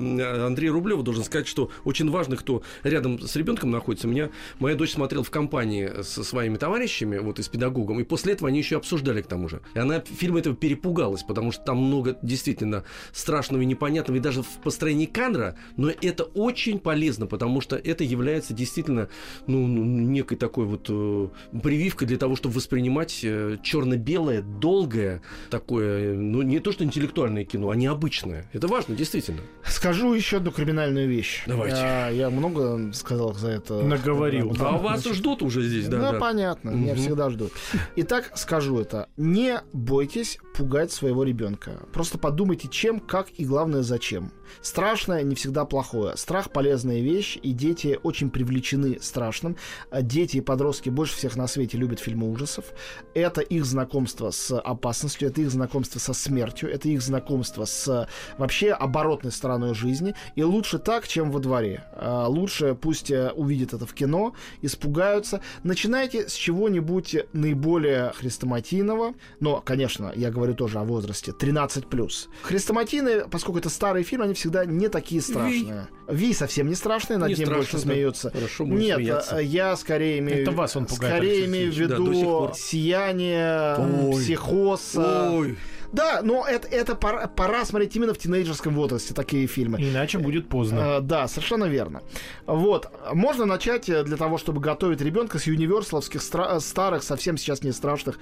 Андрея 0.46 0.72
Рублева 0.72 1.04
должен 1.04 1.26
сказать, 1.26 1.48
что 1.48 1.70
очень 1.84 2.10
важно, 2.10 2.38
кто 2.38 2.64
рядом 2.84 3.20
с 3.20 3.36
ребенком 3.36 3.70
находится. 3.70 4.08
Меня 4.08 4.30
моя 4.60 4.76
дочь 4.76 4.94
смотрела 4.94 5.26
в 5.26 5.32
компании 5.32 6.04
со 6.04 6.24
своими 6.24 6.56
товарищами, 6.56 7.18
вот 7.18 7.40
и 7.40 7.44
с 7.44 7.50
педагогом, 7.50 8.00
и 8.00 8.04
после 8.04 8.34
этого 8.34 8.48
они 8.48 8.60
еще 8.60 8.78
обсуждали 8.78 9.22
к 9.22 9.28
тому 9.28 9.50
же. 9.50 9.62
И 9.74 9.80
она 9.80 10.00
фильм 10.00 10.38
этого 10.38 10.56
перепугалась, 10.56 11.24
потому 11.24 11.52
что 11.52 11.66
там 11.66 11.80
много 11.80 12.18
действительно 12.22 12.86
страшного 13.12 13.62
и 13.62 13.66
непонятного, 13.66 14.18
и 14.18 14.22
даже 14.22 14.42
в 14.42 14.48
построении 14.64 15.06
кадра 15.06 15.33
жанра, 15.34 15.56
но 15.78 15.89
это 15.89 16.24
очень 16.24 16.80
полезно, 16.80 17.26
потому 17.26 17.62
что 17.62 17.76
это 17.76 18.04
является 18.04 18.54
действительно 18.54 19.10
ну, 19.48 19.67
ну 19.67 19.84
некой 19.84 20.38
такой 20.38 20.65
вот 20.65 20.88
э, 20.89 21.28
прививкой 21.62 22.08
для 22.08 22.17
того, 22.17 22.36
чтобы 22.36 22.56
воспринимать 22.56 23.19
э, 23.24 23.58
черно-белое, 23.62 24.41
долгое 24.41 25.22
такое, 25.50 26.13
ну 26.15 26.41
не 26.41 26.60
то 26.60 26.72
что 26.72 26.84
интеллектуальное 26.84 27.46
кино, 27.46 27.69
а 27.69 27.76
необычное. 27.76 28.50
Это 28.54 28.67
важно, 28.67 28.96
действительно. 28.96 29.41
Скажу 29.65 30.13
еще 30.13 30.38
одну 30.38 30.52
криминальную 30.52 31.08
вещь. 31.08 31.43
Давайте. 31.48 31.78
А, 31.80 32.10
я 32.10 32.30
много 32.30 32.93
сказал 32.93 33.34
за 33.34 33.50
это. 33.50 33.82
Наговорил. 33.82 34.56
А 34.60 34.78
вас 34.78 35.06
ждут 35.06 35.41
уже 35.41 35.63
здесь, 35.63 35.88
да? 35.88 35.98
Ну, 35.98 36.12
да. 36.13 36.19
понятно, 36.19 36.72
угу. 36.72 36.80
меня 36.80 36.96
всегда 36.96 37.30
ждут. 37.30 37.52
Итак, 37.96 38.32
скажу 38.36 38.80
это. 38.80 39.10
Не 39.17 39.62
бойтесь 39.74 40.38
пугать 40.56 40.91
своего 40.91 41.24
ребенка. 41.24 41.80
Просто 41.91 42.17
подумайте, 42.17 42.67
чем, 42.69 43.00
как 43.00 43.30
и 43.38 43.46
главное, 43.46 43.82
зачем. 43.82 44.32
Страшное 44.62 45.24
не 45.24 45.36
всегда 45.36 45.66
плохое. 45.66 46.16
Страх 46.18 46.52
полезная 46.52 47.02
вещь, 47.02 47.38
и 47.42 47.52
дети 47.52 48.00
очень 48.04 48.30
привлечены 48.30 49.00
страшным. 49.02 49.58
А 49.90 50.02
дети 50.02 50.38
и 50.38 50.42
подростки 50.42 50.90
больше 50.90 51.16
всех 51.16 51.36
на 51.36 51.48
свете 51.48 51.78
любят 51.78 52.00
фильмы 52.00 52.32
ужасов. 52.32 52.66
Это 53.14 53.42
их 53.42 53.66
знакомство 53.66 54.32
с 54.32 54.58
опасностью, 54.58 55.30
это 55.30 55.42
их 55.42 55.52
знакомство 55.52 56.00
со 56.00 56.14
смертью, 56.14 56.72
это 56.72 56.90
их 56.90 57.02
знакомство 57.02 57.66
с 57.66 58.08
вообще 58.38 58.72
оборотной 58.72 59.32
стороной 59.32 59.74
жизни. 59.74 60.16
И 60.36 60.44
лучше 60.44 60.80
так, 60.80 61.08
чем 61.08 61.32
во 61.32 61.40
дворе. 61.40 61.84
А 61.94 62.28
лучше 62.28 62.76
пусть 62.76 63.12
э, 63.12 63.32
увидят 63.32 63.74
это 63.74 63.86
в 63.86 63.94
кино, 63.94 64.34
испугаются. 64.62 65.42
Начинайте 65.64 66.28
с 66.30 66.34
чего-нибудь 66.34 67.16
наиболее 67.34 68.12
хрестоматийного. 68.14 69.14
Но, 69.40 69.62
конечно, 69.62 70.12
я 70.16 70.32
говорю 70.32 70.54
тоже 70.54 70.80
о 70.80 70.84
возрасте, 70.84 71.32
13+. 71.32 72.28
Хрестоматийные, 72.44 73.28
поскольку 73.28 73.60
это 73.60 73.70
старый 73.70 74.04
фильм, 74.04 74.22
они 74.22 74.33
всегда 74.34 74.65
не 74.65 74.89
такие 74.89 75.22
страшные. 75.22 75.88
Ви 76.08 76.34
совсем 76.34 76.68
не 76.68 76.76
страшные, 76.76 77.18
над 77.18 77.30
Не 77.30 77.36
ним 77.36 77.45
страшно, 77.45 77.58
больше 77.58 77.74
да. 77.74 77.80
смеются. 77.80 78.32
Хорошо, 78.32 78.66
Нет, 78.66 78.95
смеяться. 78.97 79.38
э, 79.38 79.43
я 79.43 79.76
скорее 79.78 80.20
имею... 80.20 80.41
Это 80.41 80.51
вас 80.51 80.76
он 80.76 80.86
пугает, 80.86 81.14
Скорее 81.16 81.32
Алексей 81.32 81.45
имею 81.47 81.72
в 81.72 81.76
да, 81.76 81.82
виду 81.84 82.24
пор. 82.24 82.53
сияние, 82.55 83.76
Ой. 84.10 84.22
психоз. 84.22 84.95
Ой, 84.95 85.58
Да, 85.94 86.22
но 86.24 86.46
это, 86.46 86.68
это 86.68 86.96
пора, 86.96 87.28
пора 87.28 87.66
смотреть 87.66 87.96
именно 87.96 88.14
в 88.14 88.18
тинейджерском 88.18 88.74
возрасте 88.74 89.14
такие 89.14 89.46
фильмы. 89.46 89.80
Иначе 89.80 90.18
будет 90.18 90.50
поздно. 90.50 90.80
Э, 90.80 91.02
да, 91.02 91.28
совершенно 91.28 91.66
верно. 91.66 92.02
Вот. 92.48 92.89
Можно 93.14 93.46
начать 93.46 93.88
э, 93.89 94.04
для 94.04 94.18
того, 94.18 94.39
чтобы 94.39 94.60
готовить 94.60 95.02
ребенка 95.02 95.38
с 95.38 95.46
юниверсаловских 95.46 96.20
стра- 96.22 96.58
э, 96.58 96.60
старых, 96.60 97.04
совсем 97.04 97.38
сейчас 97.38 97.62
не 97.62 97.72
страшных, 97.72 98.18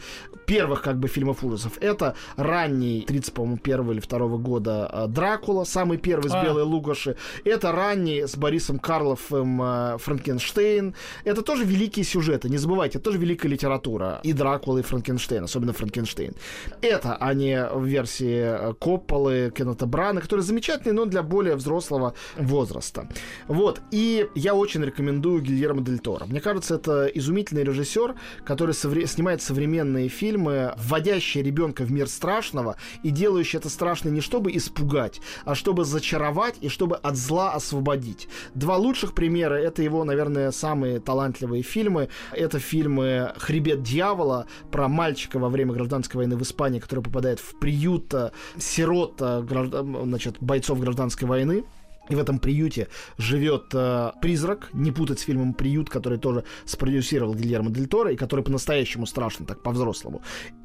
первых 0.45 0.81
как 0.81 0.99
бы 0.99 1.07
фильмов 1.07 1.45
ужасов. 1.45 1.77
Это 1.79 2.15
ранний, 2.35 3.05
30, 3.07 3.33
по-моему, 3.33 3.57
первого 3.57 3.93
или 3.93 4.01
второго 4.01 4.37
года 4.37 4.89
э, 4.91 5.07
Дракула, 5.07 5.63
самый 5.63 5.97
первый 5.97 6.29
с 6.29 6.33
А. 6.33 6.43
Белой 6.43 6.63
Лугаши. 6.63 7.15
Это 7.45 7.71
ранний 7.71 8.27
с 8.27 8.35
Борисом 8.35 8.79
Карловым 8.79 9.97
Франкенштейн. 9.97 10.93
Это 11.23 11.41
тоже 11.41 11.63
великие 11.63 12.03
сюжеты, 12.03 12.49
не 12.49 12.57
забывайте, 12.57 12.97
это 12.97 13.05
тоже 13.05 13.17
великая 13.17 13.47
литература. 13.47 14.19
И 14.23 14.33
Дракула, 14.33 14.79
и 14.79 14.81
Франкенштейн, 14.81 15.45
особенно 15.45 15.71
Франкенштейн. 15.71 16.33
Это, 16.81 17.15
а 17.15 17.33
не 17.33 17.60
в 17.73 17.85
версии 17.85 18.41
э, 18.41 18.73
Копполы, 18.79 19.51
Кеннета 19.55 19.85
Брана, 19.85 20.21
которые 20.21 20.43
замечательные, 20.43 20.93
но 20.93 21.05
для 21.05 21.23
более 21.23 21.55
взрослого 21.55 22.13
возраста. 22.37 23.07
Вот. 23.47 23.81
И 23.91 24.27
я 24.35 24.55
очень 24.55 24.83
рекомендую 24.83 25.41
Гильермо 25.41 25.81
Дель 25.81 25.99
Торо. 25.99 26.25
Мне 26.25 26.41
кажется, 26.41 26.75
это 26.75 27.05
изумительный 27.05 27.63
режиссер, 27.63 28.15
который 28.43 28.71
совре- 28.71 29.05
снимает 29.05 29.41
современные 29.41 30.07
фильмы, 30.09 30.73
вводящие 30.77 31.43
ребенка 31.43 31.83
в 31.83 31.91
мир 31.91 32.07
страшного 32.07 32.75
и 33.03 33.09
делающий 33.09 33.59
это 33.59 33.69
страшно 33.69 34.09
не 34.09 34.21
чтобы 34.21 34.55
испугать, 34.55 35.21
а 35.45 35.55
чтобы 35.55 35.85
зачаровать 35.85 36.55
и 36.61 36.69
чтобы 36.69 36.95
от 36.95 37.15
зла 37.15 37.53
освободить. 37.53 38.27
Два 38.55 38.77
лучших 38.77 39.13
примера 39.13 39.55
это 39.55 39.83
его, 39.83 40.03
наверное, 40.03 40.51
самые 40.51 40.99
талантливые 40.99 41.63
фильмы. 41.63 42.09
Это 42.31 42.59
фильмы 42.59 43.33
«Хребет 43.37 43.83
дьявола» 43.83 44.47
про 44.71 44.87
мальчика 44.87 45.39
во 45.39 45.49
время 45.49 45.73
гражданской 45.73 46.17
войны 46.17 46.35
в 46.37 46.41
Испании, 46.41 46.79
который 46.79 47.03
попадает 47.03 47.39
в 47.39 47.50
приют 47.59 48.13
э, 48.13 48.31
сирот 48.57 49.15
значит, 49.19 50.37
бойцов 50.39 50.79
гражданской 50.79 51.27
войны. 51.27 51.63
И 52.09 52.15
в 52.15 52.19
этом 52.19 52.39
приюте 52.39 52.87
живет 53.17 53.73
э, 53.73 54.11
призрак, 54.21 54.69
не 54.73 54.91
путать 54.91 55.19
с 55.19 55.23
фильмом 55.23 55.53
«Приют», 55.53 55.89
который 55.89 56.17
тоже 56.17 56.43
спродюсировал 56.65 57.35
Гильермо 57.35 57.69
Дель 57.69 57.87
Торо, 57.87 58.11
и 58.11 58.17
который 58.17 58.43
по-настоящему 58.43 59.05
страшно, 59.05 59.45
так 59.45 59.61
по-взрослому. 59.61 60.21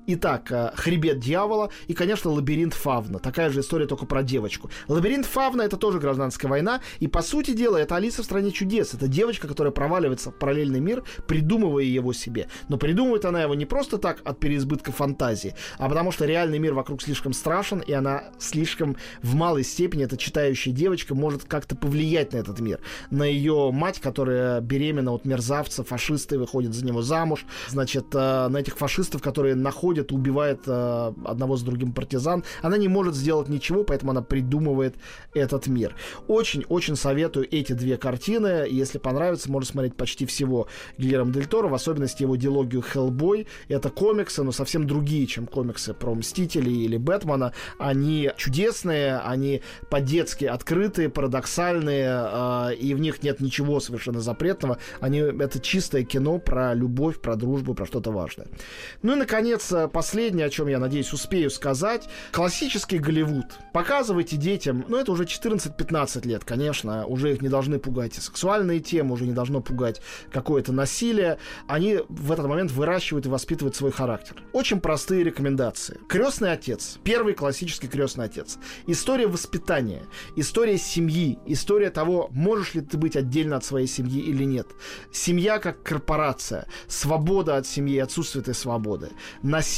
Итак, 0.09 0.53
э, 0.53 0.71
«Хребет 0.77 1.19
дьявола» 1.19 1.71
и, 1.89 1.95
конечно, 1.95 2.31
«Лабиринт 2.31 2.75
Фавна». 2.75 3.19
Такая 3.19 3.51
же 3.51 3.61
история, 3.61 3.87
только 3.87 4.07
про 4.07 4.23
девочку. 4.23 4.71
«Лабиринт 4.87 5.27
Фавна»— 5.27 5.63
это 5.63 5.77
тоже 5.77 5.99
гражданская 5.99 6.49
война, 6.49 6.81
и, 7.01 7.09
по 7.09 7.23
сути 7.23 7.51
дела, 7.51 7.77
это 7.77 7.97
«Алиса 7.97 8.23
в 8.23 8.25
стране 8.25 8.53
чудес». 8.53 8.95
Это 8.95 9.09
девочка, 9.09 9.49
которая 9.49 9.73
проваливается 9.73 10.31
в 10.31 10.39
параллельный 10.39 10.79
мир, 10.79 11.03
придумывая 11.27 11.83
его 11.83 12.13
себе. 12.13 12.49
Но 12.69 12.77
придумывает 12.77 13.25
она 13.25 13.43
его 13.43 13.57
не 13.57 13.67
просто 13.67 13.99
так 13.99 14.21
от 14.25 14.39
переизбытка 14.39 14.93
фантазии, 14.93 15.55
а 15.79 15.89
потому 15.89 16.13
что 16.13 16.25
реальный 16.25 16.61
мир 16.61 16.75
вокруг 16.75 17.03
слишком 17.03 17.33
страшен, 17.33 17.81
и 17.81 17.93
она 17.93 18.31
слишком 18.39 18.97
в 19.23 19.35
малой 19.35 19.65
степени, 19.65 20.05
эта 20.05 20.17
читающая 20.17 20.73
девочка, 20.73 21.17
может 21.17 21.45
как-то 21.45 21.75
повлиять 21.75 22.33
на 22.33 22.37
этот 22.37 22.61
мир. 22.61 22.79
На 23.11 23.25
ее 23.25 23.71
мать, 23.73 24.01
которая 24.01 24.61
беременна 24.61 25.13
от 25.13 25.25
мерзавца, 25.25 25.83
фашисты, 25.83 26.39
выходит 26.39 26.75
за 26.75 26.85
него 26.85 27.03
замуж. 27.03 27.45
Значит, 27.69 28.07
э, 28.15 28.49
на 28.49 28.59
этих 28.59 28.79
фашистов, 28.79 29.21
которые 29.21 29.57
находят, 29.57 29.96
убивают 30.13 30.63
э, 30.67 31.13
одного 31.25 31.57
с 31.57 31.63
другим 31.63 31.93
партизан. 31.93 32.45
Она 32.63 32.77
не 32.77 32.89
может 32.89 33.15
сделать 33.15 33.49
ничего, 33.49 33.85
поэтому 33.85 34.13
она 34.13 34.23
придумывает 34.23 34.97
этот 35.35 35.67
мир. 35.67 35.95
Очень-очень 36.29 36.97
советую 36.97 37.47
эти 37.51 37.73
две 37.73 37.97
картины. 37.97 38.67
Если 38.69 38.99
понравится, 38.99 39.51
можно 39.51 39.71
смотреть 39.71 39.95
почти 39.97 40.27
всего 40.27 40.69
Гильермо 40.99 41.33
Дель 41.33 41.47
Торо, 41.47 41.69
в 41.69 41.75
особенности 41.75 42.23
его 42.23 42.37
дилогию 42.37 42.83
«Хеллбой». 42.83 43.47
Это 43.69 43.91
комиксы, 43.91 44.43
но 44.43 44.53
совсем 44.53 44.87
другие, 44.87 45.27
чем 45.27 45.47
комиксы 45.47 45.95
про 45.95 46.15
Мстителей 46.15 46.85
или 46.85 46.97
Бэтмена. 46.97 47.53
Они 47.79 48.31
чудесные, 48.37 49.19
они 49.19 49.63
по-детски 49.91 50.45
открытые, 50.45 51.09
парадоксальные, 51.09 52.09
э, 52.09 52.75
и 52.75 52.95
в 52.95 53.01
них 53.01 53.23
нет 53.23 53.41
ничего 53.41 53.81
совершенно 53.81 54.21
запретного. 54.21 54.79
Они, 55.01 55.19
это 55.19 55.61
чистое 55.61 56.05
кино 56.05 56.39
про 56.39 56.75
любовь, 56.75 57.21
про 57.21 57.37
дружбу, 57.37 57.75
про 57.75 57.87
что-то 57.87 58.11
важное. 58.11 58.47
Ну 59.03 59.13
и, 59.15 59.17
наконец, 59.17 59.73
э, 59.73 59.86
последнее, 59.89 60.47
о 60.47 60.51
чем 60.51 60.69
я, 60.69 60.79
надеюсь, 60.79 61.13
успею 61.13 61.51
сказать. 61.51 62.09
Классический 62.33 62.99
Голливуд. 62.99 63.47
Показывайте 63.73 64.37
детям, 64.37 64.85
ну 64.89 64.97
это 64.97 65.13
уже 65.13 65.25
14-15 65.25 66.27
лет, 66.27 66.45
конечно, 66.45 67.07
уже 67.07 67.33
их 67.33 67.43
не 67.43 67.49
должны 67.49 67.79
пугать 67.79 68.15
сексуальные 68.15 68.81
темы, 68.81 69.15
уже 69.15 69.27
не 69.27 69.33
должно 69.33 69.61
пугать 69.61 70.01
какое-то 70.33 70.73
насилие. 70.73 71.39
Они 71.69 72.01
в 72.09 72.33
этот 72.33 72.47
момент 72.47 72.71
выращивают 72.71 73.27
и 73.27 73.29
воспитывают 73.29 73.77
свой 73.77 73.93
характер. 73.93 74.43
Очень 74.53 74.81
простые 74.81 75.25
рекомендации. 75.25 75.99
Крестный 76.09 76.53
отец. 76.53 76.99
Первый 77.05 77.35
классический 77.35 77.89
крестный 77.89 78.27
отец. 78.27 78.59
История 78.87 79.27
воспитания. 79.27 80.03
История 80.37 80.79
семьи. 80.79 81.39
История 81.47 81.91
того, 81.91 82.29
можешь 82.33 82.75
ли 82.75 82.81
ты 82.81 82.97
быть 82.99 83.17
отдельно 83.17 83.57
от 83.57 83.65
своей 83.65 83.87
семьи 83.87 84.21
или 84.21 84.45
нет. 84.45 84.67
Семья 85.13 85.59
как 85.59 85.83
корпорация. 85.83 86.67
Свобода 86.89 87.57
от 87.57 87.67
семьи, 87.67 87.99
отсутствие 87.99 88.43
этой 88.43 88.55
свободы. 88.55 89.11
Насилие 89.43 89.76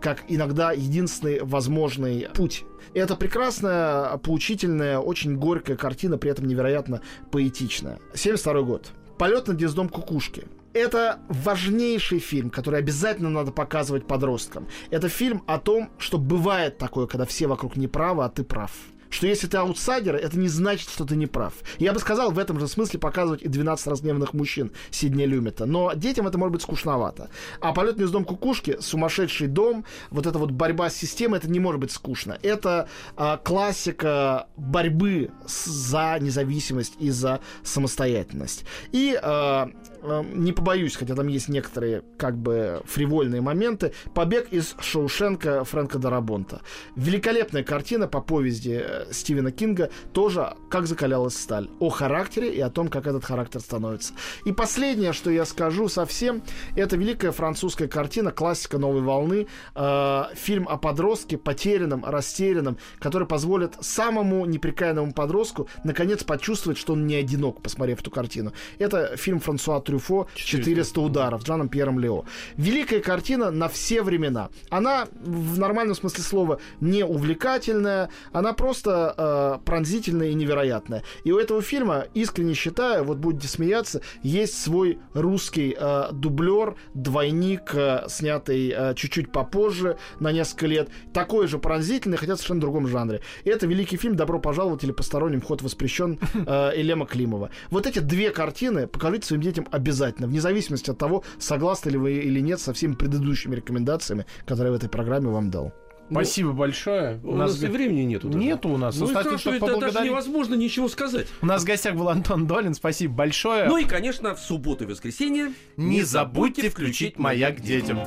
как 0.00 0.24
иногда 0.28 0.72
единственный 0.72 1.40
возможный 1.42 2.28
путь 2.34 2.64
это 2.94 3.16
прекрасная, 3.16 4.16
поучительная, 4.18 4.98
очень 4.98 5.36
горькая 5.36 5.76
картина, 5.76 6.16
при 6.16 6.30
этом 6.30 6.46
невероятно 6.46 7.02
поэтичная. 7.32 7.98
72 8.14 8.62
год. 8.62 8.92
Полет 9.18 9.48
над 9.48 9.56
гнездом 9.56 9.88
кукушки. 9.88 10.46
Это 10.72 11.20
важнейший 11.28 12.18
фильм, 12.18 12.50
который 12.50 12.80
обязательно 12.80 13.30
надо 13.30 13.52
показывать 13.52 14.06
подросткам. 14.06 14.66
Это 14.90 15.08
фильм 15.08 15.42
о 15.46 15.58
том, 15.58 15.90
что 15.98 16.18
бывает 16.18 16.78
такое, 16.78 17.06
когда 17.06 17.26
все 17.26 17.46
вокруг 17.46 17.76
неправы, 17.76 18.24
а 18.24 18.28
ты 18.28 18.42
прав. 18.42 18.72
Что 19.10 19.26
если 19.26 19.46
ты 19.46 19.56
аутсайдер, 19.56 20.16
это 20.16 20.38
не 20.38 20.48
значит, 20.48 20.88
что 20.88 21.04
ты 21.04 21.16
не 21.16 21.26
прав. 21.26 21.54
Я 21.78 21.92
бы 21.92 21.98
сказал 21.98 22.30
в 22.30 22.38
этом 22.38 22.58
же 22.60 22.68
смысле 22.68 22.98
показывать 22.98 23.42
и 23.42 23.48
12 23.48 23.86
разгневанных 23.86 24.34
мужчин 24.34 24.72
Сиднея 24.90 25.26
Люмета. 25.26 25.66
Но 25.66 25.92
детям 25.94 26.26
это 26.26 26.38
может 26.38 26.52
быть 26.52 26.62
скучновато. 26.62 27.30
А 27.60 27.72
полет 27.72 27.96
гнездом 27.96 28.24
кукушки, 28.24 28.78
сумасшедший 28.80 29.48
дом, 29.48 29.84
вот 30.10 30.26
эта 30.26 30.38
вот 30.38 30.50
борьба 30.50 30.90
с 30.90 30.96
системой, 30.96 31.38
это 31.38 31.48
не 31.48 31.60
может 31.60 31.80
быть 31.80 31.92
скучно. 31.92 32.38
Это 32.42 32.88
а, 33.16 33.36
классика 33.36 34.48
борьбы 34.56 35.30
за 35.46 36.18
независимость 36.20 36.94
и 36.98 37.10
за 37.10 37.40
самостоятельность. 37.62 38.64
И 38.92 39.18
а, 39.22 39.70
не 40.04 40.52
побоюсь, 40.52 40.96
хотя 40.96 41.14
там 41.14 41.28
есть 41.28 41.48
некоторые 41.48 42.02
как 42.18 42.36
бы 42.36 42.82
фривольные 42.84 43.40
моменты, 43.40 43.92
побег 44.14 44.48
из 44.50 44.74
Шоушенка 44.80 45.64
Фрэнка 45.64 45.98
Дарабонта. 45.98 46.60
Великолепная 46.96 47.62
картина 47.62 48.06
по 48.08 48.20
повести 48.20 48.82
э, 48.82 49.06
Стивена 49.12 49.50
Кинга, 49.50 49.90
тоже 50.12 50.54
как 50.70 50.86
закалялась 50.86 51.36
сталь. 51.36 51.68
О 51.80 51.88
характере 51.88 52.54
и 52.54 52.60
о 52.60 52.70
том, 52.70 52.88
как 52.88 53.06
этот 53.06 53.24
характер 53.24 53.60
становится. 53.60 54.14
И 54.44 54.52
последнее, 54.52 55.12
что 55.12 55.30
я 55.30 55.44
скажу 55.44 55.88
совсем, 55.88 56.42
это 56.76 56.96
великая 56.96 57.32
французская 57.32 57.88
картина, 57.88 58.30
классика 58.30 58.78
новой 58.78 59.02
волны, 59.02 59.46
э, 59.74 60.22
фильм 60.34 60.68
о 60.68 60.76
подростке, 60.76 61.38
потерянном, 61.38 62.04
растерянном, 62.04 62.78
который 62.98 63.26
позволит 63.26 63.74
самому 63.80 64.44
неприкаянному 64.44 65.12
подростку 65.12 65.68
наконец 65.84 66.24
почувствовать, 66.24 66.78
что 66.78 66.92
он 66.92 67.06
не 67.06 67.14
одинок, 67.14 67.62
посмотрев 67.62 68.00
эту 68.00 68.10
картину. 68.10 68.52
Это 68.78 69.16
фильм 69.16 69.40
Франсуа 69.40 69.80
Трюфо 69.94 70.26
«400 70.34 71.00
ударов» 71.00 71.42
с 71.42 71.44
Джаном 71.44 71.68
Пьером 71.68 72.00
Лео. 72.00 72.24
Великая 72.56 73.00
картина 73.00 73.50
на 73.50 73.68
все 73.68 74.02
времена. 74.02 74.48
Она 74.70 75.06
в 75.22 75.58
нормальном 75.58 75.94
смысле 75.94 76.24
слова 76.24 76.60
не 76.80 77.04
увлекательная, 77.04 78.10
она 78.32 78.52
просто 78.54 79.14
э, 79.16 79.64
пронзительная 79.64 80.28
и 80.28 80.34
невероятная. 80.34 81.04
И 81.22 81.30
у 81.30 81.38
этого 81.38 81.62
фильма, 81.62 82.06
искренне 82.14 82.54
считаю, 82.54 83.04
вот 83.04 83.18
будете 83.18 83.46
смеяться, 83.46 84.00
есть 84.22 84.60
свой 84.60 84.98
русский 85.12 85.76
э, 85.78 86.08
дублер, 86.12 86.74
двойник, 86.94 87.72
э, 87.74 88.06
снятый 88.08 88.74
э, 88.76 88.94
чуть-чуть 88.96 89.30
попозже, 89.30 89.96
на 90.18 90.32
несколько 90.32 90.66
лет, 90.66 90.88
такой 91.12 91.46
же 91.46 91.58
пронзительный, 91.58 92.16
хотя 92.16 92.34
в 92.34 92.38
совершенно 92.38 92.60
другом 92.60 92.88
жанре. 92.88 93.20
И 93.44 93.50
это 93.50 93.66
великий 93.66 93.96
фильм 93.96 94.16
«Добро 94.16 94.40
пожаловать» 94.40 94.82
или 94.82 94.90
«Посторонним 94.92 95.40
ход 95.40 95.62
воспрещен» 95.62 96.18
э, 96.34 96.72
Элема 96.74 97.06
Климова. 97.06 97.50
Вот 97.70 97.86
эти 97.86 98.00
две 98.00 98.30
картины 98.30 98.88
покажите 98.88 99.28
своим 99.28 99.42
детям 99.42 99.68
обязательно, 99.70 99.83
вне 99.92 100.40
зависимости 100.40 100.90
от 100.90 100.98
того, 100.98 101.24
согласны 101.38 101.90
ли 101.90 101.98
вы 101.98 102.12
или 102.14 102.40
нет 102.40 102.60
со 102.60 102.72
всеми 102.72 102.94
предыдущими 102.94 103.54
рекомендациями, 103.56 104.26
которые 104.46 104.66
я 104.68 104.72
в 104.72 104.76
этой 104.76 104.88
программе 104.88 105.28
вам 105.28 105.50
дал. 105.50 105.72
Спасибо 106.10 106.52
большое. 106.52 107.18
У 107.24 107.34
нас 107.34 107.62
и 107.62 107.66
времени 107.66 108.02
нету. 108.02 108.28
даже. 108.28 108.38
Нету 108.38 108.68
у 108.68 108.76
нас. 108.76 108.96
Ну, 108.98 109.06
и 109.06 109.08
Кстати, 109.08 109.26
хорошо, 109.26 109.50
это 109.54 109.60
даже 109.60 109.72
поблагодарить- 109.74 110.10
невозможно 110.10 110.54
ничего 110.54 110.88
сказать. 110.88 111.26
У 111.40 111.46
нас 111.46 111.62
в 111.62 111.64
гостях 111.64 111.94
был 111.94 112.10
Антон 112.10 112.46
Долин. 112.46 112.74
Спасибо 112.74 113.14
большое. 113.14 113.64
Ну 113.68 113.78
и, 113.78 113.84
конечно, 113.84 114.34
в 114.34 114.38
субботу 114.38 114.84
и 114.84 114.86
воскресенье 114.86 115.52
не 115.78 116.02
забудьте 116.02 116.68
включить 116.68 117.18
«Маяк 117.18 117.60
детям». 117.60 118.00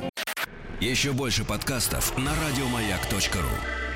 Еще 0.80 1.10
больше 1.10 1.44
подкастов 1.44 2.16
на 2.16 2.30
радиомаяк.ру. 2.30 3.87